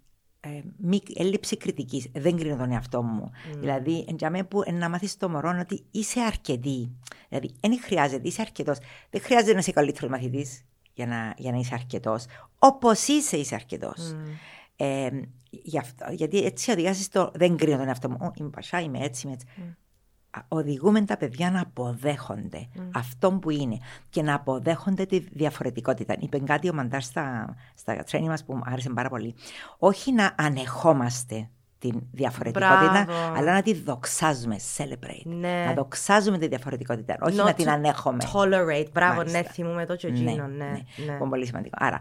ε, 0.44 0.60
μη, 0.76 1.00
έλλειψη 1.14 1.56
κριτικής. 1.56 2.08
Δεν 2.12 2.36
κρίνω 2.36 2.56
τον 2.56 2.70
εαυτό 2.70 3.02
μου. 3.02 3.30
Mm. 3.30 3.56
Δηλαδή, 3.58 4.04
για 4.18 4.46
που 4.46 4.62
να 4.72 4.88
μάθεις 4.88 5.16
το 5.16 5.28
μωρό 5.28 5.58
ότι 5.60 5.84
είσαι 5.90 6.20
αρκετή. 6.20 6.90
Δηλαδή, 7.28 7.54
δεν 7.60 7.80
χρειάζεται, 7.82 8.28
είσαι 8.28 8.42
αρκετός. 8.42 8.78
Δεν 9.10 9.20
χρειάζεται 9.20 9.52
να 9.52 9.58
είσαι 9.58 9.72
καλύτερος 9.72 10.10
μαθητής 10.10 10.64
για 10.94 11.06
να, 11.06 11.34
για 11.36 11.50
να 11.50 11.58
είσαι 11.58 11.74
αρκετός. 11.74 12.24
Όπως 12.58 13.06
είσαι, 13.06 13.36
είσαι 13.36 13.54
αρκετός. 13.54 14.14
Mm. 14.14 14.16
Ε, 14.76 15.10
γιατί 16.10 16.44
έτσι 16.44 16.70
οδηγάζεις 16.70 17.04
στο 17.04 17.30
δεν 17.34 17.56
κρίνω 17.56 17.76
τον 17.76 17.88
εαυτό 17.88 18.10
μου. 18.10 18.30
Είμαι 18.34 18.50
πασά, 18.50 18.80
είμαι 18.80 18.98
έτσι, 18.98 19.26
είμαι 19.26 19.34
έτσι. 19.34 19.46
Mm 19.58 19.81
οδηγούμε 20.48 21.00
τα 21.00 21.16
παιδιά 21.16 21.50
να 21.50 21.60
αποδέχονται 21.60 22.68
mm. 22.76 22.80
αυτό 22.94 23.32
που 23.32 23.50
είναι 23.50 23.78
και 24.10 24.22
να 24.22 24.34
αποδέχονται 24.34 25.06
τη 25.06 25.18
διαφορετικότητα. 25.18 26.16
Είπε 26.18 26.38
κάτι 26.38 26.68
ο 26.68 26.74
Μαντάρ 26.74 27.02
στα, 27.02 27.56
στα 27.74 27.96
τρένια 27.96 28.30
μας 28.30 28.44
που 28.44 28.54
μου 28.54 28.62
άρεσε 28.64 28.90
πάρα 28.90 29.08
πολύ. 29.08 29.34
Όχι 29.78 30.12
να 30.12 30.34
ανεχόμαστε 30.38 31.48
την 31.82 32.00
διαφορετικότητα, 32.12 33.04
Μπράβο. 33.06 33.34
αλλά 33.36 33.52
να 33.52 33.62
τη 33.62 33.74
δοξάζουμε. 33.74 34.56
Celebrate. 34.76 35.24
Ναι. 35.24 35.64
Να 35.66 35.72
δοξάζουμε 35.74 36.38
τη 36.38 36.48
διαφορετικότητα, 36.48 37.16
όχι 37.20 37.38
Not 37.40 37.44
να 37.44 37.54
την 37.54 37.70
ανέχομαι. 37.70 38.24
Tolerate. 38.32 38.86
Μπράβο, 38.92 39.22
ναι, 39.22 39.42
θυμούμε 39.42 39.86
το 39.86 39.96
τζοτζίνο. 39.96 40.46
Ναι, 40.46 40.64
ναι, 40.64 40.64
ναι. 40.64 41.12
ναι. 41.12 41.28
Πολύ 41.28 41.46
σημαντικό. 41.46 41.76
Άρα, 41.80 42.00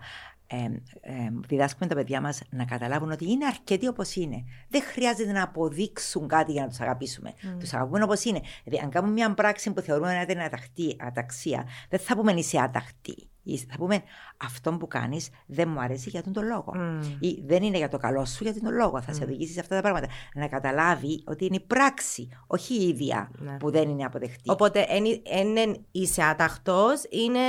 ε, 0.52 0.82
ε, 1.02 1.30
διδάσκουμε 1.48 1.90
τα 1.90 1.96
παιδιά 1.96 2.22
μας 2.22 2.42
να 2.50 2.66
καταλάβουν 2.66 3.12
ότι 3.12 3.32
είναι 3.32 3.46
αρκετοί 3.46 3.88
όπως 3.88 4.16
είναι. 4.16 4.44
Δεν 4.70 4.82
χρειάζεται 4.82 5.32
να 5.32 5.44
αποδείξουν 5.44 6.28
κάτι 6.28 6.52
για 6.52 6.62
να 6.62 6.68
τους 6.68 6.80
αγαπήσουμε. 6.80 7.34
Mm. 7.42 7.60
Τους 7.60 7.74
αγαπούμε 7.74 8.04
όπως 8.04 8.24
είναι. 8.24 8.42
Δηλαδή, 8.64 8.84
αν 8.84 8.90
κάνουμε 8.90 9.14
μια 9.14 9.34
πράξη 9.34 9.72
που 9.72 9.82
θεωρούμε 9.82 10.20
ότι 10.22 10.32
είναι 10.32 10.44
αταχτή, 10.44 10.96
αταξία, 11.00 11.66
δεν 11.90 12.00
θα 12.00 12.16
πούμε 12.16 12.32
είσαι 12.32 12.60
αταχτή. 12.60 13.26
Θα 13.70 13.78
πούμε 13.78 14.02
αυτό 14.38 14.72
που 14.72 14.88
κάνεις 14.88 15.30
δεν 15.46 15.70
μου 15.70 15.80
αρέσει 15.80 16.10
για 16.10 16.24
τον 16.24 16.46
λόγο. 16.46 16.74
Mm. 16.76 17.18
Ή 17.20 17.42
δεν 17.46 17.64
είναι 17.64 17.78
για 17.78 17.90
το 17.90 17.98
καλό 17.98 18.26
σου 18.26 18.44
για 18.44 18.54
τον 18.54 18.74
λόγο. 18.74 19.02
Θα 19.02 19.12
mm. 19.12 19.16
σε 19.16 19.24
οδηγήσει 19.24 19.54
σε 19.54 19.60
αυτά 19.60 19.76
τα 19.76 19.82
πράγματα. 19.82 20.08
Να 20.34 20.48
καταλάβει 20.48 21.24
ότι 21.26 21.46
είναι 21.46 21.56
η 21.56 21.60
πράξη, 21.68 22.30
όχι 22.48 22.74
η 22.74 22.88
ίδια 22.88 23.32
ναι. 23.38 23.58
που 23.58 23.72
δεν 23.72 23.90
είναι 23.90 24.04
αποδεκτή. 24.04 24.50
Οπότε, 24.50 24.86
εν 25.24 25.86
είσαι 25.92 26.24
αταχτό, 26.24 26.88
είναι 27.10 27.40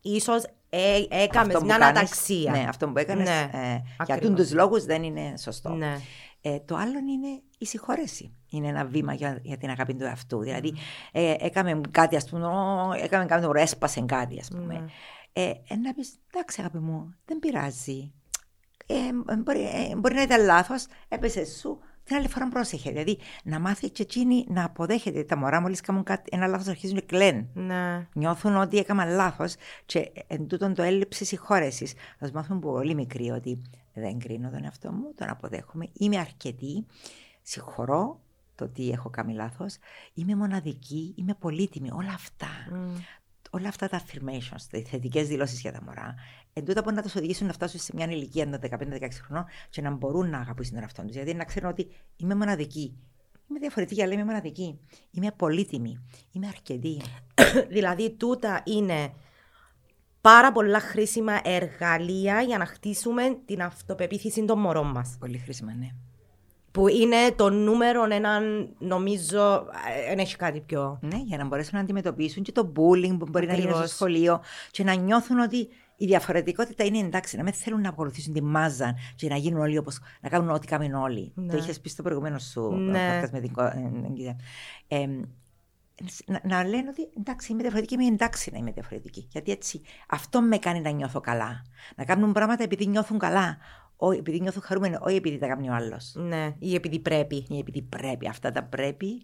ίσως 0.00 0.44
ε, 0.76 1.06
έκαμες 1.22 1.62
μια 1.62 1.74
αναταξία. 1.74 2.50
Ναι, 2.50 2.64
αυτό 2.68 2.88
που 2.88 2.98
έκανες 2.98 3.28
ναι, 3.28 3.50
ε, 3.52 3.82
για 4.04 4.14
αυτού 4.14 4.34
του 4.34 4.48
λόγους 4.52 4.84
δεν 4.84 5.02
είναι 5.02 5.34
σωστό. 5.38 5.68
Ναι. 5.68 5.96
Ε, 6.40 6.60
το 6.60 6.76
άλλο 6.76 6.98
είναι 6.98 7.42
η 7.58 7.66
συγχώρεση. 7.66 8.34
Είναι 8.50 8.68
ένα 8.68 8.84
βήμα 8.84 9.14
για, 9.14 9.38
για 9.42 9.56
την 9.56 9.70
αγάπη 9.70 9.94
του 9.94 10.04
εαυτού. 10.04 10.38
Δηλαδή, 10.38 10.74
ε, 11.12 11.34
έκαμε 11.38 11.80
κάτι, 11.90 12.16
ας 12.16 12.28
πούμε, 12.28 12.48
έκαμε 13.02 13.26
κάτι, 13.26 13.60
έσπασε 13.60 14.00
κάτι, 14.00 14.38
ας 14.40 14.48
πούμε. 14.48 14.84
Mm. 14.86 14.90
Ε, 15.32 15.52
να 15.82 15.94
πεις, 15.94 16.18
εντάξει, 16.32 16.60
αγάπη 16.60 16.78
μου, 16.78 17.14
δεν 17.24 17.38
πειράζει. 17.38 18.12
Ε, 18.86 19.36
μπορεί, 19.36 19.60
ε, 19.60 19.96
μπορεί 19.96 20.14
να 20.14 20.22
ήταν 20.22 20.44
λάθος, 20.44 20.86
έπεσε 21.08 21.44
σου, 21.44 21.78
την 22.06 22.16
άλλη 22.16 22.28
φορά 22.28 22.48
πρόσεχε. 22.48 22.90
Δηλαδή 22.90 23.18
να 23.44 23.58
μάθει 23.58 23.90
και 23.90 24.02
εκείνη 24.02 24.46
να 24.48 24.64
αποδέχεται. 24.64 25.24
Τα 25.24 25.36
μωρά 25.36 25.60
μόλις 25.60 25.80
κάνουν 25.80 26.02
κάτι, 26.02 26.30
ένα 26.32 26.46
λάθος 26.46 26.66
αρχίζουν 26.66 26.96
και 26.96 27.06
κλαίνουν. 27.06 27.48
Ναι. 27.54 28.06
Νιώθουν 28.12 28.56
ότι 28.56 28.78
έκαναν 28.78 29.08
λάθος 29.08 29.54
και 29.86 30.12
εν 30.26 30.46
τούτον 30.46 30.74
το 30.74 30.82
έλλειψη 30.82 31.24
συγχώρεσης. 31.24 31.92
Α 31.92 32.28
μάθουν 32.32 32.60
πολύ 32.60 32.94
μικροί 32.94 33.30
ότι 33.30 33.62
δεν 33.94 34.18
κρίνω 34.18 34.50
τον 34.50 34.64
εαυτό 34.64 34.92
μου, 34.92 35.12
τον 35.14 35.28
αποδέχομαι, 35.28 35.88
είμαι 35.92 36.18
αρκετή, 36.18 36.86
συγχωρώ 37.42 38.20
το 38.54 38.64
ότι 38.64 38.90
έχω 38.90 39.10
κάνει 39.10 39.32
λάθος, 39.32 39.76
είμαι 40.14 40.34
μοναδική, 40.34 41.14
είμαι 41.16 41.34
πολύτιμη. 41.34 41.90
Όλα 41.92 42.12
αυτά. 42.12 42.48
Όλα 43.50 43.68
αυτά 43.68 43.88
τα 43.88 44.02
affirmations, 44.02 44.72
οι 44.72 44.82
θετικές 44.82 45.28
δηλώσεις 45.28 45.60
για 45.60 45.72
τα 45.72 45.82
μωρά, 45.82 46.14
εν 46.52 46.64
τούτα 46.64 46.82
μπορεί 46.82 46.96
να 46.96 47.02
τους 47.02 47.14
οδηγήσουν 47.14 47.46
να 47.46 47.52
φτάσουν 47.52 47.80
σε 47.80 47.92
μια 47.94 48.06
ηλικία 48.06 48.50
των 48.50 48.60
15-16 48.70 49.08
χρονών 49.24 49.44
και 49.70 49.82
να 49.82 49.90
μπορούν 49.90 50.30
να 50.30 50.38
αγαπήσουν 50.38 50.74
τον 50.74 50.82
εαυτό 50.82 51.02
τους. 51.02 51.14
Γιατί 51.14 51.34
να 51.34 51.44
ξέρουν 51.44 51.70
ότι 51.70 51.88
είμαι 52.16 52.34
μοναδική. 52.34 52.96
Είμαι 53.50 53.58
διαφορετική, 53.58 54.02
αλλά 54.02 54.12
είμαι 54.12 54.24
μοναδική. 54.24 54.78
Είμαι 55.10 55.30
πολύτιμη. 55.36 56.04
Είμαι 56.32 56.46
αρκετή. 56.46 57.00
δηλαδή, 57.76 58.10
τούτα 58.10 58.62
είναι 58.64 59.12
πάρα 60.20 60.52
πολλά 60.52 60.80
χρήσιμα 60.80 61.40
εργαλεία 61.42 62.42
για 62.42 62.58
να 62.58 62.66
χτίσουμε 62.66 63.38
την 63.44 63.62
αυτοπεποίθηση 63.62 64.44
των 64.44 64.58
μωρών 64.58 64.86
μας. 64.86 65.16
Πολύ 65.18 65.38
χρήσιμα, 65.38 65.74
ναι 65.74 65.88
που 66.76 66.88
είναι 66.88 67.16
το 67.36 67.50
νούμερο 67.50 68.06
ένα, 68.10 68.40
νομίζω, 68.78 69.66
δεν 70.08 70.18
έχει 70.18 70.36
κάτι 70.36 70.60
πιο. 70.60 70.98
Ναι, 71.02 71.16
για 71.24 71.36
να 71.36 71.44
μπορέσουν 71.44 71.70
να 71.74 71.80
αντιμετωπίσουν 71.80 72.42
και 72.42 72.52
το 72.52 72.72
bullying 72.76 73.16
που 73.18 73.26
μπορεί 73.30 73.44
Ακριβώς. 73.44 73.48
να 73.48 73.54
γίνει 73.54 73.72
στο 73.72 73.86
σχολείο 73.86 74.40
και 74.70 74.84
να 74.84 74.94
νιώθουν 74.94 75.38
ότι 75.38 75.68
η 75.96 76.06
διαφορετικότητα 76.06 76.84
είναι 76.84 76.98
εντάξει, 76.98 77.36
να 77.36 77.42
μην 77.42 77.52
θέλουν 77.52 77.80
να 77.80 77.88
ακολουθήσουν 77.88 78.32
τη 78.32 78.42
μάζα 78.42 78.94
και 79.16 79.28
να 79.28 79.36
γίνουν 79.36 79.60
όλοι 79.60 79.78
όπως. 79.78 79.98
να 80.20 80.28
κάνουν 80.28 80.50
ό,τι 80.50 80.66
κάνουν 80.66 80.94
όλοι. 80.94 81.32
Ναι. 81.34 81.52
Το 81.52 81.56
είχες 81.56 81.80
πει 81.80 81.88
στο 81.88 82.02
προηγούμενο 82.02 82.38
σου 82.38 82.74
ναι. 82.74 83.22
με 83.32 83.40
την 83.40 83.52
ε, 84.16 84.36
ε, 84.88 85.06
να, 86.26 86.40
να 86.44 86.64
λένε 86.64 86.88
ότι 86.88 87.08
εντάξει, 87.18 87.52
είμαι 87.52 87.62
διαφορετική, 87.62 87.94
είμαι 87.94 88.06
εντάξει 88.06 88.50
να 88.52 88.58
είμαι 88.58 88.70
διαφορετική. 88.70 89.28
Γιατί 89.32 89.50
έτσι 89.52 89.80
αυτό 90.08 90.42
με 90.42 90.58
κάνει 90.58 90.80
να 90.80 90.90
νιώθω 90.90 91.20
καλά. 91.20 91.64
Να 91.96 92.04
κάνουν 92.04 92.32
πράγματα 92.32 92.62
επειδή 92.62 92.86
νιώθουν 92.86 93.18
καλά 93.18 93.58
όχι 93.96 94.18
επειδή 94.18 94.40
νιώθω 94.40 94.60
χαρούμενο, 94.62 94.98
όχι 95.02 95.16
επειδή 95.16 95.38
τα 95.38 95.46
κάνει 95.46 95.68
ο 95.68 95.72
άλλος. 95.74 96.12
Ναι, 96.16 96.54
ή 96.58 96.74
επειδή 96.74 96.98
πρέπει. 96.98 97.46
Ή 97.48 97.58
επειδή 97.58 97.82
πρέπει. 97.82 98.28
Αυτά 98.28 98.52
τα 98.52 98.62
πρέπει. 98.62 99.22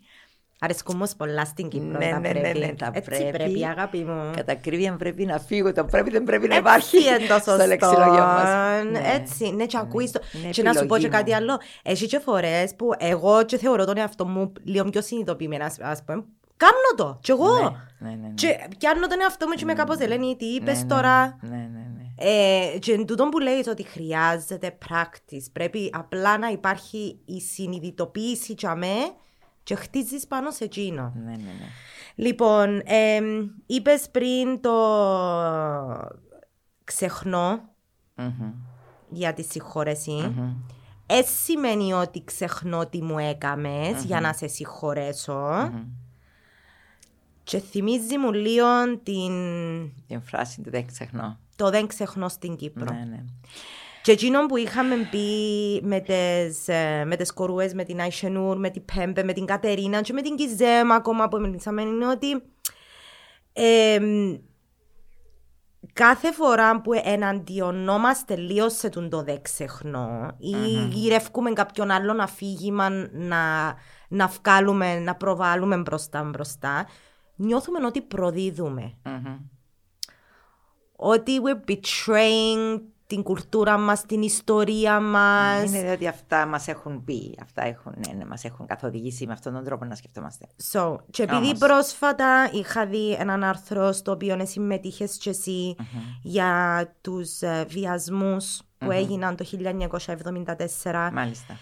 Αρέσκω 0.64 0.92
όμως 0.94 1.14
πολλά 1.16 1.44
στην 1.44 1.68
Κύπρο. 1.68 1.98
Ναι, 1.98 2.10
τα 2.10 2.18
ναι, 2.18 2.28
πρέπει. 2.30 2.58
ναι, 2.58 2.66
ναι, 2.66 2.72
τα 2.74 2.90
Έτσι 2.94 3.10
πρέπει. 3.10 3.30
πρέπει, 3.38 3.66
αγάπη 3.66 3.98
μου. 3.98 4.30
Κατά 4.36 4.54
κρύβια 4.54 4.96
πρέπει 4.96 5.24
να 5.24 5.38
φύγω. 5.38 5.72
Το 5.72 5.84
πρέπει 5.84 6.10
δεν 6.10 6.24
πρέπει 6.24 6.48
να 6.48 6.56
υπάρχει. 6.56 6.96
Έτσι 6.96 7.08
είναι 7.08 7.26
το 7.28 7.38
στο 7.42 7.50
σωστό. 7.50 7.66
λεξιλόγιο 7.66 8.24
μας. 8.24 8.48
Ναι. 8.90 9.00
Έτσι, 9.14 9.50
ναι, 9.54 9.66
και 9.66 9.78
ακούεις 9.78 10.10
το. 10.10 10.20
Είναι 10.32 10.50
Και 10.50 10.62
να 10.62 10.72
σου 10.72 10.86
πω 10.86 10.96
και 10.98 11.06
επιλογή 11.06 11.08
κάτι 11.08 11.30
μου. 11.30 11.36
άλλο. 11.36 11.60
Έχει 11.82 12.06
και 12.06 12.18
φορές 12.18 12.74
που 12.76 12.90
εγώ 12.98 13.44
και 13.44 13.56
θεωρώ 13.58 13.84
τον 13.84 13.96
εαυτό 13.96 14.26
μου 14.26 14.52
λίγο 14.64 14.84
πιο 14.90 15.02
συνειδητοποιημένα, 15.02 15.64
α 15.64 15.96
πούμε. 16.06 16.24
Κάνω 16.56 16.92
το. 16.96 17.18
Κι 17.22 17.30
εγώ. 17.30 17.60
Ναι, 17.98 18.08
ναι, 18.10 18.16
ναι. 18.20 18.28
Και 18.34 18.68
πιάνω 18.78 19.06
τον 19.06 19.20
εαυτό 19.20 19.46
μου 19.46 19.52
και 19.54 19.64
με 19.64 19.72
κάπως 19.72 19.98
Ελένη, 19.98 20.36
τι 20.36 20.44
Ναι, 20.46 20.50
είπες 20.52 20.80
ναι, 20.82 20.86
τώρα; 20.88 21.38
Ναι, 21.40 21.48
ναι, 21.56 21.56
ναι. 21.56 21.81
Ε, 22.24 22.78
και 22.78 22.92
εν 22.92 23.06
τούτον 23.06 23.28
που 23.28 23.38
λέει 23.38 23.64
ότι 23.68 23.82
χρειάζεται 23.82 24.78
practice, 24.88 25.46
πρέπει 25.52 25.90
απλά 25.92 26.38
να 26.38 26.48
υπάρχει 26.48 27.18
η 27.24 27.40
συνειδητοποίηση 27.40 28.54
για 28.58 28.74
με 28.74 28.94
και 29.62 29.74
χτίζεις 29.74 30.26
πάνω 30.26 30.50
σε 30.50 30.64
εκείνο. 30.64 31.12
ναι, 31.16 31.30
ναι, 31.30 31.36
ναι. 31.36 31.68
Λοιπόν, 32.14 32.82
ε, 32.84 33.20
είπες 33.66 34.10
πριν 34.10 34.60
το 34.60 34.72
ξεχνώ 36.84 37.70
Μμμ, 38.14 38.52
για 39.08 39.32
τη 39.32 39.42
συγχώρεση. 39.42 40.10
μμμ. 40.10 40.54
Ε, 41.06 41.22
σημαίνει 41.22 41.92
ότι 41.92 42.24
ξεχνώ 42.24 42.86
τι 42.86 43.02
μου 43.02 43.18
έκαμες 43.18 44.04
για 44.04 44.20
να 44.20 44.32
σε 44.32 44.46
συγχωρέσω. 44.46 45.70
Μμμ. 45.72 45.84
Και 47.44 47.58
θυμίζει 47.58 48.18
μου 48.18 48.32
λίγο 48.32 48.98
την... 49.02 49.32
Την 50.06 50.22
φράση 50.22 50.60
του 50.60 50.70
δεν 50.70 50.86
ξεχνώ. 50.86 51.38
Το 51.56 51.70
δεν 51.70 51.86
ξεχνώ 51.86 52.28
στην 52.28 52.56
Κύπρο. 52.56 52.94
Ναι, 52.94 53.04
ναι. 53.10 53.24
Και 54.02 54.12
εκείνο 54.12 54.46
που 54.46 54.56
είχαμε 54.56 54.94
πει 55.10 55.26
με 55.82 56.00
τις, 56.00 56.68
ε, 56.68 57.04
με 57.04 57.16
τις 57.16 57.32
κορούες, 57.32 57.74
με 57.74 57.84
την 57.84 58.00
Αϊσενούρ, 58.00 58.58
με 58.58 58.70
την 58.70 58.84
Πέμπε, 58.84 59.22
με 59.22 59.32
την 59.32 59.44
Κατερίνα 59.44 60.00
και 60.00 60.12
με 60.12 60.22
την 60.22 60.36
Κιζέμα 60.36 60.94
ακόμα 60.94 61.28
που 61.28 61.40
μιλήσαμε 61.40 61.82
είναι 61.82 62.06
ότι 62.06 62.42
εμ, 63.52 64.36
κάθε 65.92 66.32
φορά 66.32 66.80
που 66.80 66.90
εναντιονόμαστε 67.04 68.36
λίγο 68.36 68.68
σε 68.70 68.88
τον 68.88 69.08
το 69.08 69.22
δεν 69.22 69.42
ξεχνώ 69.42 70.36
ή 70.38 70.56
γυρεύκουμε 70.90 71.50
κάποιον 71.52 71.90
άλλον 71.90 72.20
αφήγημα 72.20 72.88
να, 73.12 73.74
να 74.08 74.26
βγάλουμε, 74.26 74.98
να 74.98 75.14
προβάλλουμε 75.14 75.76
μπροστά 75.76 76.22
μπροστά, 76.22 76.86
νιώθουμε 77.36 77.86
ότι 77.86 78.00
προδίδουμε. 78.00 78.94
Μμμ. 79.04 79.38
Ότι 81.04 81.32
we're 81.44 81.70
betraying 81.70 82.80
την 83.06 83.22
κουλτούρα 83.22 83.78
μας, 83.78 84.06
την 84.06 84.22
ιστορία 84.22 85.00
μας. 85.00 85.62
Είναι 85.62 85.90
ότι 85.90 86.06
αυτά 86.06 86.46
μας 86.46 86.68
έχουν 86.68 87.04
πει. 87.04 87.38
Αυτά 87.42 87.64
έχουν, 87.64 87.94
ναι, 88.06 88.12
ναι, 88.12 88.24
μας 88.24 88.44
έχουν 88.44 88.66
καθοδηγήσει 88.66 89.26
με 89.26 89.32
αυτόν 89.32 89.52
τον 89.52 89.64
τρόπο 89.64 89.84
να 89.84 89.94
σκεφτόμαστε. 89.94 90.46
So, 90.72 90.96
και 91.10 91.22
επειδή 91.22 91.44
Όμως. 91.46 91.58
πρόσφατα 91.58 92.50
είχα 92.52 92.86
δει 92.86 93.12
έναν 93.12 93.44
άρθρο 93.44 93.92
στο 93.92 94.12
οποίο 94.12 94.46
συμμετείχες 94.46 95.16
και 95.16 95.30
εσύ 95.30 95.76
για 96.22 96.94
τους 97.00 97.40
ε, 97.40 97.66
βιασμούς 97.68 98.62
που 98.78 98.90
έγιναν 98.90 99.36
το 99.36 99.44
1974 100.82 101.10
Μάλιστα. 101.12 101.56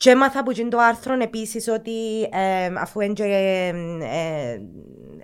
Και 0.00 0.10
έμαθα 0.10 0.40
από 0.40 0.50
εκείνο 0.50 0.68
το 0.68 0.78
άρθρο 0.78 1.14
επίσης 1.22 1.68
ότι 1.68 2.22
ε, 2.22 2.72
αφού 2.76 3.00
είναι 3.00 3.12
και, 3.12 3.24
ε, 3.24 3.68
ε, 3.68 4.52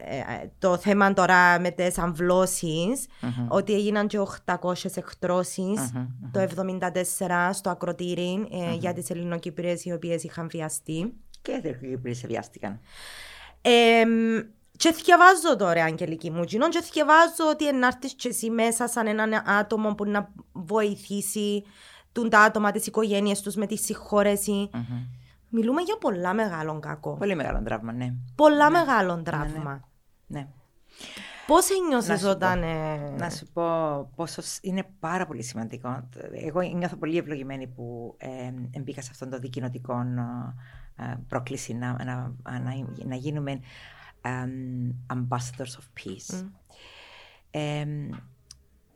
ε, 0.05 0.51
το 0.59 0.77
θέμα 0.77 1.13
τώρα 1.13 1.61
με 1.61 1.71
τις 1.71 1.99
αμβλώσεις 1.99 3.07
ότι 3.49 3.75
έγιναν 3.75 4.07
και 4.07 4.19
800 4.45 4.73
εκτρώσεις 4.95 5.93
το 6.33 6.41
1974 6.41 7.51
στο 7.53 7.71
ακροτήρι 7.71 8.49
ε, 8.51 8.75
για 8.75 8.93
τις 8.93 9.11
Ελληνοκύπριες 9.11 9.85
οι 9.85 9.93
οποίες 9.93 10.25
είχαν 10.25 10.49
βιαστεί. 10.49 11.13
Και 11.43 11.77
οι 11.81 11.95
οποίοι 11.95 12.15
σε 12.15 12.27
βιάστηκαν. 12.27 12.81
Ε, 13.61 14.05
και 14.77 14.93
θυκευάζω 14.93 15.57
τώρα, 15.59 15.85
Αγγελική 15.85 16.31
μου, 16.31 16.45
κοινών, 16.45 16.71
και 16.71 16.81
θυκευάζω 16.81 17.49
ότι 17.51 17.73
να 17.73 17.87
έρθεις 17.87 18.15
και 18.15 18.29
εσύ 18.29 18.51
μέσα 18.51 18.89
σαν 18.89 19.07
έναν 19.07 19.43
άτομο 19.47 19.95
που 19.95 20.05
να 20.05 20.33
βοηθήσει 20.53 21.65
τούν 22.21 22.31
τα 22.31 22.41
άτομα, 22.41 22.71
τις 22.71 22.87
οικογένειες 22.87 23.41
τους 23.43 23.55
με 23.55 23.67
τη 23.67 23.77
συγχώρεση. 23.77 24.71
Μμμ. 24.73 25.07
Μιλούμε 25.49 25.83
για 25.83 25.97
πολλά 25.99 26.35
μεγάλο 26.35 26.79
κακό. 26.81 27.17
Πολύ 27.17 27.35
μεγάλο 27.35 27.63
τραύμα, 27.63 27.93
ναι. 27.93 28.13
Πολλά 28.35 28.71
μεγάλο 28.71 29.23
τραύμα. 29.23 29.89
ναι. 30.27 30.49
Πώς 31.47 31.69
Να 31.71 31.77
ένιωσες 31.85 32.21
σου 32.21 32.29
όταν... 32.29 32.61
πω. 32.61 32.67
ε, 32.67 33.11
Να 33.19 33.31
σου 33.31 33.47
πω 33.53 33.65
πόσο 34.17 34.43
σ- 34.43 34.59
είναι 34.65 34.85
πάρα 35.01 35.27
πολύ 35.27 35.43
σημαντικό. 35.43 36.09
Εγώ 36.33 36.61
νιώθω 36.61 36.97
πολύ 36.97 37.19
ευλογημένη 37.19 37.67
που 37.67 38.15
ε, 38.19 38.81
μπήκα 38.81 39.03
σε 39.03 39.09
αυτόν 39.13 39.31
τον 39.31 39.41
δικοινοτικό 39.41 39.95
ε, 40.97 41.15
πρόκληση 41.29 41.75
να, 41.75 42.05
να, 42.05 42.33
να, 42.45 42.61
να 43.05 43.15
γίνουμε 43.15 43.51
ε, 44.21 44.31
ambassadors 45.15 45.77
of 45.79 46.01
peace. 46.05 46.45
Ε, 47.51 47.87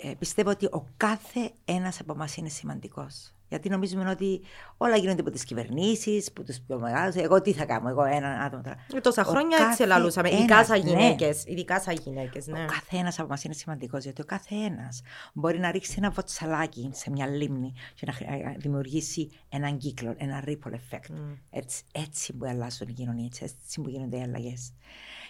ε, 0.02 0.14
πιστεύω 0.18 0.50
ότι 0.50 0.66
ο 0.66 0.86
κάθε 0.96 1.50
ένας 1.64 2.00
από 2.00 2.12
εμάς 2.12 2.36
είναι 2.36 2.48
σημαντικός. 2.48 3.32
Γιατί 3.48 3.68
νομίζουμε 3.68 4.10
ότι 4.10 4.40
όλα 4.76 4.96
γίνονται 4.96 5.20
από 5.20 5.30
τις 5.30 5.44
κυβερνήσεις, 5.44 6.28
από 6.28 6.42
τους 6.42 6.58
πιο 6.66 6.78
μεγάλους. 6.78 7.14
Εγώ 7.14 7.40
τι 7.42 7.52
θα 7.52 7.64
κάνω, 7.64 7.88
εγώ 7.88 8.04
ένα 8.04 8.28
άτομο 8.28 8.62
τώρα. 8.62 8.76
ε, 8.94 9.00
τόσα 9.00 9.22
Ο 9.26 9.30
χρόνια 9.30 9.56
έτσι 9.56 9.68
κάθε 9.68 9.84
ελαλούσαμε, 9.84 10.30
ειδικά 10.32 10.54
ένας, 10.54 10.66
σαν 10.66 10.82
ναι. 10.82 10.88
γυναίκες. 10.90 11.44
Ειδικά 11.46 11.80
σαν 11.80 11.94
γυναίκες, 12.04 12.46
ναι. 12.46 12.62
Ο 12.62 12.66
καθένα 12.66 13.08
από 13.08 13.22
εμά 13.22 13.36
είναι 13.44 13.54
σημαντικός, 13.54 14.04
γιατί 14.04 14.20
ο 14.22 14.24
καθένα 14.24 14.88
μπορεί 15.32 15.58
να 15.58 15.70
ρίξει 15.70 15.94
ένα 15.96 16.10
βοτσαλάκι 16.10 16.90
σε 16.92 17.10
μια 17.10 17.26
λίμνη 17.26 17.72
και 17.94 18.06
να 18.06 18.12
χρη- 18.12 18.28
ε, 18.30 18.54
δημιουργήσει 18.58 19.30
έναν 19.48 19.76
κύκλο, 19.78 20.14
ένα 20.16 20.44
ripple 20.46 20.72
effect. 20.72 21.14
Έτσι, 21.50 21.82
έτσι 21.92 22.32
που 22.32 22.46
αλλάζουν 22.46 22.88
οι 22.88 22.92
κοινωνίε, 22.92 23.28
έτσι 23.40 23.80
που 23.80 23.88
γίνονται 23.88 24.16
οι 24.16 24.22
αλλαγές. 24.22 24.72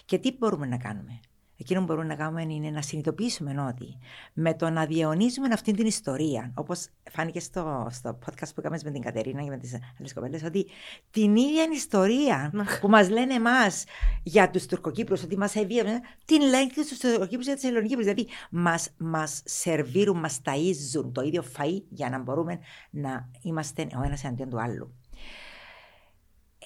Και 0.04 0.18
τι 0.18 0.36
μπορούμε 0.38 0.66
να 0.66 0.76
κάνουμε; 0.76 1.20
Εκείνο 1.60 1.80
που 1.80 1.86
μπορούμε 1.86 2.06
να 2.06 2.14
κάνουμε 2.14 2.42
είναι 2.42 2.70
να 2.70 2.82
συνειδητοποιήσουμε 2.82 3.66
ότι 3.68 3.98
με 4.32 4.54
το 4.54 4.70
να 4.70 4.86
διαιωνίζουμε 4.86 5.48
αυτή 5.52 5.72
την 5.72 5.86
ιστορία, 5.86 6.52
όπως 6.54 6.86
φάνηκε 7.10 7.40
στο, 7.40 7.86
στο 7.90 8.18
podcast 8.24 8.48
που 8.54 8.60
έκαμε 8.60 8.78
με 8.84 8.90
την 8.90 9.02
Κατερίνα 9.02 9.42
και 9.42 9.48
με 9.48 9.56
τις 9.56 9.78
άλλες 9.98 10.12
κοπέλες, 10.12 10.42
ότι 10.42 10.66
την 11.10 11.36
ίδια 11.36 11.64
ιστορία 11.72 12.52
που 12.80 12.88
μας 12.88 13.08
λένε 13.10 13.34
εμάς 13.34 13.84
για 14.22 14.50
τους 14.50 14.66
Τουρκοκύπρους, 14.66 15.22
ότι 15.22 15.36
μας 15.36 15.54
εβίωσαν, 15.54 16.00
την 16.24 16.40
λένε 16.40 16.66
και 16.66 16.82
στους 16.82 16.98
Τουρκοκύπρους 16.98 17.46
για 17.46 17.56
τι 17.56 17.68
Ελληνοκύπρους. 17.68 18.04
Δηλαδή 18.04 18.28
μας 18.50 18.90
μας 18.96 19.42
σερβίρουν, 19.44 20.18
μας 20.18 20.40
ταΐζουν 20.44 21.10
το 21.12 21.22
ίδιο 21.22 21.44
φαΐ 21.56 21.82
για 21.88 22.10
να 22.10 22.18
μπορούμε 22.18 22.58
να 22.90 23.28
είμαστε 23.42 23.86
ο 23.96 24.02
ένας 24.04 24.24
εναντίον 24.24 24.48
του 24.48 24.60
άλλου. 24.60 24.94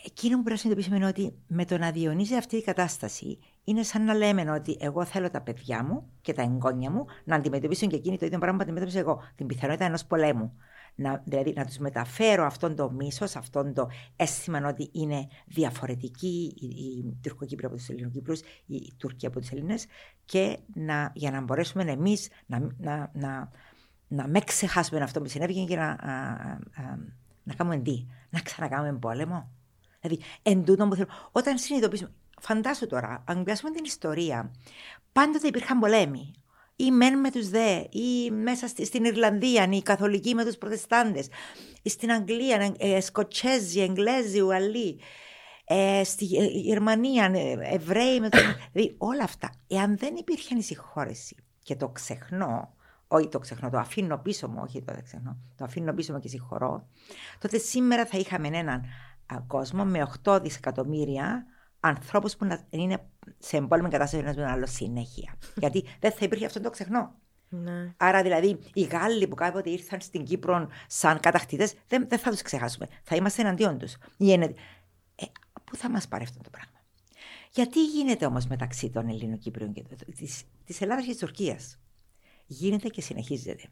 Εκείνο 0.07 0.37
που 0.37 0.43
πρέπει 0.43 0.51
να 0.51 0.57
συνειδητοποιήσουμε 0.57 0.97
είναι 0.97 1.07
ότι 1.07 1.35
με 1.47 1.65
το 1.65 1.79
να 1.79 1.91
διονύζει 1.91 2.37
αυτή 2.37 2.57
η 2.57 2.63
κατάσταση 2.63 3.39
είναι 3.65 3.83
σαν 3.83 4.05
να 4.05 4.15
λέμε 4.15 4.51
ότι 4.51 4.77
εγώ 4.81 5.05
θέλω 5.05 5.31
τα 5.31 5.41
παιδιά 5.41 5.85
μου 5.85 6.11
και 6.21 6.33
τα 6.33 6.43
εγγόνια 6.43 6.91
μου 6.91 7.05
να 7.25 7.37
αντιμετωπίσουν 7.37 7.89
και 7.89 7.97
εκείνοι 7.97 8.19
το 8.19 8.27
ίδιο 8.27 8.39
πράγμα 8.39 8.57
που 8.57 8.63
αντιμετώπισα 8.63 8.99
εγώ. 8.99 9.23
Την 9.35 9.47
πιθανότητα 9.47 9.85
ενός 9.85 10.05
πολέμου. 10.05 10.53
Να, 10.95 11.23
δηλαδή 11.25 11.53
να 11.57 11.65
τους 11.65 11.79
μεταφέρω 11.79 12.45
αυτόν 12.45 12.77
το 12.77 12.91
μίσος, 12.91 13.37
αυτόν 13.37 13.75
το 13.75 13.89
αίσθημα 14.17 14.69
ότι 14.69 14.89
είναι 14.93 15.27
διαφορετική 15.47 16.55
η, 16.61 16.67
η 16.67 17.19
Τουρκοκύπρη 17.23 17.67
από 17.67 17.75
τους 17.75 17.89
Ελληνοκύπρους, 17.89 18.41
η, 18.41 18.75
η 18.75 18.93
Τουρκία 18.97 19.29
από 19.29 19.41
τους 19.41 19.51
Έλληνες 19.51 19.87
και 20.25 20.59
να, 20.75 21.13
για 21.15 21.31
να 21.31 21.41
μπορέσουμε 21.41 21.83
εμείς 21.83 22.29
να, 22.47 22.69
να, 22.79 23.11
να, 23.15 23.51
να 24.09 24.29
με 24.29 24.41
ξεχάσουμε 24.41 25.01
αυτό 25.01 25.21
που 25.21 25.29
συνέβη 25.29 25.65
και 25.65 25.77
να, 25.77 25.87
α, 25.87 25.97
α, 25.97 26.53
α, 26.83 26.99
να 27.43 27.55
κάνουμε 27.55 27.79
τι, 27.79 28.07
να 28.31 28.41
ξανακάνουμε 28.41 28.99
πόλεμο. 28.99 29.51
Δηλαδή, 30.05 30.23
εν 30.43 30.65
τούτον 30.65 30.89
που 30.89 30.95
θέλω, 30.95 31.09
όταν 31.33 31.59
συνειδητοποιήσουμε, 31.59 32.11
φαντάσου 32.41 32.87
τώρα, 32.87 33.25
αν 33.27 33.45
πιάσουμε 33.45 33.71
την 33.71 33.85
ιστορία, 33.85 34.51
πάντοτε 35.13 35.47
υπήρχαν 35.47 35.79
πολέμοι. 35.79 36.35
Ή 36.77 36.91
μεν 36.91 37.19
με 37.19 37.31
τους 37.31 37.49
δε, 37.49 37.83
ή 37.91 38.31
μέσα 38.31 38.69
στην 38.69 39.05
Ιρλανδία, 39.05 39.69
οι 39.71 39.83
καθολικοί 39.83 40.35
με 40.35 40.45
τους 40.45 40.57
προτεστάντες. 40.57 41.29
Στην 41.85 42.13
Αγγλία, 42.13 42.75
ε, 42.79 43.01
Σκοτσέζοι, 43.01 43.81
Εγγλέζοι, 43.81 44.41
Ουαλοί. 44.41 45.01
Ε, 45.65 46.05
στη 46.05 46.37
ε, 46.37 46.45
Γερμανία, 46.45 47.31
ε, 47.35 47.75
Εβραίοι, 47.75 48.21
με 48.21 48.29
δηλαδή 48.73 48.95
όλα 48.99 49.25
αυτά. 49.25 49.51
Εάν 49.67 49.97
δεν 49.99 50.17
υπήρχε 50.17 50.49
ανησυχόρεση 50.53 51.37
και 51.63 51.77
το 51.77 51.89
ξεχνώ, 51.89 52.75
όχι 53.09 53.29
το 53.29 53.39
ξεχνώ, 53.39 53.71
το 53.71 53.79
αφήνω 53.79 54.19
πίσω 54.19 54.49
μου, 54.49 54.61
όχι 54.63 54.83
το 54.83 54.93
ξεχνώ, 55.05 55.39
το 55.57 55.65
αφήνω 55.65 55.93
πίσω 55.93 56.13
μου 56.13 56.19
και 56.19 56.29
συγχωρώ, 56.29 56.89
τότε 57.39 57.59
σήμερα 57.59 58.07
θα 58.07 58.19
είχαμε 58.19 58.49
έναν 58.49 58.85
κόσμο 59.47 59.85
με 59.85 60.07
8 60.25 60.39
δισεκατομμύρια 60.43 61.47
ανθρώπους 61.81 62.37
που 62.37 62.45
να 62.45 62.67
είναι 62.71 63.07
σε 63.39 63.57
εμπόλεμη 63.57 63.89
κατάσταση 63.89 64.23
ένας 64.23 64.37
με 64.37 64.43
τον 64.43 64.51
άλλο 64.51 64.67
συνέχεια. 64.67 65.35
Γιατί 65.63 65.85
δεν 66.01 66.13
θα 66.13 66.25
υπήρχε 66.25 66.47
αυτό 66.47 66.61
το 66.61 66.71
ξεχνώ. 66.71 67.15
Ναι. 67.49 67.95
Άρα 67.97 68.23
δηλαδή 68.23 68.59
οι 68.73 68.83
Γάλλοι 68.83 69.29
που 69.29 69.35
κάποτε 69.35 69.71
ήρθαν 69.71 70.01
στην 70.01 70.25
Κύπρο 70.25 70.69
σαν 70.87 71.21
κατακτητές, 71.21 71.75
δεν, 71.89 72.09
δεν 72.09 72.19
θα 72.19 72.31
τους 72.31 72.43
ξεχάσουμε. 72.43 72.89
Θα 73.03 73.17
είμαστε 73.17 73.43
εναντίον 73.43 73.79
τους. 73.79 73.97
Ε, 75.17 75.25
πού 75.65 75.77
θα 75.77 75.91
μας 75.91 76.09
πάρει 76.09 76.25
αυτό 76.25 76.43
το 76.43 76.51
πράγμα; 76.51 76.81
Γιατί 77.53 77.85
γίνεται 77.85 78.27
όμως 78.27 78.47
μεταξύ 78.47 78.91
των 78.91 79.09
Ελλήνων 79.09 79.39
Κύπριων 79.39 79.73
και 79.73 79.85
της 80.65 80.81
Ελλάδας 80.81 81.05
και 81.05 81.11
της 81.11 81.21
Τουρκίας; 81.21 81.79
Γίνεται 82.47 82.89
και 82.89 83.01
συνεχίζεται. 83.01 83.69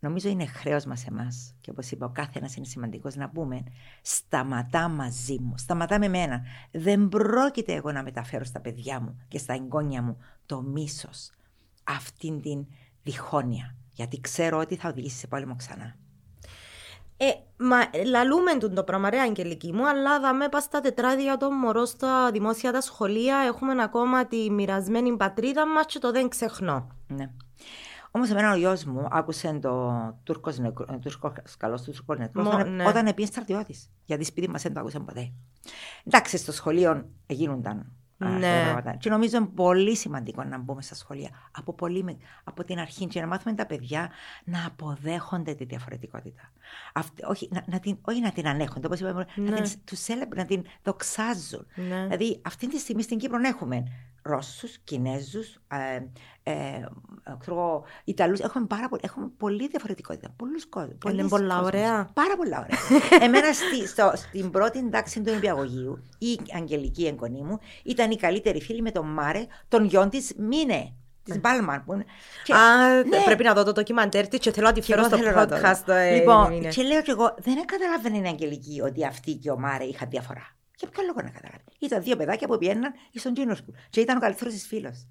Νομίζω 0.00 0.28
είναι 0.28 0.46
χρέος 0.46 0.84
μας 0.84 1.06
εμάς, 1.06 1.54
και 1.60 1.70
όπως 1.70 1.90
είπα, 1.90 2.06
ο 2.06 2.10
κάθε 2.10 2.38
ένα 2.38 2.48
είναι 2.56 2.66
σημαντικός 2.66 3.14
να 3.14 3.28
πούμε: 3.28 3.62
Σταματά 4.02 4.88
μαζί 4.88 5.36
μου, 5.40 5.54
σταματά 5.56 5.98
με 5.98 6.08
μένα. 6.08 6.42
Δεν 6.70 7.08
πρόκειται 7.08 7.72
εγώ 7.72 7.92
να 7.92 8.02
μεταφέρω 8.02 8.44
στα 8.44 8.60
παιδιά 8.60 9.00
μου 9.00 9.20
και 9.28 9.38
στα 9.38 9.52
εγγόνια 9.52 10.02
μου 10.02 10.16
το 10.46 10.62
μίσος, 10.62 11.30
αυτήν 11.84 12.40
την 12.40 12.66
διχόνοια. 13.02 13.74
Γιατί 13.92 14.20
ξέρω 14.20 14.58
ότι 14.58 14.76
θα 14.76 14.88
οδηγήσει 14.88 15.18
σε 15.18 15.26
πόλεμο 15.26 15.56
ξανά. 15.56 15.96
Ε, 17.16 17.30
μα 17.56 17.76
λαλούμε 18.06 18.54
τον 18.54 18.74
το 18.74 18.84
πράγμα, 18.84 19.10
ρε 19.10 19.20
Αγγελική 19.20 19.72
μου, 19.72 19.88
αλλά 19.88 20.20
δαμε 20.20 20.48
πας 20.48 20.62
στα 20.62 20.80
τετράδια 20.80 21.36
των 21.36 21.54
μωρών 21.54 21.86
στα 21.86 22.30
δημόσια 22.30 22.72
τα 22.72 22.80
σχολεία, 22.80 23.36
έχουμε 23.36 23.82
ακόμα 23.82 24.26
τη 24.26 24.50
μοιρασμένη 24.50 25.16
πατρίδα 25.16 25.66
μας 25.66 25.86
και 25.86 25.98
το 25.98 26.12
δεν 26.12 26.28
ξεχνώ. 26.28 26.88
Ναι. 27.06 27.30
Όμως, 28.10 28.30
εμένα 28.30 28.52
ο 28.52 28.56
γιος 28.56 28.84
μου 28.84 29.06
άκουσε 29.10 29.58
το 29.62 29.92
Τούρκο 30.22 30.52
καλός 31.58 31.82
του 31.82 31.90
Τούρκο 31.90 32.14
νεκρό 32.14 32.42
όταν, 32.42 32.74
ναι. 32.74 32.86
όταν 32.86 33.14
πήγε 33.14 33.26
στρατιώτης. 33.26 33.90
Γιατί 34.04 34.24
σπίτι 34.24 34.50
μας 34.50 34.62
δεν 34.62 34.72
το 34.72 34.80
άκουσε 34.80 35.00
ποτέ. 35.00 35.32
Εντάξει, 36.04 36.36
στο 36.36 36.52
σχολείο 36.52 37.08
γίνονταν 37.26 37.92
ναι. 38.26 38.74
Και 38.98 39.10
νομίζω 39.10 39.36
είναι 39.36 39.46
πολύ 39.46 39.96
σημαντικό 39.96 40.44
να 40.44 40.58
μπούμε 40.58 40.82
στα 40.82 40.94
σχολεία 40.94 41.30
από, 41.50 41.72
πολύ, 41.72 42.18
από 42.44 42.64
την 42.64 42.78
αρχή 42.78 43.06
και 43.06 43.20
να 43.20 43.26
μάθουμε 43.26 43.54
τα 43.54 43.66
παιδιά 43.66 44.10
να 44.44 44.66
αποδέχονται 44.66 45.54
τη 45.54 45.64
διαφορετικότητα. 45.64 46.52
Αυτή, 46.92 47.22
όχι, 47.24 47.48
να, 47.52 47.64
να 47.66 47.80
την, 47.80 47.98
όχι 48.00 48.20
να 48.20 48.32
την 48.32 48.48
ανέχονται, 48.48 48.86
όπως 48.86 49.00
είπαμε, 49.00 49.26
ναι. 49.36 49.50
να, 49.50 49.60
την, 49.60 49.72
τους 49.84 50.06
να 50.34 50.44
την 50.44 50.64
δοξάζουν. 50.82 51.66
Ναι. 51.74 52.02
Δηλαδή, 52.02 52.40
αυτή 52.44 52.68
τη 52.68 52.78
στιγμή 52.78 53.02
στην 53.02 53.18
Κύπρο 53.18 53.38
έχουμε 53.38 53.84
Ρώσους, 54.22 54.78
Κινέζους, 54.84 55.58
ε, 55.68 56.00
ε, 56.42 56.84
Ιταλούς. 58.04 58.40
Έχουμε, 58.40 58.66
πάρα 58.66 58.88
πολύ, 58.88 59.02
έχουμε 59.04 59.30
πολύ 59.36 59.68
διαφορετικότητα. 59.68 60.28
Πολλούς 60.36 60.66
κόσμους. 60.66 61.12
Είναι 61.12 61.28
πολλά 61.28 61.60
ωραία. 61.62 62.10
Πάρα 62.14 62.36
πολλά 62.36 62.58
ωραία. 62.58 62.78
Εμένα 63.26 63.52
στη, 63.52 63.86
στο, 63.86 64.12
στην 64.14 64.50
πρώτη 64.50 64.90
τάξη 64.90 65.20
του 65.20 65.32
Νηπιαγωγείου, 65.32 66.02
η 66.18 66.40
Αγγελική 66.56 67.06
εγγονή 67.06 67.42
μου 67.42 67.58
ήταν 67.84 68.10
η 68.10 68.16
καλύτερη 68.16 68.60
φίλη 68.60 68.82
με 68.82 68.90
τον 68.90 69.06
Μάρε, 69.06 69.46
τον 69.68 69.84
γιον 69.84 70.10
της 70.10 70.34
Μίνε. 70.36 70.94
Της 71.24 71.40
Μπάλμαν. 71.40 71.84
Και... 72.44 72.54
Α, 72.54 72.94
ναι. 72.94 73.22
πρέπει 73.24 73.44
να 73.44 73.54
δω 73.54 73.62
το 73.62 73.72
ντοκιμαντέρ 73.72 74.28
της 74.28 74.38
και 74.38 74.52
θέλω 74.52 74.66
να 74.66 74.72
τη 74.72 74.80
φέρω 74.80 75.02
στο 75.02 75.18
podcast. 75.36 75.88
Ε, 75.88 76.14
λοιπόν, 76.14 76.68
και 76.68 76.82
λέω 76.82 77.02
και 77.02 77.10
εγώ, 77.10 77.34
δεν 77.38 77.64
καταλαβαίνω 77.66 78.24
η 78.24 78.28
Αγγελική 78.28 78.80
ότι 78.80 79.06
αυτή 79.06 79.34
και 79.34 79.50
ο 79.50 79.58
Μάρε 79.58 79.84
είχαν 79.84 80.08
διαφορά. 80.10 80.59
Για 80.80 80.88
ποιο 80.88 81.02
λόγο 81.02 81.22
να 81.22 81.30
καταλάβει; 81.30 81.64
Ήταν 81.78 82.02
δύο 82.02 82.16
παιδάκια 82.16 82.46
που 82.46 82.58
πιέναν 82.58 82.92
στον 83.14 83.34
Τζίνος 83.34 83.62
και 83.90 84.00
ήταν 84.00 84.16
ο 84.16 84.20
καλύτερο 84.20 84.50
της 84.50 84.66
φίλος. 84.66 85.06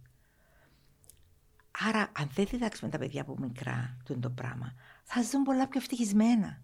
Άρα, 1.88 2.12
αν 2.18 2.30
δεν 2.34 2.46
διδάξουμε 2.46 2.92
τα 2.92 2.98
παιδιά 2.98 3.22
από 3.22 3.36
μικρά 3.40 3.98
του 4.06 4.20
το 4.20 4.30
πράγμα, 4.30 4.74
θα 5.04 5.22
ζουν 5.22 5.44
πολλά 5.44 5.68
πιο 5.68 5.80
ευτυχισμένα. 5.80 6.62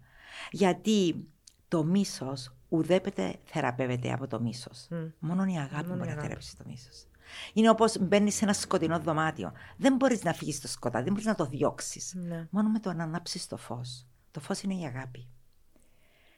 Γιατί 0.50 1.28
το 1.68 1.84
μίσος 1.84 2.54
ουδέποτε 2.68 3.38
θεραπεύεται 3.44 4.12
από 4.12 4.26
το 4.26 4.40
μίσος. 4.40 4.88
Mm. 4.90 5.12
Μόνο 5.18 5.44
η 5.44 5.58
αγάπη 5.58 5.88
μπορεί 5.88 5.98
να 5.98 6.14
θεραπεύσει 6.14 6.56
το 6.56 6.64
μίσος. 6.66 7.06
Είναι 7.52 7.70
όπως 7.70 7.98
μπαίνεις 8.00 8.34
σε 8.34 8.44
ένα 8.44 8.52
σκοτεινό 8.52 8.98
δωμάτιο. 8.98 9.52
Δεν 9.76 9.94
μπορείς 9.94 10.22
να 10.22 10.32
φύγεις 10.32 10.56
στο 10.56 10.68
σκοτάδι, 10.68 11.04
δεν 11.04 11.12
μπορείς 11.12 11.26
να 11.26 11.34
το 11.34 11.46
διώξεις. 11.46 12.14
Ναι. 12.14 12.46
Μόνο 12.50 12.68
με 12.68 12.78
το 12.78 12.92
να 12.92 13.04
ανάψεις 13.04 13.46
το 13.46 13.56
φως. 13.56 14.06
Το 14.30 14.40
φως 14.40 14.60
είναι 14.60 14.74
η 14.74 14.84
αγάπη. 14.84 15.28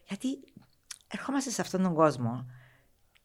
Γιατί 0.08 0.38
ερχόμαστε 1.08 1.50
σε 1.50 1.60
αυτόν 1.60 1.82
τον 1.82 1.94
κόσμο 1.94 2.46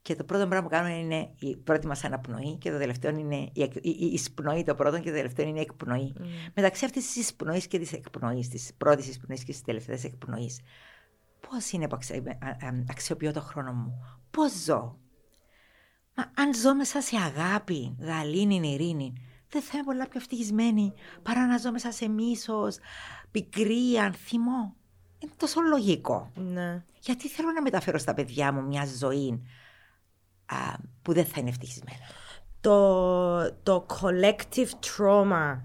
και 0.03 0.15
το 0.15 0.23
πρώτο 0.23 0.47
πράγμα 0.47 0.67
που 0.67 0.75
κάνουμε 0.75 0.97
είναι 0.97 1.33
η 1.39 1.55
πρώτη 1.55 1.87
μας 1.87 2.03
αναπνοή 2.03 2.57
και 2.57 2.71
το 2.71 2.77
τελευταίο 2.77 3.17
είναι 3.17 3.35
η, 3.35 3.71
η, 3.81 3.89
η 3.99 4.05
εισπνοή 4.05 4.63
το 4.63 4.75
πρώτο 4.75 4.99
και 4.99 5.09
το 5.09 5.15
τελευταίο 5.15 5.47
είναι 5.47 5.59
η 5.59 5.61
εκπνοή. 5.61 6.13
Mm. 6.17 6.23
Μεταξύ 6.53 6.85
αυτής 6.85 7.05
της 7.05 7.15
εισπνοής 7.15 7.67
και 7.67 7.79
της 7.79 7.93
εκπνοής, 7.93 8.49
της 8.49 8.71
πρώτης 8.77 9.07
εισπνοής 9.07 9.43
και 9.43 9.51
της 9.51 9.61
τελευταίας 9.61 10.03
εκπνοής, 10.03 10.59
πώς 11.49 11.71
είναι 11.71 11.87
που 11.87 11.97
αξιοποιώ 12.89 13.31
το 13.31 13.41
χρόνο 13.41 13.71
μου, 13.71 13.99
πώς 14.31 14.51
ζω; 14.51 14.97
Μα 16.15 16.31
αν 16.35 16.55
ζω 16.55 16.75
μέσα 16.75 17.01
σε 17.01 17.15
αγάπη, 17.17 17.95
γαλήνη, 17.99 18.73
ειρήνη, 18.73 19.13
δεν 19.49 19.61
θα 19.61 19.71
είμαι 19.73 19.83
πολλά 19.83 20.07
πιο 20.07 20.19
ευτυχισμένη 20.19 20.93
παρά 21.23 21.47
να 21.47 21.57
ζω 21.57 21.71
μέσα 21.71 21.91
σε 21.91 22.07
μίσος, 22.07 22.77
πικρία, 23.31 24.11
θυμό. 24.11 24.75
Είναι 25.19 25.33
τόσο 25.37 25.61
λογικό. 25.61 26.31
Ναι. 26.35 26.83
Γιατί 26.99 27.27
θέλω 27.27 27.51
να 27.51 27.61
μεταφέρω 27.61 27.97
στα 27.97 28.13
παιδιά 28.13 28.51
μου 28.51 28.63
μια 28.63 28.85
ζωή 28.97 29.43
που 31.01 31.13
δεν 31.13 31.25
θα 31.25 31.39
είναι 31.39 31.49
ευτυχισμένα. 31.49 31.99
Το, 32.61 33.53
το 33.63 33.85
collective 34.01 34.69
trauma 34.81 35.59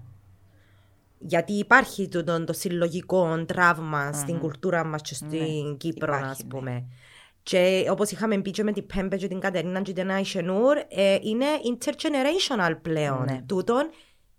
γιατί 1.19 1.53
υπάρχει 1.53 2.07
το, 2.07 2.23
το, 2.23 2.43
το 2.43 2.53
συλλογικό 2.53 3.45
τραύμα 3.45 4.09
mm-hmm. 4.09 4.15
στην 4.15 4.39
κουλτούρα 4.39 4.83
μας 4.83 5.01
και 5.01 5.13
στην 5.13 5.67
ναι, 5.67 5.75
Κύπρο, 5.77 6.15
ας 6.15 6.43
ναι. 6.43 6.49
πούμε. 6.49 6.71
Ναι. 6.71 6.83
Και 7.43 7.87
όπως 7.91 8.11
είχαμε 8.11 8.37
πει 8.37 8.51
και 8.51 8.63
με 8.63 8.71
την 8.71 8.85
Πέμπε 8.85 9.17
και 9.17 9.27
την 9.27 9.39
Κατερίνα 9.39 9.81
και 9.81 9.93
την 9.93 10.11
Αϊσενούρ, 10.11 10.77
ε, 10.89 11.17
είναι 11.21 11.45
intergenerational 11.77 12.75
πλέον. 12.81 13.23
Ναι. 13.23 13.41
Τούτον 13.45 13.89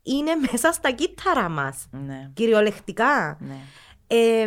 είναι 0.02 0.30
μέσα 0.50 0.72
στα 0.72 0.90
κύτταρα 0.90 1.48
μας. 1.48 1.86
Ναι. 1.90 2.30
Κυριολεκτικά. 2.34 3.38
Ναι. 3.40 3.58
Ε, 4.06 4.46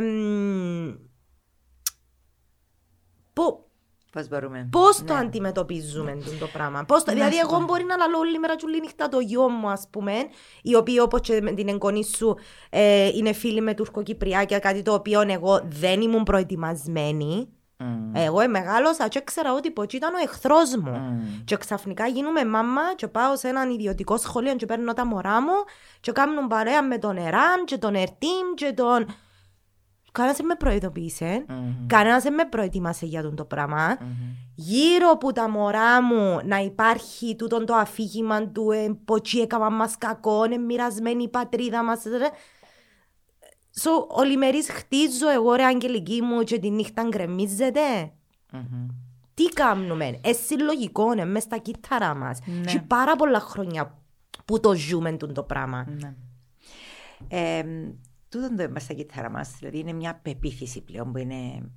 που, 3.33 3.69
Πώς 4.13 4.27
μπορούμε. 4.27 4.67
Πώς 4.71 4.99
ναι. 4.99 5.05
το 5.05 5.13
αντιμετωπίζουμε 5.13 6.13
ναι. 6.13 6.37
το 6.39 6.47
πράγμα; 6.47 6.83
Πώς 6.83 7.03
το... 7.03 7.11
δηλαδή, 7.11 7.37
εγώ 7.37 7.59
μπορεί 7.59 7.83
να 7.83 7.97
λαλώ 7.97 8.17
όλη 8.17 8.39
μέρα 8.39 8.55
τσουλή 8.55 8.79
νύχτα 8.79 9.09
το 9.09 9.19
γιο 9.19 9.49
μου, 9.49 9.69
ας 9.69 9.87
πούμε, 9.89 10.13
η 10.61 10.75
οποία 10.75 11.03
όπως 11.03 11.21
και 11.21 11.41
με 11.41 11.51
την 11.51 11.67
εγγονή 11.67 12.05
σου 12.05 12.35
ε, 12.69 13.07
είναι 13.07 13.33
φίλη 13.33 13.61
με 13.61 13.73
τουρκοκυπριάκια, 13.73 14.59
κάτι 14.59 14.81
το 14.81 14.93
οποίο 14.93 15.21
εγώ 15.27 15.61
δεν 15.63 16.01
ήμουν 16.01 16.23
προετοιμασμένη. 16.23 17.49
Mm. 17.79 17.83
Εγώ 18.13 18.49
μεγάλωσα 18.49 19.07
και 19.07 19.17
ήξερα 19.17 19.53
ότι 19.53 19.71
ποτσί 19.71 19.95
ήταν 19.95 20.13
ο 20.13 20.17
εχθρός 20.23 20.75
μου. 20.75 20.93
Mm. 20.95 21.41
Και 21.45 21.57
ξαφνικά 21.57 22.07
γίνομαι 22.07 22.45
μάμα 22.45 22.81
και 22.95 23.07
πάω 23.07 23.35
σε 23.35 23.47
έναν 23.47 23.69
ιδιωτικό 23.69 24.17
σχολείο 24.17 24.55
και 24.55 24.65
παίρνω 24.65 24.93
τα 24.93 25.05
μωρά 25.05 25.41
μου 25.41 25.63
και 25.99 26.11
κάνουν 26.11 26.47
παρέα 26.47 26.83
με 26.83 26.97
τον 26.97 27.17
Εράν 27.17 27.65
και 27.65 27.77
τον 27.77 27.95
Ερτίν 27.95 28.53
και 28.55 28.73
τον. 28.75 29.05
Κανένας 30.13 30.37
δεν 30.37 30.45
με 30.45 30.55
προειδοποίησε. 30.55 31.45
Mm-hmm. 31.47 31.85
Κανένας 31.87 32.23
δεν 32.23 32.33
με 32.33 32.45
προετοίμασε 32.45 33.05
για 33.05 33.19
αυτό 33.19 33.33
το 33.33 33.45
πράγμα. 33.45 33.97
Mm-hmm. 33.97 34.51
Γύρω 34.55 35.09
από 35.09 35.31
τα 35.31 35.49
μωρά 35.49 36.01
μου 36.01 36.39
να 36.45 36.57
υπάρχει 36.57 37.35
τούτο 37.35 37.63
το 37.63 37.75
αφήγημα 37.75 38.47
του 38.47 38.71
ε, 38.71 38.97
ποτσί 39.05 39.39
έκαμα 39.39 39.69
μας 39.69 39.97
κακό, 39.97 40.45
είναι 40.45 40.57
μοιρασμένη 40.57 41.23
η 41.23 41.29
πατρίδα 41.29 41.83
μας. 41.83 42.01
So, 43.81 44.07
ολημερής 44.07 44.69
χτίζω 44.69 45.29
εγώ 45.29 45.53
ρε 45.53 45.63
αγγελική 45.63 46.21
μου 46.21 46.43
και 46.43 46.59
τη 46.59 46.69
νύχτα 46.69 47.03
γκρεμίζεται. 47.03 48.11
Mm-hmm. 48.53 48.85
Τι 49.33 49.43
κάνουμε, 49.43 50.19
εσύ 50.23 50.59
λογικό 50.59 51.11
είναι 51.11 51.25
μέσα 51.25 51.45
στα 51.45 51.57
κύτταρα 51.57 52.15
μας. 52.15 52.39
Ναι. 52.45 52.71
Και 52.71 52.79
πάρα 52.87 53.15
πολλά 53.15 53.39
χρόνια 53.39 53.97
που 54.45 54.59
το 54.59 54.73
ζούμε 54.73 55.17
το 55.17 55.43
πράγμα. 55.43 55.85
Ναι. 55.99 56.13
Ε, 57.27 57.63
τούτο 58.33 58.55
το 58.55 58.63
είμαστε 58.63 58.93
στα 58.93 58.93
κύτταρα 58.93 59.29
μας, 59.29 59.55
δηλαδή 59.59 59.79
είναι 59.79 59.93
μια 59.93 60.15
πεποίθηση 60.15 60.81
πλέον 60.81 61.11
που 61.11 61.17
είναι. 61.17 61.71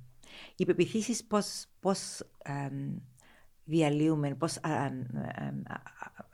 Οι 0.55 0.65
πεπιθήσει 0.65 1.27
πώ 1.27 1.37
πώς, 1.79 2.23
διαλύουμε, 3.63 4.35
πώς 4.35 4.59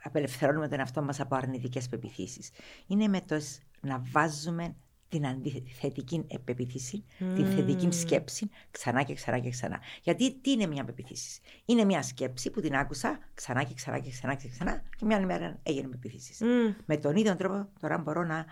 απελευθερώνουμε 0.02 0.68
τον 0.68 0.78
εαυτό 0.78 1.02
μας 1.02 1.20
από 1.20 1.36
αρνητικές 1.36 1.88
πεπιθήσει. 1.88 2.40
Είναι 2.86 3.08
με 3.08 3.20
το 3.20 3.40
να 3.80 4.02
βάζουμε 4.12 4.74
την 5.08 5.26
αντιθετική 5.26 6.26
πεποίθηση, 6.44 7.04
την 7.18 7.46
θετική 7.46 7.90
σκέψη 7.90 8.50
ξανά 8.70 9.02
και 9.02 9.14
ξανά 9.14 9.38
και 9.38 9.50
ξανά. 9.50 9.80
Γιατί 10.02 10.40
τι 10.40 10.50
είναι 10.50 10.66
μια 10.66 10.84
πεποίθηση; 10.84 11.40
Είναι 11.64 11.84
μια 11.84 12.02
σκέψη 12.02 12.50
που 12.50 12.60
την 12.60 12.74
άκουσα 12.74 13.18
ξανά 13.34 13.62
και 13.62 13.74
ξανά 13.74 13.98
και 13.98 14.10
ξανά 14.10 14.34
και 14.34 14.48
ξανά 14.48 14.82
και 14.96 15.04
μια 15.04 15.16
άλλη 15.16 15.26
μέρα 15.26 15.58
έγινε 15.62 15.88
πεποίθηση. 15.88 16.44
Με 16.86 16.96
τον 16.96 17.16
ίδιο 17.16 17.36
τρόπο 17.36 17.68
τώρα 17.80 17.98
μπορώ 17.98 18.24
να 18.24 18.44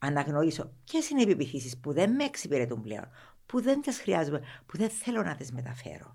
αναγνωρίσω 0.00 0.70
ποιες 0.84 1.10
είναι 1.10 1.22
οι 1.22 1.26
πεπιθήσει 1.26 1.80
που 1.80 1.92
δεν 1.92 2.10
με 2.14 2.24
εξυπηρετούν 2.24 2.82
πλέον, 2.82 3.08
που 3.46 3.62
δεν 3.62 3.80
τις 3.80 4.00
χρειάζομαι, 4.00 4.40
που 4.66 4.76
δεν 4.76 4.90
θέλω 4.90 5.22
να 5.22 5.34
τις 5.34 5.52
μεταφέρω. 5.52 6.14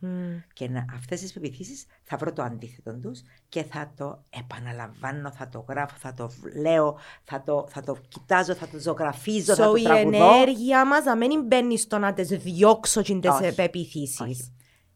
Και 0.53 0.69
αυτές 0.95 1.21
τις 1.21 1.33
πεπιθήσει 1.33 1.85
θα 2.03 2.17
βρω 2.17 2.33
το 2.33 2.41
αντίθετο 2.41 2.99
τους 2.99 3.21
και 3.49 3.63
θα 3.63 3.91
το 3.97 4.23
επαναλαμβάνω, 4.29 5.31
θα 5.31 5.49
το 5.49 5.65
γράφω, 5.69 5.95
θα 5.97 6.13
το 6.13 6.31
λέω, 6.61 6.97
θα 7.23 7.43
το, 7.43 7.65
θα 7.69 7.83
το 7.83 7.97
κοιτάζω, 8.07 8.53
θα 8.53 8.67
το 8.67 8.79
ζωγραφίζω, 8.79 9.53
so 9.53 9.55
θα 9.55 9.65
το 9.65 9.73
τραγουδώ. 9.73 10.17
η 10.17 10.17
ενέργεια 10.17 10.85
μας 10.85 11.03
να 11.03 11.15
μην 11.15 11.43
μπαίνει 11.43 11.77
στο 11.77 11.97
να 11.97 12.13
τις 12.13 12.27
διώξω 12.27 13.01
τις 13.01 13.55
πεπιθήσει. 13.55 14.53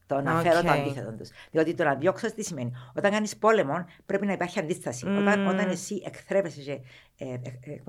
Το 0.09 0.21
να 0.21 0.39
okay. 0.39 0.43
φέρω 0.43 0.61
το 0.61 0.71
αντίθετο 0.71 1.11
τους. 1.11 1.29
Διότι 1.51 1.73
το 1.73 1.83
να 1.83 1.95
διώξω 1.95 2.33
τι 2.33 2.43
σημαίνει; 2.43 2.71
Όταν 2.95 3.11
κάνεις 3.11 3.37
πόλεμο, 3.37 3.85
πρέπει 4.05 4.25
να 4.25 4.31
υπάρχει 4.31 4.59
αντίσταση. 4.59 5.05
Mm. 5.07 5.17
Όταν, 5.19 5.47
όταν 5.47 5.69
εσύ 5.69 6.01
εκθρέπεσαι 6.05 6.61
και 6.61 6.79
ε, 7.17 7.33
ε, 7.33 7.39
ε, 7.61 7.81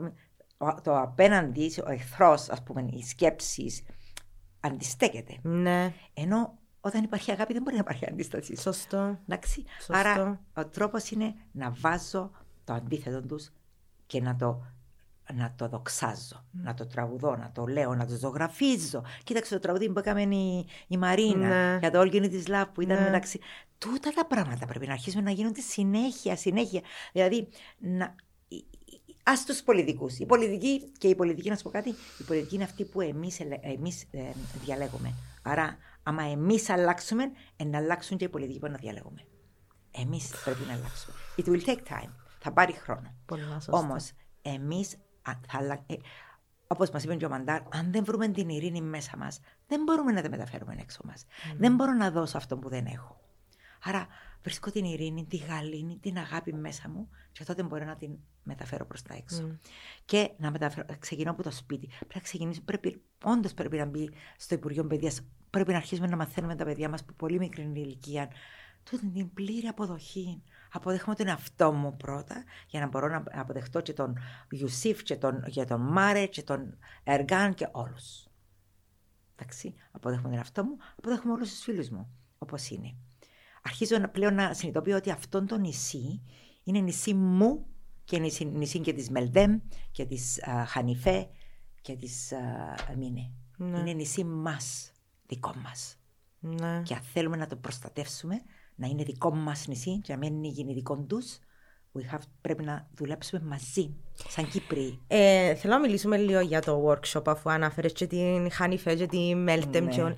το 0.83 0.99
απέναντι, 0.99 1.73
ο 1.87 1.91
εχθρός, 1.91 2.49
ας 2.49 2.63
πούμε, 2.63 2.89
οι 2.93 3.03
σκέψει, 3.03 3.85
αντιστέκεται. 4.61 5.39
Ναι. 5.43 5.93
Ενώ 6.15 6.59
όταν 6.81 7.03
υπάρχει 7.05 7.31
αγάπη 7.31 7.53
δεν 7.53 7.63
μπορεί 7.63 7.75
να 7.75 7.81
υπάρχει 7.81 8.07
αντίσταση. 8.09 8.57
Σωστό. 8.57 9.19
Εντάξει. 9.23 9.65
Σωστό. 9.77 9.97
Άρα 9.97 10.41
ο 10.55 10.67
τρόπος 10.67 11.11
είναι 11.11 11.35
να 11.53 11.71
βάζω 11.81 12.31
το 12.65 12.73
αντίθετο 12.73 13.23
τους 13.23 13.51
και 14.07 14.21
να 14.21 14.37
το, 14.37 14.63
να 15.35 15.53
το 15.57 15.69
δοξάζω, 15.69 16.37
mm. 16.37 16.61
να 16.63 16.75
το 16.75 16.87
τραγουδώ, 16.87 17.37
να 17.37 17.51
το 17.53 17.67
λέω, 17.67 17.95
να 17.95 18.07
το 18.07 18.15
ζωγραφίζω. 18.17 19.03
Κοίταξε 19.25 19.55
το 19.55 19.61
τραγουδί 19.61 19.91
που 19.91 19.99
έκαμε 19.99 20.23
η, 20.23 20.67
η 20.87 20.97
Μαρίνα 20.97 21.49
ναι. 21.49 21.79
για 21.79 21.91
το 21.91 22.01
All 22.01 22.13
You 22.13 22.23
Need 22.23 22.47
Love 22.47 22.69
που 22.75 22.81
ήταν 22.81 22.97
ναι. 22.97 23.05
μεταξύ. 23.05 23.41
Τούτα 23.79 24.11
τα 24.11 24.27
πράγματα 24.27 24.67
πρέπει 24.67 24.87
να 24.87 24.93
αρχίσουμε 24.93 25.23
να 25.23 25.31
γίνονται 25.31 25.61
συνέχεια, 25.61 26.37
συνέχεια. 26.37 26.81
Δηλαδή 27.13 27.49
να, 27.79 28.15
Α 29.23 29.33
τους 29.47 29.63
πολιτικούς. 29.63 30.19
Η 30.19 30.27
πολιτική 30.27 30.93
και 30.99 31.09
η 31.09 31.15
πολιτική, 31.15 31.49
να 31.49 31.57
σου 31.57 31.63
πω 31.63 31.71
κάτι, 31.71 31.89
η 32.19 32.23
πολιτική 32.27 32.55
είναι 32.55 32.65
αυτή 32.65 32.85
που 32.85 33.01
εμείς 33.01 33.41
εμείς, 33.61 34.07
ε, 34.11 34.33
διαλέγουμε. 34.65 35.15
Άρα, 35.43 35.77
άμα 36.03 36.23
εμείς 36.23 36.71
αλλάξουμε, 36.71 37.31
να 37.65 37.79
αλλάξουν 37.79 38.17
και 38.17 38.25
οι 38.25 38.29
πολιτικοί 38.29 38.59
που 38.59 38.67
να 38.67 38.77
διαλέγουμε. 38.77 39.25
Εμείς 39.91 40.31
πρέπει 40.45 40.65
να 40.67 40.73
αλλάξουμε. 40.73 41.17
It 41.37 41.45
will 41.45 41.65
take 41.65 41.83
time. 41.89 42.11
Θα 42.39 42.53
πάρει 42.53 42.73
χρόνο. 42.73 43.15
Όμως, 43.71 44.13
εμείς 44.43 44.97
θα 45.23 45.85
ε, 45.87 45.95
Όπως 46.67 46.91
μας 46.91 47.05
είπε 47.05 47.15
και 47.15 47.25
ο 47.25 47.29
Μαντάρ, 47.29 47.61
αν 47.73 47.93
δεν 47.93 48.05
βρούμε 48.05 48.29
την 48.29 48.49
ειρήνη 48.49 48.81
μέσα 48.81 49.17
μας, 49.17 49.41
δεν 49.67 49.83
μπορούμε 49.83 50.13
να 50.13 50.23
τα 50.23 50.29
μεταφέρουμε 50.29 50.77
έξω 50.81 51.01
μας. 51.05 51.25
Mm. 51.25 51.55
Δεν 51.59 51.75
μπορώ 51.75 51.93
να 51.93 52.11
δώσω 52.11 52.37
αυτό 52.37 52.57
που 52.57 52.69
δεν 52.69 52.87
έχω. 52.87 53.21
Άρα, 53.85 54.07
βρίσκω 54.43 54.71
την 54.71 54.85
ειρήνη, 54.85 55.27
τη 55.27 55.37
γαλήνη, 55.37 55.99
την 55.99 56.19
αγάπη 56.19 56.55
μέσα 56.55 56.89
μου 56.89 57.09
και 57.33 57.45
τότε 57.45 57.63
μπορώ 57.63 57.85
να 57.85 57.97
την 57.97 58.19
μεταφέρω 58.43 58.87
προς 58.87 59.03
τα 59.03 59.15
έξω. 59.15 59.49
Mm. 59.51 59.59
Και 60.05 60.31
να 60.39 60.51
μεταφέρω, 60.51 60.87
ξεκινώ 60.99 61.31
από 61.31 61.43
το 61.43 61.51
σπίτι. 61.51 61.87
Πρέπει 61.87 62.15
να 62.15 62.21
ξεκινήσω, 62.21 62.61
πρέπει, 62.61 63.03
όντως 63.25 63.55
πρέπει 63.55 63.77
να 63.77 63.85
μπει 63.85 64.11
στο 64.37 64.55
Υπουργείο 64.55 64.87
Παιδείας. 64.87 65.21
Πρέπει 65.51 65.71
να 65.71 65.77
αρχίσουμε 65.77 66.07
να 66.07 66.17
μαθαίνουμε 66.17 66.55
τα 66.55 66.65
παιδιά 66.65 66.89
μας 66.89 67.01
από 67.01 67.13
πολύ 67.13 67.39
μικρή 67.39 67.63
ηλικία. 67.63 68.31
Τούτη 68.83 69.11
την 69.11 69.33
πλήρη 69.33 69.67
αποδοχή. 69.67 70.43
Αποδέχομαι 70.73 71.15
τον 71.15 71.27
εαυτό 71.27 71.73
μου 71.73 71.97
πρώτα, 71.97 72.45
για 72.69 72.81
να 72.81 72.87
μπορώ 72.89 73.09
να 73.09 73.25
αποδεχτώ 73.33 73.81
και 73.81 73.93
τον 73.93 74.19
Ιουσήφ 74.51 75.03
και 75.03 75.17
τον, 75.17 75.43
και 75.43 75.65
τον 75.65 75.81
Μάρε 75.81 76.27
και 76.27 76.43
τον 76.43 76.79
Εργάν 77.05 77.55
και 77.55 77.69
όλους. 77.71 78.29
Εντάξει, 79.37 79.75
αποδέχομαι 79.91 80.29
τον 80.29 80.39
εαυτό 80.39 80.65
μου, 80.65 80.77
αποδέχομαι 80.99 81.33
όλους 81.33 81.51
τους 81.51 81.61
φίλους 81.61 81.89
μου, 81.91 82.09
όπως 82.39 82.71
είναι. 82.71 82.95
Αρχίζω 83.61 84.09
πλέον 84.09 84.35
να 84.35 84.55
συνειδητοποιώ 84.55 84.97
ότι 84.97 85.11
αυτό 85.11 85.45
το 85.45 85.57
νησί 85.57 86.23
είναι 86.65 86.79
νησί 86.79 87.15
μου 87.15 87.67
και 88.05 88.19
νησί, 88.19 88.45
νησί 88.45 88.81
και 88.81 88.93
της 88.93 89.11
Μελδέμ 89.11 89.59
και 89.91 90.05
της 90.05 90.41
Χανιφέ 90.67 91.29
και 91.81 91.97
της 91.97 92.33
Μίνε. 92.97 93.31
Ναι. 93.57 93.79
Είναι 93.79 93.93
νησί 93.93 94.25
μας, 94.25 94.93
δικό 95.27 95.55
μας. 95.63 95.97
Ναι. 96.39 96.83
Και 96.85 96.95
αν 96.95 97.01
θέλουμε 97.01 97.37
να 97.37 97.47
το 97.47 97.57
προστατεύσουμε, 97.57 98.43
να 98.75 98.87
είναι 98.87 99.03
δικό 99.03 99.35
μας 99.35 99.67
νησί 99.67 100.01
και 100.01 100.13
να 100.13 100.19
μην 100.19 100.45
γίνει 100.45 100.73
δικό 100.75 100.97
τους, 100.97 101.39
we 101.93 102.15
have, 102.15 102.23
πρέπει 102.41 102.65
να 102.65 102.89
δουλέψουμε 102.95 103.43
μαζί, 103.43 103.95
σαν 104.29 104.49
Κύπροι. 104.49 105.01
Ε, 105.07 105.55
θέλω 105.55 105.75
να 105.75 105.81
μιλήσουμε 105.81 106.17
λίγο 106.17 106.41
για 106.41 106.61
το 106.61 106.89
workshop, 106.89 107.23
αφού 107.27 107.51
αναφέρεις 107.51 107.93
και 107.93 108.07
την 108.07 108.51
Χανιφέ 108.51 108.95
και 108.95 109.07
την 109.07 109.43
Μελτέμ. 109.43 109.85
Ναι. 109.85 110.15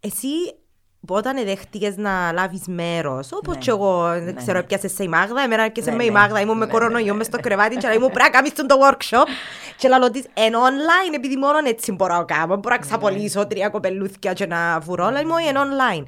Εσύ 0.00 0.28
όταν 1.08 1.44
δέχτηκες 1.44 1.96
να 1.96 2.32
λάβεις 2.32 2.66
μέρος, 2.66 3.32
όπω 3.32 3.52
ναι. 3.52 3.58
και 3.58 3.70
εγώ, 3.70 4.08
δεν 4.08 4.24
ναι, 4.24 4.32
ξέρω, 4.32 4.58
ναι. 4.58 4.64
πιάσε 4.64 4.88
σε 4.88 5.02
η 5.02 5.08
Μάγδα, 5.08 5.42
εμένα 5.42 5.70
πιάσε 5.70 5.90
ναι, 5.90 5.96
με 5.96 6.04
η 6.04 6.06
ναι. 6.06 6.12
Μάγδα, 6.12 6.40
ήμουν 6.40 6.58
με 6.58 6.64
ναι, 6.64 6.70
κορονοϊό 6.70 7.14
μες 7.14 7.26
στο 7.26 7.40
κρεβάτι 7.40 7.76
και 7.76 7.86
ήμουν 7.86 8.10
πρέπει 8.10 8.22
να 8.22 8.30
κάνεις 8.30 8.52
το 8.52 8.76
workshop 8.88 9.26
και 9.76 9.88
να 9.88 10.10
της 10.10 10.24
εν 10.34 10.52
online, 10.52 11.14
επειδή 11.14 11.36
μόνο 11.36 11.58
έτσι 11.64 11.92
μπορώ 11.92 12.16
να 12.16 12.24
κάνω, 12.24 12.56
μπορώ 12.56 12.74
να 12.74 12.80
ξαπολύσω 12.80 13.46
τρία 13.46 13.68
κοπελούθια 13.68 14.32
και 14.32 14.46
να 14.46 14.80
βουρώ, 14.80 15.04
αλλά 15.04 15.20
ήμουν 15.20 15.38
εν 15.48 15.56
online. 15.56 16.06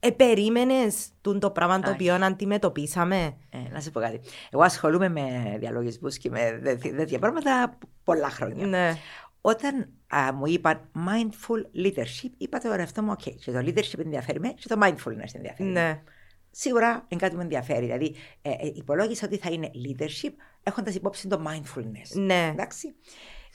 Ε, 0.00 0.10
περίμενες 0.10 1.08
το 1.38 1.50
πράγμα 1.50 1.80
το 1.80 1.90
οποίο 1.90 2.14
αντιμετωπίσαμε; 2.14 3.36
Ε, 3.50 3.58
να 3.72 3.80
σε 3.80 3.90
πω 3.90 4.00
κάτι. 4.00 4.20
Εγώ 4.50 4.62
ασχολούμαι 4.62 5.08
με 5.08 5.56
διαλογισμούς 5.58 6.18
και 6.18 6.30
με 6.30 6.60
τέτοια 6.96 7.18
πράγματα 7.18 7.78
πολλά 8.04 8.30
χρόνια. 8.30 8.96
Ναι. 9.48 9.54
Όταν 9.54 9.88
α, 10.16 10.32
μου 10.32 10.46
είπαν 10.46 10.90
mindful 10.94 11.84
leadership, 11.84 12.30
είπα 12.38 12.58
το 12.58 12.72
εαυτό 12.72 13.02
μου, 13.02 13.12
OK, 13.12 13.34
και 13.44 13.52
το 13.52 13.58
leadership 13.58 13.98
ενδιαφέρει 13.98 14.40
με, 14.40 14.48
και 14.48 14.68
το 14.68 14.76
mindfulness 14.82 15.34
ενδιαφέρει. 15.34 15.68
Ναι. 15.68 16.02
Σίγουρα 16.50 17.06
είναι 17.08 17.20
κάτι 17.20 17.30
που 17.30 17.36
με 17.36 17.42
ενδιαφέρει. 17.42 17.84
Δηλαδή, 17.84 18.14
ε, 18.42 18.50
ε, 18.50 18.72
υπολόγισα 18.74 19.26
ότι 19.26 19.36
θα 19.36 19.50
είναι 19.50 19.70
leadership 19.74 20.32
έχοντας 20.62 20.94
υπόψη 20.94 21.28
το 21.28 21.42
mindfulness. 21.46 22.20
Ναι. 22.20 22.48
Εντάξει. 22.52 22.94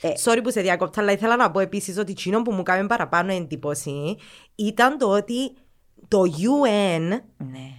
Ε, 0.02 0.12
Sorry 0.24 0.39
που 0.44 0.52
σε 0.52 0.62
διακόπτω, 0.62 1.02
αλλά 1.02 1.12
ήθελα 1.12 1.36
να 1.36 1.52
πω 1.52 1.60
επίσης 1.60 1.98
ότι 1.98 2.12
εκείνο 2.12 2.41
που 2.41 2.52
μου 2.52 2.64
κάνει 2.64 2.88
παραπάνω 2.88 3.34
εντύπωση 3.34 4.18
ήταν 4.56 4.98
το 4.98 5.10
ότι 5.10 5.54
το 6.08 6.22
UN 6.22 7.20
ναι. 7.38 7.70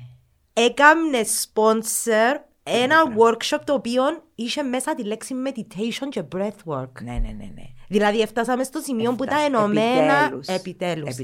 έκανε 0.52 1.20
sponsor 1.22 2.40
ένα 2.62 2.96
workshop 3.18 3.60
το 3.64 3.74
οποίο 3.74 4.02
είχε 4.34 4.62
μέσα 4.62 4.94
τη 4.94 5.04
λέξη 5.04 5.34
meditation 5.46 6.08
και 6.08 6.22
breathwork. 6.34 7.02
Ναι, 7.02 7.12
ναι, 7.12 7.18
ναι. 7.18 7.50
ναι. 7.54 7.62
Δηλαδή, 7.94 8.26
φτάσαμε 8.26 8.64
στο 8.64 8.80
σημείο 8.80 9.14
που 9.14 9.24
τα 9.24 9.40
ενωμένα. 9.40 10.40
Επιτέλους. 10.46 11.16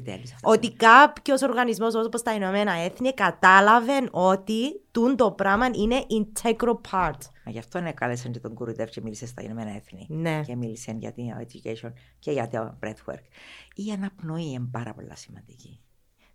Ότι 0.43 0.73
κάποιος 0.73 1.43
οργανισμός 1.43 1.95
όπως 1.95 2.23
τα 2.23 2.35
Ηνωμένα 2.35 2.73
Έθνη 2.73 3.15
κατάλαβε 3.15 3.93
ότι 4.11 4.81
το 5.17 5.31
πράγμα 5.31 5.67
είναι 5.67 6.05
integral 6.11 6.81
part. 6.91 7.19
Γι' 7.45 7.59
αυτό 7.59 7.79
είναι 7.79 7.93
κάλεσαν 7.93 8.33
και 8.33 8.39
τον 8.39 8.55
Κουρουντεύ 8.55 8.91
και 8.91 9.01
μίλησε 9.01 9.27
στα 9.27 9.43
Ηνωμένα 9.43 9.71
Έθνη. 9.71 10.07
Ναι. 10.09 10.41
Και 10.47 10.57
μίλησε 10.57 10.97
για 10.99 11.13
την 11.13 11.25
education 11.25 11.93
και 12.19 12.31
για 12.31 12.49
το 12.49 12.79
breathwork. 12.83 13.25
Η 13.75 13.91
αναπνοή 13.91 14.51
είναι 14.51 14.69
πάρα 14.71 14.95
πολύ 14.95 15.11
σημαντική. 15.13 15.81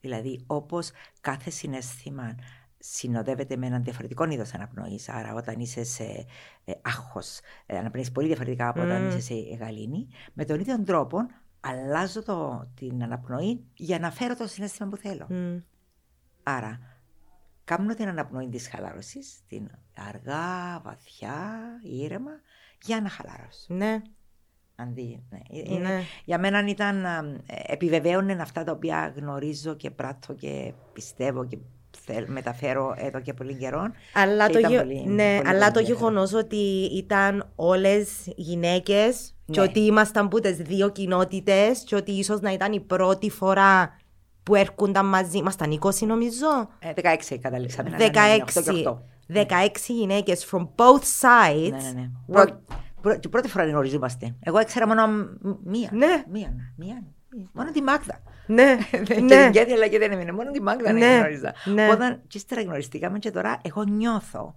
Δηλαδή, 0.02 0.44
όπως 0.48 0.92
κάθε 1.22 1.50
συνέστημα 1.50 2.36
συνοδεύεται 2.80 3.58
με 3.58 3.66
έναν 3.66 3.84
διαφορετικό 3.84 4.24
είδος 4.30 4.54
αναπνοής. 4.54 5.10
Άρα, 5.10 5.34
όταν 5.34 5.60
είσαι 5.60 5.84
σε 5.84 6.26
ε, 6.66 6.74
άγχος, 6.82 7.40
ε, 7.66 7.78
αναπνέεις 7.78 8.12
πολύ 8.12 8.28
διαφορετικά 8.28 8.68
από 8.68 8.82
όταν 8.82 9.08
είσαι 9.08 9.20
σε 9.20 9.34
γαλήνη. 9.60 10.08
Με 10.34 10.46
τον 10.46 10.60
ίδιο 10.60 10.84
τρόπο, 10.84 11.18
αλλάζω 11.60 12.24
το, 12.24 12.68
την 12.76 13.04
αναπνοή 13.04 13.64
για 13.74 14.00
να 14.00 14.12
φέρω 14.12 14.36
το 14.36 14.48
συνέστημα 14.48 14.90
που 14.90 14.98
θέλω. 14.98 15.28
Άρα, 16.44 16.80
κάνω 17.64 17.94
την 17.94 18.08
αναπνοή 18.08 18.50
της 18.50 18.68
χαλάρωσης, 18.68 19.40
την 19.48 19.70
αργά, 19.96 20.80
βαθιά, 20.84 21.60
ήρεμα, 21.84 22.32
για 22.82 23.02
να 23.02 23.10
χαλάρωσω. 23.10 23.74
Ναι. 23.74 24.02
Αντί, 24.76 25.24
ναι. 25.30 25.40
Ε, 25.76 25.78
ναι. 25.78 26.02
Για 26.26 26.40
μένα 26.40 26.68
ήταν, 26.68 27.06
ε, 27.06 27.42
επιβεβαίωνε 27.46 28.34
αυτά 28.34 28.64
τα 28.64 28.72
οποία 28.72 29.14
γνωρίζω 29.16 29.76
και 29.76 29.92
πράττω 29.92 30.34
και 30.34 30.74
πιστεύω 30.94 31.46
και 31.46 31.58
μεταφέρω 32.26 32.96
εδώ 32.98 33.22
και 33.22 33.34
πολύ 33.34 33.56
καιρό. 33.56 33.92
Αλλά 34.14 34.50
το, 34.50 34.60
ναι, 35.06 35.40
αλλά 35.46 35.72
το 35.72 35.80
γεγονός 35.80 36.34
ότι 36.34 36.90
ήταν 36.96 37.52
όλες 37.56 38.10
γυναίκες 38.36 39.34
και 39.46 39.60
ναι. 39.60 39.66
ότι 39.66 39.80
ήμασταν 39.80 40.28
που 40.28 40.40
τι 40.40 40.52
δύο 40.52 40.90
κοινότητες 40.90 41.84
και 41.86 41.96
ότι 41.96 42.12
ίσως 42.12 42.40
να 42.40 42.52
ήταν 42.52 42.74
η 42.74 42.80
πρώτη 42.80 43.30
φορά 43.30 44.00
που 44.44 44.56
έρχονταν 44.56 45.06
μαζί. 45.06 45.38
Ήμασταν 45.38 45.80
20 45.82 46.00
νομίζω. 46.00 46.48
Ε, 46.80 46.92
16 47.32 47.38
καταλήξαμε. 47.42 47.90
16. 48.00 48.98
16 49.34 49.44
γυναίκες 49.88 50.50
from 50.52 50.68
both 50.76 51.04
sides. 51.22 51.72
Ναι, 51.72 51.92
ναι, 51.96 52.10
ναι. 52.26 52.46
πρώτη 53.30 53.48
φορά 53.48 53.66
γνωριζόμαστε. 53.66 54.36
Εγώ 54.40 54.60
ήξερα 54.60 54.88
μόνο 54.88 55.08
μία. 55.64 55.90
Ναι. 55.92 56.24
Μία, 56.32 56.54
μία. 56.76 57.04
Μόνο 57.54 57.72
τη 57.72 57.82
Μάγδα. 57.82 58.22
Ναι, 58.48 58.78
ναι. 59.28 59.50
Γιατί 59.52 59.72
αλλά 59.72 59.88
και 59.88 59.98
δεν 59.98 60.12
έμεινε, 60.12 60.32
μόνο 60.32 60.52
τη 60.52 60.62
Μάγδα 60.62 60.92
ναι, 60.92 61.16
γνώριζα. 61.18 61.54
Ναι. 61.66 61.90
Όταν 61.92 62.22
και 62.28 62.38
ύστερα 62.38 62.62
γνωριστήκαμε 62.62 63.20
και 63.20 63.32
τώρα 63.32 63.60
εγώ 63.64 63.84
νιώθω 63.84 64.56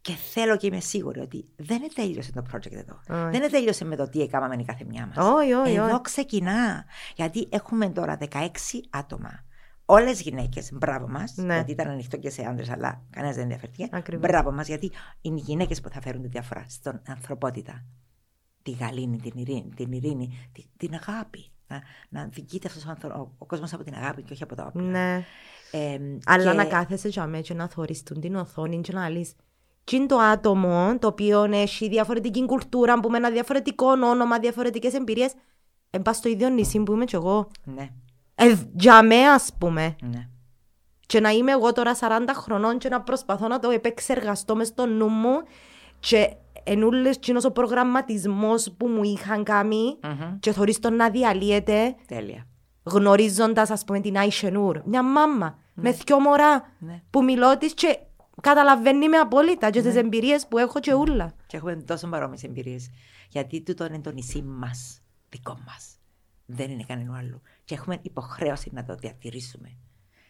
Και 0.00 0.12
θέλω 0.32 0.56
και 0.56 0.66
είμαι 0.66 0.80
σίγουρη 0.80 1.20
ότι 1.20 1.48
δεν 1.56 1.80
τέλειωσε 1.94 2.32
το 2.32 2.42
project 2.52 2.72
εδώ. 2.72 3.00
Όχι. 3.28 3.38
Δεν 3.38 3.50
τέλειωσε 3.50 3.84
με 3.84 3.96
το 3.96 4.08
τι 4.08 4.20
έκαναμε 4.20 4.54
η 4.58 4.64
καθεμιά 4.64 5.06
μας. 5.14 5.26
Όχι, 5.26 5.52
όχι, 5.52 5.74
Εδώ 5.74 5.84
όχι. 5.86 6.00
ξεκινά. 6.02 6.84
Γιατί 7.16 7.48
έχουμε 7.50 7.88
τώρα 7.88 8.18
16 8.30 8.48
άτομα. 8.90 9.44
Όλες 9.86 10.20
γυναίκες, 10.20 10.70
μπράβο 10.72 11.08
μας. 11.08 11.34
Ναι. 11.36 11.54
Γιατί 11.54 11.70
ήταν 11.70 11.88
ανοιχτό 11.88 12.16
και 12.16 12.30
σε 12.30 12.42
άντρε, 12.44 12.72
αλλά 12.72 13.02
κανένας 13.10 13.34
δεν 13.34 13.44
ενδιαφέρθηκε. 13.44 13.88
Ακριβώς. 13.92 14.28
Μπράβο 14.30 14.52
μας, 14.52 14.66
γιατί 14.66 14.92
είναι 15.20 15.38
οι 15.38 15.42
γυναίκες 15.46 15.80
που 15.80 15.88
θα 15.88 16.00
φέρουν 16.00 16.22
τη 16.22 16.28
διαφορά 16.28 16.64
στην 16.68 17.00
ανθρωπότητα. 17.08 17.84
Τη 18.62 18.70
γαλήνη, 18.70 19.18
την 19.20 19.32
ειρήνη, 19.34 19.72
την, 19.76 19.92
ειρήνη, 19.92 20.48
τη- 20.52 20.64
την 20.76 20.94
αγάπη. 20.94 21.50
Να, 21.68 21.82
να 22.08 22.24
διοικείται 22.24 22.68
αυτός 22.68 22.84
ο, 22.86 22.90
άνθρω- 22.90 23.16
ο, 23.16 23.32
ο 23.38 23.44
κόσμος 23.46 23.72
από 23.72 23.84
την 23.84 23.94
αγάπη 23.94 24.22
και 24.22 24.32
όχι 24.32 24.42
από 24.42 24.54
τα 24.54 24.64
όπλα. 24.66 24.82
Ναι. 24.82 25.24
Ε, 25.70 25.98
Αλλά 26.26 26.50
και- 26.50 26.56
να 26.56 26.64
κάθεσαι 26.64 27.08
για 27.08 27.26
μένα 27.26 27.42
και 27.42 27.54
να 27.54 27.68
θωρίστουν 27.68 28.20
την 28.20 28.34
οθόνη 28.36 28.80
και 28.80 28.92
να 28.92 29.08
λες 29.10 29.34
τι 29.84 29.96
είναι 29.96 30.06
το 30.06 30.16
άτομο 30.18 30.98
το 30.98 31.06
οποίο 31.06 31.42
έχει 31.44 31.88
διαφορετική 31.88 32.46
κουλτούρα, 32.46 33.00
που 33.00 33.10
με 33.10 33.16
ένα 33.16 33.30
διαφορετικό 33.30 33.86
όνομα, 33.86 34.38
διαφορετικές 34.38 34.94
εμπειρίες, 34.94 35.32
εν 35.90 36.02
πας 36.02 36.16
στο 36.16 36.28
ίδιο 36.28 36.48
νησί 36.48 36.82
που 36.82 36.92
είμαι 36.92 37.04
κι 37.04 37.14
εγώ. 37.14 37.48
Ναι, 37.64 37.88
Ε, 38.34 38.54
για 38.76 39.02
μένα 39.02 39.32
ας 39.32 39.50
πούμε. 39.58 39.96
ναι. 40.02 40.28
Και 41.06 41.20
να 41.20 41.30
είμαι 41.30 41.52
εγώ 41.52 41.72
τώρα 41.72 41.94
40 41.94 42.34
χρονών 42.34 42.78
και 42.78 42.88
να 42.88 43.00
προσπαθώ 43.02 43.48
να 43.48 43.58
το 43.58 43.70
επεξεργαστώ 43.70 44.56
μες 44.56 44.66
στο 44.66 44.86
νου 44.86 45.08
μου 45.08 45.42
και 46.00 46.34
ενούλες 46.64 47.18
κοινός 47.18 47.44
ο 47.44 47.50
προγραμματισμός 47.52 48.72
που 48.76 48.86
μου 48.86 49.02
είχαν 49.02 49.44
κάνει 49.44 49.98
Μμμ. 50.02 50.38
και 50.40 50.52
θωρείς 50.52 50.78
τον 50.78 50.94
να 50.96 51.10
διαλύεται 51.10 51.94
Τέλεια. 52.06 52.46
γνωρίζοντας 52.82 53.70
ας 53.70 53.84
πούμε 53.84 54.00
την 54.00 54.18
Άισε 54.18 54.50
Νούρ. 54.50 54.80
Μια 54.84 55.02
μάμα 55.02 55.58
με 55.74 55.90
δυο 55.90 56.20
μωρά 56.20 56.62
Ναι. 56.78 57.02
που 57.10 57.24
μιλώ 57.24 57.58
της 57.58 57.74
και 57.74 57.98
καταλαβαίνει 58.40 59.08
με 59.08 59.16
απόλυτα 59.16 59.70
και 59.70 59.82
τις 59.82 59.94
εμπειρίες 59.96 60.46
που 60.48 60.58
έχω 60.58 60.80
και 60.80 60.94
ούλα. 60.94 61.32
Και 61.46 61.56
έχουμε 61.56 61.74
τόσο 61.76 62.08
παρόμοιες 62.08 62.42
εμπειρίες. 62.42 62.90
Γιατί 63.28 63.62
τούτο 63.62 63.84
είναι 63.84 64.00
το 64.00 64.10
νησί 64.12 64.42
μας. 64.42 65.00
Δικό 65.28 65.58
μας. 65.66 65.96
Δεν 66.46 66.70
είναι 66.70 66.84
κανένα 66.88 67.16
άλλου. 67.18 67.40
Και 67.64 67.74
έχουμε 67.74 67.98
υποχρέωση 68.02 68.70
να 68.72 68.84
το 68.84 68.94
διατηρήσουμε. 68.94 69.76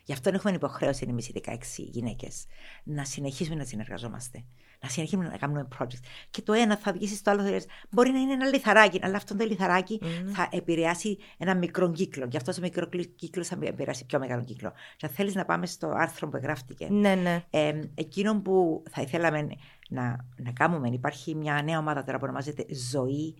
Γι' 0.04 0.12
αυτό 0.12 0.30
έχουμε 0.34 0.52
υποχρέωση 0.52 1.06
εμείς 1.08 1.28
οι 1.28 1.42
16 1.46 1.56
γυναίκες 1.76 2.46
να 2.84 3.04
συνεχίσουμε 3.04 3.56
να 3.56 3.64
συνεργαζόμαστε. 3.64 4.44
Να 4.82 4.88
συνεχίσουμε 4.90 5.28
να 5.28 5.36
κάνουμε 5.36 5.68
projects. 5.78 6.00
Και 6.30 6.42
το 6.42 6.52
ένα 6.52 6.76
θα 6.76 6.90
οδηγήσει 6.90 7.16
στο 7.16 7.30
άλλο. 7.30 7.42
θα 7.42 7.50
λες, 7.50 7.66
Μπορεί 7.90 8.10
να 8.10 8.18
είναι 8.18 8.32
ένα 8.32 8.46
λιθαράκι, 8.46 8.98
αλλά 9.02 9.16
αυτό 9.16 9.36
το 9.36 9.44
λιθαράκι 9.44 10.00
θα 10.32 10.48
επηρεάσει 10.52 11.18
ένα 11.38 11.54
μικρό 11.54 11.90
κύκλο. 11.90 12.26
Γι' 12.30 12.36
αυτό 12.36 12.52
ο 12.52 12.60
μικρό 12.60 12.88
κύκλο 13.16 13.44
θα 13.44 13.58
επηρεάσει 13.62 14.06
πιο 14.06 14.18
μεγάλο 14.18 14.44
κύκλο. 14.44 14.72
Και 14.96 15.06
αν 15.06 15.12
θέλεις 15.12 15.34
να 15.34 15.44
πάμε 15.44 15.66
στο 15.66 15.88
άρθρο 15.88 16.28
που 16.28 16.36
εγγράφτηκε, 16.36 16.88
Ναι, 16.90 17.14
ναι. 17.14 17.44
ε, 17.50 17.80
εκείνο 17.94 18.40
που 18.40 18.82
θα 18.90 19.02
ήθελαμε 19.02 19.48
να, 19.88 20.26
να 20.36 20.50
κάνουμε, 20.52 20.88
υπάρχει 20.88 21.34
μια 21.34 21.62
νέα 21.62 21.78
ομάδα 21.78 22.04
τώρα 22.04 22.16
που 22.18 22.24
ονομάζεται 22.24 22.66
Ζωή 22.90 23.34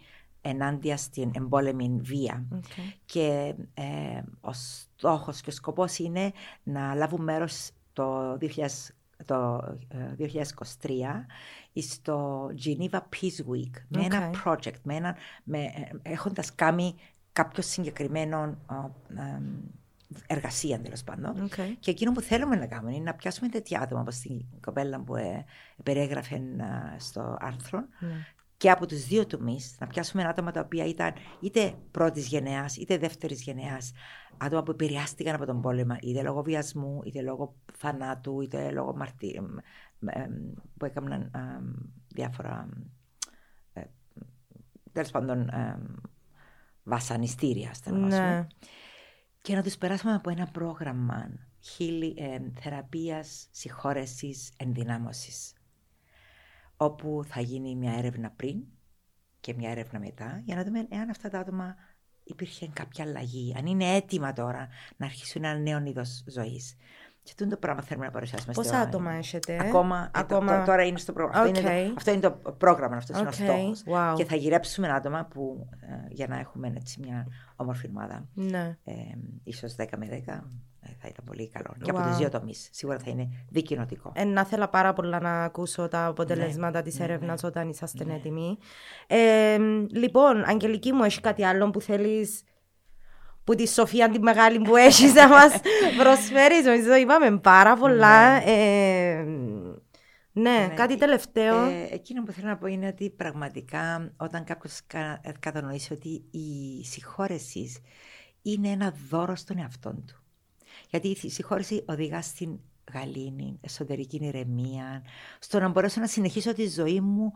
ενάντια 0.44 0.96
στην 0.96 1.30
εμπόλεμη 1.34 1.98
βία. 2.02 2.44
Okay. 2.54 2.92
Και 3.04 3.54
ε, 3.74 4.22
ο 4.40 4.52
στόχος 4.52 5.40
και 5.40 5.50
ο 5.50 5.52
σκοπός 5.52 5.98
είναι 5.98 6.32
να 6.62 6.94
λάβουν 6.94 7.22
μέρος 7.22 7.70
το, 7.92 8.32
2000, 8.32 8.46
το 9.24 9.60
ε, 9.88 10.30
2023 10.82 10.90
στο 11.74 12.46
Geneva 12.64 12.98
Peace 12.98 13.50
Week 13.50 13.82
με 13.88 14.04
ένα 14.04 14.30
Okay. 14.30 14.50
project, 14.50 14.80
με 14.82 14.94
ένα, 14.94 15.16
με, 15.44 15.58
ε, 15.58 16.10
έχοντας 16.12 16.54
κάνει 16.54 16.94
κάποιο 17.32 17.62
συγκεκριμένο 17.62 18.56
ε, 18.70 19.20
ε, 19.20 19.40
εργασία 20.26 20.80
τέλος 20.80 21.04
πάντων. 21.04 21.48
Okay. 21.48 21.74
Και 21.80 21.90
εκείνο 21.90 22.12
που 22.12 22.20
θέλουμε 22.20 22.56
να 22.56 22.66
κάνουμε 22.66 22.94
είναι 22.94 23.04
να 23.04 23.14
πιάσουμε 23.14 23.48
τέτοια 23.48 23.80
άτομα 23.80 24.00
όπως 24.00 24.16
την 24.16 24.44
κοπέλα 24.60 25.00
που 25.00 25.16
ε, 25.16 25.44
περιέγραφε 25.82 26.34
ε, 26.34 26.98
στο 26.98 27.36
άρθρο 27.40 27.84
Ναι. 27.98 28.26
Και 28.64 28.70
από 28.70 28.86
τους 28.86 29.04
δύο 29.04 29.26
τομείς 29.26 29.76
να 29.80 29.86
πιάσουμε 29.86 30.24
άτομα 30.24 30.50
τα 30.50 30.60
οποία 30.60 30.84
ήταν 30.84 31.12
είτε 31.40 31.74
πρώτης 31.90 32.26
γενεάς 32.26 32.76
είτε 32.76 32.98
δεύτερης 32.98 33.42
γενεάς 33.42 33.92
άτομα 34.36 34.62
που 34.62 34.70
επηρεάστηκαν 34.70 35.34
από 35.34 35.46
τον 35.46 35.60
πόλεμο 35.60 35.96
είτε 36.00 36.22
λόγω 36.22 36.42
βιασμού, 36.42 37.00
είτε 37.04 37.22
λόγω 37.22 37.54
θανάτου, 37.72 38.40
είτε 38.40 38.70
λόγω 38.70 38.96
μαρτύ... 38.96 39.28
εμ, 39.28 39.46
εμ, 40.06 40.32
που 40.76 40.84
έκαναν 40.84 41.30
εμ, 41.34 41.72
διάφορα 42.08 42.68
ε, 43.72 43.82
τέλος 44.92 45.10
πάντων 45.10 45.48
εμ, 45.48 45.82
βασανιστήρια 46.82 47.70
ας 47.70 47.82
το 47.82 47.90
ονομάσουμε 47.90 48.38
Ναι. 48.38 48.46
και 49.42 49.54
να 49.54 49.62
τους 49.62 49.76
περάσουμε 49.76 50.14
από 50.14 50.30
ένα 50.30 50.46
πρόγραμμα 50.46 51.28
χίλι, 51.60 52.14
ε, 52.18 52.38
θεραπείας, 52.60 53.48
συγχώρεσης, 53.50 54.52
ενδυνάμωσης 54.56 55.52
όπου 56.84 57.22
θα 57.26 57.40
γίνει 57.40 57.76
μια 57.76 57.92
έρευνα 57.98 58.30
πριν 58.36 58.56
και 59.40 59.54
μια 59.54 59.70
έρευνα 59.70 59.98
μετά 59.98 60.42
για 60.44 60.56
να 60.56 60.64
δούμε 60.64 60.86
εάν 60.90 61.10
αυτά 61.10 61.28
τα 61.30 61.38
άτομα 61.38 61.74
υπήρχε 62.24 62.68
κάποια 62.72 63.04
αλλαγή, 63.04 63.54
αν 63.58 63.66
είναι 63.66 63.94
έτοιμα 63.94 64.32
τώρα 64.32 64.68
να 64.96 65.06
αρχίσουν 65.06 65.44
ένα 65.44 65.58
νέο 65.58 65.82
είδος 65.84 66.24
ζωής. 66.26 66.76
Και 67.22 67.30
αυτό 67.30 67.44
είναι 67.44 67.52
το 67.52 67.58
πράγμα 67.58 67.80
που 67.80 67.86
θέλουμε 67.86 68.06
να 68.06 68.12
παρουσιάσουμε. 68.12 68.52
Πόσα 68.52 68.68
στο- 68.68 68.78
άτομα 68.78 69.12
έχετε; 69.12 69.58
Ακόμα, 69.60 69.98
ε, 69.98 70.02
το- 70.12 70.18
Ακόμα- 70.20 70.58
το- 70.58 70.64
τώρα 70.64 70.84
είναι 70.84 70.98
στο 70.98 71.12
πρόγραμμα. 71.12 71.44
Αυτό, 71.46 71.60
είναι 71.60 71.68
Οκ. 71.82 71.86
το, 71.88 71.94
αυτό 71.96 72.10
είναι 72.10 72.20
το 72.20 72.30
πρόγραμμα, 72.58 72.96
αυτός 72.96 73.16
είναι 73.18 73.26
ο 73.26 73.28
Οκ, 73.28 73.34
στόχος. 73.34 73.82
wow. 73.86 74.14
Και 74.16 74.24
θα 74.24 74.36
γυρέψουμε 74.36 74.88
άτομα 74.88 75.24
που, 75.24 75.66
ε, 75.80 75.86
για 76.08 76.26
να 76.26 76.38
έχουμε 76.38 76.72
έτσι 76.76 77.00
μια 77.00 77.26
όμορφη 77.56 77.88
ομάδα 77.88 78.28
Ναι. 78.34 78.76
ε, 78.84 78.92
ίσως 79.44 79.74
10 79.74 79.96
με 79.96 80.06
10 80.06 80.32
ε, 80.32 80.42
θα 81.04 81.10
ήταν 81.12 81.24
πολύ 81.24 81.48
καλό. 81.48 81.74
Και 81.82 81.90
από 81.90 82.00
Wow. 82.00 82.06
τους 82.06 82.16
δύο 82.16 82.28
τομείς. 82.28 82.68
Σίγουρα 82.72 82.98
θα 82.98 83.10
είναι 83.10 83.28
δικοινοτικό. 83.50 84.12
Ε, 84.14 84.24
να 84.24 84.44
θέλω 84.44 84.68
πάρα 84.68 84.92
πολλά 84.92 85.20
να 85.20 85.44
ακούσω 85.44 85.88
τα 85.88 86.06
αποτελέσματα 86.06 86.82
της 86.82 87.00
έρευνας 87.00 87.42
όταν 87.44 87.68
είσαστε 87.68 88.06
έτοιμοι. 88.14 88.58
Ε, 89.06 89.58
λοιπόν, 89.90 90.44
Αγγελική 90.46 90.92
μου, 90.92 91.02
έχεις 91.04 91.20
κάτι 91.20 91.44
άλλο 91.44 91.70
που 91.70 91.80
θέλεις 91.80 92.42
που 93.44 93.54
τη 93.54 93.68
Σοφία 93.68 94.08
τη 94.10 94.18
μεγάλη 94.20 94.58
που 94.60 94.76
έχεις 94.76 95.14
να 95.14 95.28
μας 95.28 95.52
προσφέρεις; 96.02 96.64
Νομίζω 96.64 96.94
είπαμε 96.94 97.38
πάρα 97.38 97.76
πολλά. 97.76 98.48
Ε, 98.48 99.22
ναι, 100.32 100.50
Ναι, 100.50 100.68
κάτι 100.74 100.92
ε, 100.92 100.96
τελευταίο. 100.96 101.64
Ε, 101.64 101.88
εκείνο 101.90 102.22
που 102.22 102.32
θέλω 102.32 102.48
να 102.48 102.56
πω 102.56 102.66
είναι 102.66 102.86
ότι 102.86 103.10
πραγματικά 103.10 104.12
όταν 104.16 104.44
κάποιος 104.44 104.80
κατανοήσει 105.40 105.92
ότι 105.92 106.24
η 106.30 106.84
συγχώρεσης 106.84 107.78
είναι 108.42 108.68
ένα 108.68 108.94
δώρο 109.10 109.34
στον 109.34 109.58
εαυτό 109.58 109.90
του. 110.06 110.23
Γιατί 111.00 111.26
η 111.26 111.30
συγχώρεση 111.30 111.84
οδηγά 111.88 112.22
στην 112.22 112.58
γαλήνη, 112.92 113.58
εσωτερική 113.60 114.16
ηρεμία, 114.22 115.02
στο 115.38 115.58
να 115.58 115.68
μπορέσω 115.68 116.00
να 116.00 116.06
συνεχίσω 116.06 116.52
τη 116.54 116.68
ζωή 116.68 117.00
μου 117.00 117.32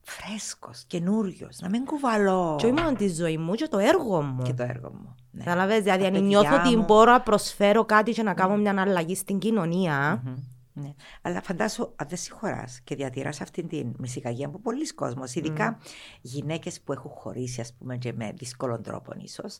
φρέσκος, 0.00 0.84
καινούριος, 0.86 1.58
να 1.60 1.68
μην 1.68 1.84
κουβαλώ 1.84 2.56
Και 2.58 2.66
όχι 2.66 2.74
μόνο 2.74 2.92
τη 2.92 3.08
ζωή 3.08 3.38
μου, 3.38 3.54
και 3.54 3.68
το 3.68 3.78
έργο 3.78 4.22
μου. 4.22 4.42
και 4.42 4.52
το 4.54 4.62
έργο 4.62 4.92
μου. 4.92 5.14
Ναι. 5.30 5.44
Καταλαβες, 5.44 5.82
δηλαδή 5.82 6.00
Τα 6.00 6.06
αν 6.06 6.12
παιδιά 6.12 6.28
νιώθω 6.28 6.56
ότι 6.56 6.76
μου. 6.76 6.84
μπορώ 6.84 7.12
να 7.12 7.20
προσφέρω 7.20 7.84
κάτι 7.84 8.12
και 8.12 8.22
να 8.22 8.34
κάνω 8.34 8.56
μια 8.56 8.80
αλλαγή 8.80 9.14
στην 9.14 9.38
κοινωνία. 9.38 10.22
Μμμ. 10.24 10.34
Ναι. 10.74 10.94
Αλλά 11.22 11.42
φαντάσου, 11.42 11.92
αν 11.96 12.08
δεν 12.08 12.18
συγχωράς 12.18 12.80
και 12.84 12.94
διατηράς 12.94 13.40
αυτή 13.40 13.62
την 13.62 13.92
μυσικαγία 13.98 14.48
που 14.48 14.60
πολλοί 14.60 14.94
κόσμοι, 14.94 15.22
ειδικά 15.34 15.78
γυναίκες 16.20 16.80
που 16.80 16.92
έχουν 16.92 17.10
χωρίσει, 17.10 17.60
ας 17.60 17.72
πούμε, 17.78 17.96
και 17.96 18.12
με 18.12 18.32
δύσκολων 18.36 18.82
τρόπων 18.82 19.18
ίσως. 19.18 19.58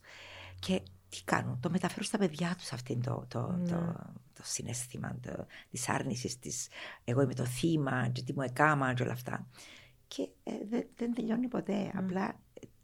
Και 0.58 0.82
τι 1.12 1.24
κάνουν, 1.24 1.60
το 1.60 1.70
μεταφέρουν 1.70 2.04
στα 2.04 2.18
παιδιά 2.18 2.54
τους 2.58 2.72
αυτήν 2.72 3.02
το, 3.02 3.26
το, 3.28 3.60
το, 3.68 3.76
το 4.32 4.42
συνέστημα 4.42 5.16
της 5.70 5.88
άρνησης, 5.88 6.38
της 6.38 6.68
εγώ 7.04 7.22
είμαι 7.22 7.34
το 7.34 7.44
θύμα, 7.44 8.08
και 8.08 8.22
τι 8.22 8.32
μου 8.32 8.42
έκαμα, 8.42 8.94
και 8.94 9.02
όλα 9.02 9.12
αυτά. 9.12 9.46
Και 10.08 10.28
ε, 10.42 10.52
δεν, 10.70 10.86
δεν 10.96 11.14
τελειώνει 11.14 11.48
ποτέ. 11.48 11.92
Απλά 11.94 12.40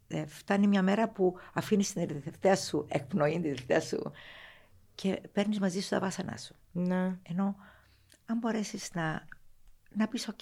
ε, 0.07 0.25
φτάνει 0.25 0.67
μια 0.67 0.81
μέρα 0.81 1.09
που 1.09 1.35
αφήνεις 1.53 1.93
την 1.93 2.07
τελευταία 2.07 2.55
σου 2.55 2.85
εκπνοή, 2.89 3.31
την 3.31 3.41
τελευταία 3.41 3.81
σου 3.81 4.11
και 4.95 5.21
παίρνεις 5.31 5.59
μαζί 5.59 5.81
σου 5.81 5.89
τα 5.89 5.99
βάσανά 5.99 6.37
σου. 6.37 6.55
Ναι. 6.71 7.17
Ενώ 7.23 7.55
αν 8.25 8.37
μπορέσεις 8.37 8.93
να, 8.93 9.27
να 9.95 10.07
πεις 10.07 10.27
οκ, 10.27 10.41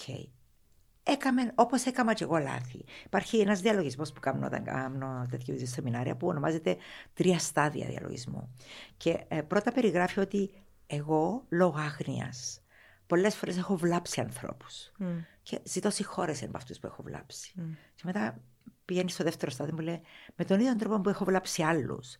έκαμε 1.07 1.51
όπως 1.55 1.85
έκανα 1.85 2.13
και 2.13 2.23
εγώ 2.23 2.37
λάθη. 2.37 2.85
Υπάρχει 3.05 3.39
ένας 3.39 3.61
διαλογισμός 3.61 4.11
που 4.11 4.19
κάνω 4.19 4.45
όταν 4.45 4.63
κάνω 4.63 5.25
τέτοιου 5.29 5.53
είδους 5.53 5.69
σεμινάρια 5.69 6.15
που 6.15 6.27
ονομάζεται 6.27 6.77
τρία 7.13 7.39
στάδια 7.39 7.87
διαλογισμού. 7.87 8.55
Και 8.97 9.25
ε, 9.27 9.41
πρώτα 9.41 9.71
περιγράφει 9.71 10.19
ότι 10.19 10.51
εγώ 10.87 11.45
λόγω 11.49 11.77
άγνοιας 11.77 12.61
πολλές 13.07 13.35
φορές 13.35 13.57
έχω 13.57 13.77
βλάψει 13.77 14.21
ανθρώπους 14.21 14.91
Μμ. 14.97 15.17
και 15.41 15.59
ζητώ 15.63 15.89
συγχώρεση 15.89 16.45
από 16.45 16.57
αυτούς 16.57 16.79
που 16.79 16.87
έχω 16.87 17.03
βλάψει. 17.03 17.53
Μμ. 17.55 17.71
Και 17.95 18.01
μετά 18.05 18.41
πηγαίνει 18.85 19.09
στο 19.09 19.23
δεύτερο 19.23 19.51
στάδιο 19.51 19.73
μου 19.73 19.81
λέει 19.81 20.01
με 20.35 20.45
τον 20.45 20.59
ίδιο 20.59 20.75
τρόπο 20.75 21.01
που 21.01 21.09
έχω 21.09 21.25
βλάψει 21.25 21.63
άλλους, 21.63 22.17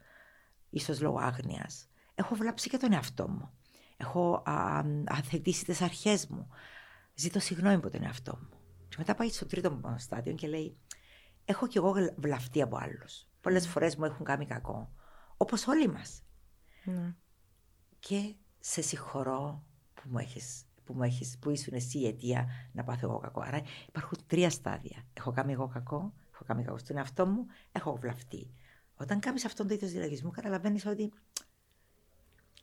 ίσως 0.69 1.01
λόγω 1.01 1.19
άγνοιας, 1.19 1.89
έχω 2.15 2.35
βλάψει 2.35 2.69
και 2.69 2.77
τον 2.77 2.93
εαυτό 2.93 3.29
μου. 3.29 3.51
Έχω 3.97 4.43
α, 4.45 4.83
αθετήσει 5.05 5.65
τις 5.65 5.81
αρχές 5.81 6.27
μου. 6.27 6.47
Ζητώ 7.13 7.39
συγγνώμη 7.39 7.75
από 7.75 7.89
τον 7.89 8.03
εαυτό 8.03 8.37
μου. 8.41 8.56
Και 8.89 8.95
μετά 8.97 9.15
πάει 9.15 9.29
στο 9.29 9.45
τρίτο 9.45 9.95
στάδιο 9.97 10.33
και 10.33 10.47
λέει 10.47 10.77
έχω 11.45 11.67
κι 11.67 11.77
εγώ 11.77 11.93
βλαφτεί 12.17 12.61
από 12.61 12.77
άλλους. 12.77 13.27
Πολλές 13.41 13.67
φορές 13.67 13.95
μου 13.95 14.05
έχουν 14.05 14.25
κάνει 14.25 14.45
κακό. 14.45 14.91
Όπως 15.37 15.67
όλοι 15.67 15.87
μας. 15.87 16.23
Ναι. 16.83 17.15
Και 17.99 18.35
σε 18.59 18.81
συγχωρώ 18.81 19.63
που 19.93 20.01
μου 20.05 20.17
έχεις 20.17 20.67
που, 20.87 20.93
μου 20.93 21.03
έχεις, 21.03 21.37
που 21.39 21.49
ήσουν 21.49 21.73
εσύ 21.73 21.99
η 21.99 22.07
αιτία 22.07 22.47
να 22.71 22.83
πάθω 22.83 23.07
εγώ 23.07 23.17
κακό. 23.17 23.41
Άρα 23.41 23.61
υπάρχουν 23.87 24.17
τρία 24.27 24.49
στάδια. 24.49 25.05
Έχω 25.13 25.31
κάνει 25.31 25.51
εγώ 25.51 25.67
κακό, 25.67 26.13
έχω 26.33 26.43
κάνει 26.43 26.63
κακό 26.63 26.77
στον 26.77 26.97
εαυτό 26.97 27.25
μου, 27.25 27.45
έχω 27.71 27.95
βλαφτεί. 27.95 28.51
Όταν 28.95 29.19
κάνεις 29.19 29.45
αυτόν 29.45 29.67
το 29.67 29.73
είδος 29.73 29.91
διαλογισμού, 29.91 30.31
καταλαβαίνεις 30.31 30.85
ότι 30.85 31.13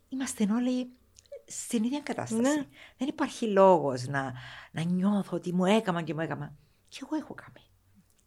είμαστε 0.09 0.53
όλοι 0.53 0.93
στην 1.47 1.85
ίδια 1.85 2.01
κατάσταση. 2.01 2.41
Ναι. 2.41 2.67
Δεν 2.97 3.09
υπάρχει 3.09 3.47
λόγος 3.47 4.07
να, 4.07 4.33
να 4.73 4.83
νιώθω 4.83 5.37
ότι 5.37 5.53
μου 5.53 5.65
έκαμα 5.65 6.03
και 6.03 6.15
μου 6.15 6.21
έκαμα. 6.21 6.57
Και 6.89 6.99
εγώ 7.03 7.17
έχω 7.17 7.35
κάνει. 7.35 7.67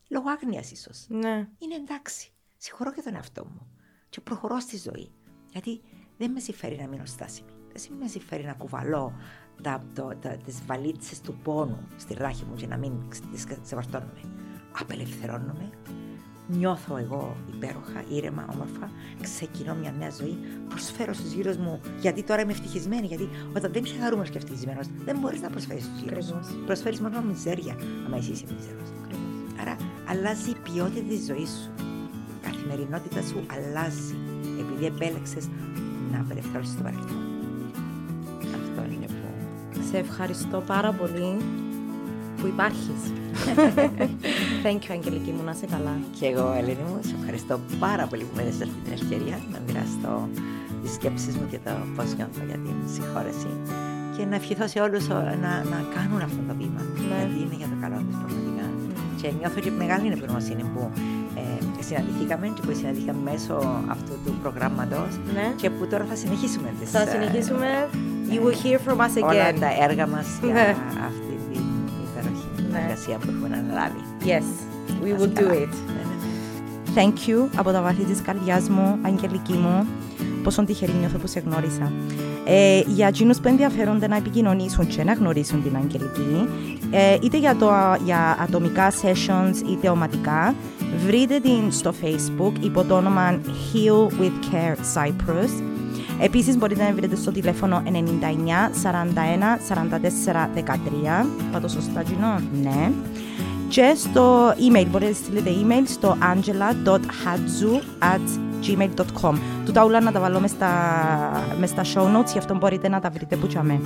Λόγω 0.10 0.30
άγνοιας 0.30 0.72
ίσως. 0.72 1.06
Ναι. 1.10 1.48
Είναι 1.58 1.76
εντάξει. 1.76 2.32
Συγχωρώ 2.58 2.94
και 2.94 3.02
τον 3.02 3.16
εαυτό 3.16 3.46
μου. 3.46 3.72
Και 4.10 4.22
προχωρώ 4.22 4.60
στη 4.60 4.78
ζωή. 4.78 5.12
Γιατί 5.52 5.82
δεν 6.18 6.32
με 6.32 6.40
συμφέρει 6.40 6.78
να 6.78 6.88
μείνω 6.88 7.06
στάσιμη. 7.06 7.50
Δεν 7.74 7.98
με 7.98 8.08
συμφέρει 8.08 8.44
να 8.44 8.54
κουβαλώ 8.54 9.14
τα, 9.62 9.84
το, 9.96 10.12
τα, 10.22 10.38
τις 10.38 10.66
βαλίτσες 10.66 11.22
του 11.22 11.38
πόνου 11.44 11.88
στη 11.98 12.14
ράχη 12.14 12.46
μου 12.46 12.56
και 12.56 12.68
να 12.68 12.78
μην 12.78 13.10
τις 13.32 13.46
ξεβαρτώνουμε. 13.62 14.22
Απελευθερώνομαι, 14.80 15.70
νιώθω 16.48 16.98
εγώ 16.98 17.36
υπέροχα, 17.54 18.04
ήρεμα, 18.10 18.46
όμορφα, 18.54 18.90
ξεκινώ 19.22 19.76
μια 19.76 19.94
νέα 20.00 20.10
ζωή, 20.10 20.38
προσφέρω 20.70 21.14
στους 21.14 21.32
γύρω 21.32 21.54
μου, 21.60 21.82
γιατί 22.00 22.24
τώρα 22.24 22.42
είμαι 22.42 22.52
ευτυχισμένη. 22.52 23.08
Γιατί 23.08 23.30
όταν 23.56 23.72
δεν 23.72 23.84
είσαι 23.84 23.96
χαρούμενο 24.02 24.30
και 24.30 24.38
ευτυχισμένος, 24.38 24.88
δεν 25.06 25.18
μπορείς 25.20 25.42
να 25.42 25.50
προσφέρεις 25.50 25.84
στους 25.84 26.02
γύρω 26.02 26.22
σου. 26.22 26.40
Προσφέρεις 26.66 27.00
μόνο 27.00 27.22
μιζέρια, 27.22 27.76
άμα 28.06 28.18
εσύ 28.18 28.32
είσαι 28.32 28.46
μιζέρος. 28.56 28.90
Άρα 29.62 29.76
αλλάζει 30.10 30.50
η 30.50 30.56
ποιότητα 30.64 31.08
της 31.08 31.26
ζωής 31.26 31.50
σου. 31.50 31.86
Η 32.38 32.50
καθημερινότητα 32.50 33.22
σου 33.22 33.44
αλλάζει 33.48 34.16
επειδή 34.60 34.86
επέλεξες 34.86 35.48
να 36.12 36.20
απελευθερώσεις 36.20 36.76
το 36.76 36.84
παρελθόν. 36.84 37.24
Αυτό 38.40 38.84
είναι 38.94 39.06
που. 39.06 39.82
Σε 39.92 39.98
ευχαριστώ 39.98 40.64
πάρα 40.68 40.92
πολύ 40.92 41.38
που 42.38 42.48
υπάρχεις. 42.48 43.02
Thank 44.68 44.84
you, 44.86 44.92
Αγγελική 44.92 45.32
μου, 45.32 45.44
να 45.44 45.52
είσαι 45.56 45.68
καλά. 45.76 45.96
Και 46.20 46.26
εγώ, 46.32 46.46
Ελένη 46.60 46.84
μου, 46.88 47.00
σε 47.10 47.16
ευχαριστώ 47.20 47.60
πάρα 47.80 48.06
πολύ 48.10 48.24
που 48.24 48.34
με 48.36 48.42
έδωσες 48.42 48.62
αυτή 48.68 48.80
την 48.86 48.94
ευκαιρία 49.00 49.38
να 49.52 49.58
μοιραστώ 49.66 50.14
τις 50.82 50.92
σκέψεις 50.98 51.34
μου 51.38 51.46
και 51.52 51.60
το 51.66 51.72
πώς 51.96 52.08
νιώθω 52.18 52.42
για 52.50 52.60
την 52.66 52.78
συγχώρεση 52.94 53.52
και 54.16 54.26
να 54.32 54.36
ευχηθώ 54.36 54.66
σε 54.74 54.80
όλους 54.86 55.08
να, 55.44 55.52
να 55.74 55.80
κάνουν 55.96 56.22
αυτό 56.28 56.42
το 56.48 56.54
βήμα, 56.60 56.82
ναι. 56.82 57.16
γιατί 57.18 57.38
είναι 57.44 57.58
για 57.62 57.70
το 57.74 57.78
καλό 57.84 57.98
τους 58.06 58.16
πραγματικά. 58.22 58.66
Mm. 58.74 59.22
Και 59.22 59.28
νιώθω 59.40 59.60
και 59.66 59.72
μεγάλη 59.84 60.06
ευγνωμοσύνη 60.16 60.64
που 60.74 60.82
ε, 61.42 61.84
συναντηθήκαμε 61.88 62.46
και 62.56 62.62
που 62.66 62.72
συναντηθήκαμε 62.80 63.22
μέσω 63.32 63.56
αυτού 63.96 64.14
του 64.24 64.32
προγράμματος 64.42 65.12
ναι. 65.38 65.48
και 65.62 65.68
που 65.76 65.84
τώρα 65.92 66.06
θα 66.12 66.16
συνεχίσουμε 66.22 66.70
τις, 66.80 66.90
Θα 66.96 67.04
συνεχίσουμε, 67.14 67.70
you 68.34 68.40
will 68.46 68.58
hear 68.64 68.78
from 68.86 68.98
us 69.06 69.14
again. 69.22 69.32
Όλα 69.32 69.48
τα 69.64 69.70
έργα 69.86 70.06
μας 70.14 70.28
για 70.42 70.54
ναι. 70.54 70.76
αυτή 71.10 71.28
εργασία 72.84 73.18
που 73.18 73.28
έχουμε 73.30 73.58
αναλάβει. 73.58 74.07
Yes, 74.28 74.48
we 75.04 75.14
will 75.14 75.34
do 75.42 75.48
it. 75.64 75.74
Thank 76.96 77.28
you 77.28 77.50
από 77.56 77.72
τα 77.72 77.82
βάθη 77.82 78.04
της 78.04 78.22
καρδιάς 78.22 78.70
μου, 78.70 78.98
Αγγελική 79.02 79.54
μου. 79.54 79.88
Πόσο 80.44 80.64
τυχερή 80.64 80.92
νιώθω 81.00 81.18
που 81.18 81.28
σε 81.28 81.40
γνώρισα. 81.40 81.92
Ε, 82.46 82.82
για 82.86 83.08
εκείνους 83.08 83.40
που 83.40 83.48
ενδιαφέρονται 83.48 84.08
να 84.08 84.16
επικοινωνήσουν 84.16 84.88
και 84.88 85.04
να 85.04 85.14
γνωρίσουν 85.14 85.64
την 85.64 85.76
Αγγελική, 85.76 86.48
ε, 86.92 87.18
είτε 87.22 87.38
για, 87.38 87.56
το, 87.56 87.70
για 88.06 88.38
ατομικά 88.40 88.92
sessions 88.92 89.70
είτε 89.72 89.90
οματικά, 89.90 90.56
βρείτε 91.06 91.40
την 91.40 91.72
στο 91.72 91.94
facebook 92.02 92.52
υπό 92.60 92.84
το 92.84 92.96
όνομα 92.96 93.40
Heal 93.46 94.22
with 94.22 94.54
Care 94.54 94.76
Cyprus. 94.96 95.64
Επίσης 96.22 96.58
μπορείτε 96.58 96.84
να 96.84 96.94
βρείτε 96.94 97.16
στο 97.16 97.32
τηλέφωνο 97.32 97.84
99 97.86 97.90
41 97.90 97.94
44 99.96 100.48
13. 101.24 101.26
Πατώ 101.52 101.68
σωστά, 101.68 102.04
Gino? 102.04 102.42
Ναι. 102.62 102.92
Και 103.68 103.94
στο 103.96 104.50
email, 104.50 104.88
μπορείτε 104.92 105.10
να 105.12 105.16
στείλετε 105.16 105.50
email 105.50 105.84
στο 105.86 106.18
angela.hadzu 106.22 108.04
at 108.04 108.28
gmail.com. 108.64 109.34
Τούτα 109.66 109.84
όλα 109.84 110.02
να 110.02 110.12
τα 110.12 110.20
βάλω 110.20 110.40
μες 110.40 110.50
στα, 110.50 110.70
μες 111.60 111.70
στα 111.70 111.84
show 111.84 112.18
notes, 112.18 112.32
γι' 112.32 112.38
αυτό 112.38 112.56
μπορείτε 112.56 112.90
να 112.90 113.00
τα 113.00 113.10
βρείτε 113.10 113.36
που 113.36 113.48
τσάμε. 113.48 113.82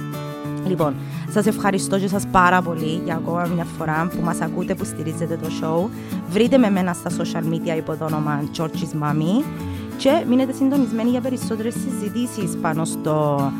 Λοιπόν, 0.68 0.96
σας 1.30 1.46
ευχαριστώ 1.46 2.00
και 2.00 2.08
σας 2.08 2.28
πάρα 2.32 2.62
πολύ 2.62 3.02
για 3.04 3.16
ακόμα 3.16 3.46
μια 3.56 3.66
φορά 3.78 4.10
που 4.16 4.22
μας 4.24 4.42
ακούτε, 4.42 4.76
που 4.76 4.86
στηρίζετε 4.86 5.38
το 5.42 5.48
show. 5.62 5.90
Βρείτε 6.30 6.58
με 6.58 6.70
μένα 6.70 6.94
στα 6.94 7.10
social 7.10 7.54
media 7.54 7.78
υπό 7.78 7.96
το 7.96 8.06
όνομα 8.06 8.44
George's 8.58 9.04
Mommy 9.04 9.44
και 9.98 10.24
μείνετε 10.28 10.52
συντονισμένοι 10.54 11.10
για 11.10 11.22
περισσότερες 11.22 11.74
συζητήσεις 11.74 12.58
πάνω 12.62 12.86
στο 12.86 13.52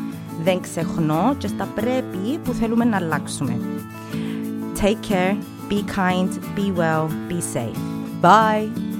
δεν 0.44 0.60
ξεχνώ 0.60 1.34
και 1.38 1.46
στα 1.46 1.68
πρέπει 1.74 2.38
που 2.44 2.52
θέλουμε 2.52 2.84
να 2.84 2.96
αλλάξουμε. 2.96 3.60
Take 4.80 5.12
care, 5.12 5.36
be 5.72 5.82
kind, 5.84 6.54
be 6.54 6.70
well, 6.70 7.08
be 7.28 7.40
safe. 7.40 7.78
Bye! 8.20 8.91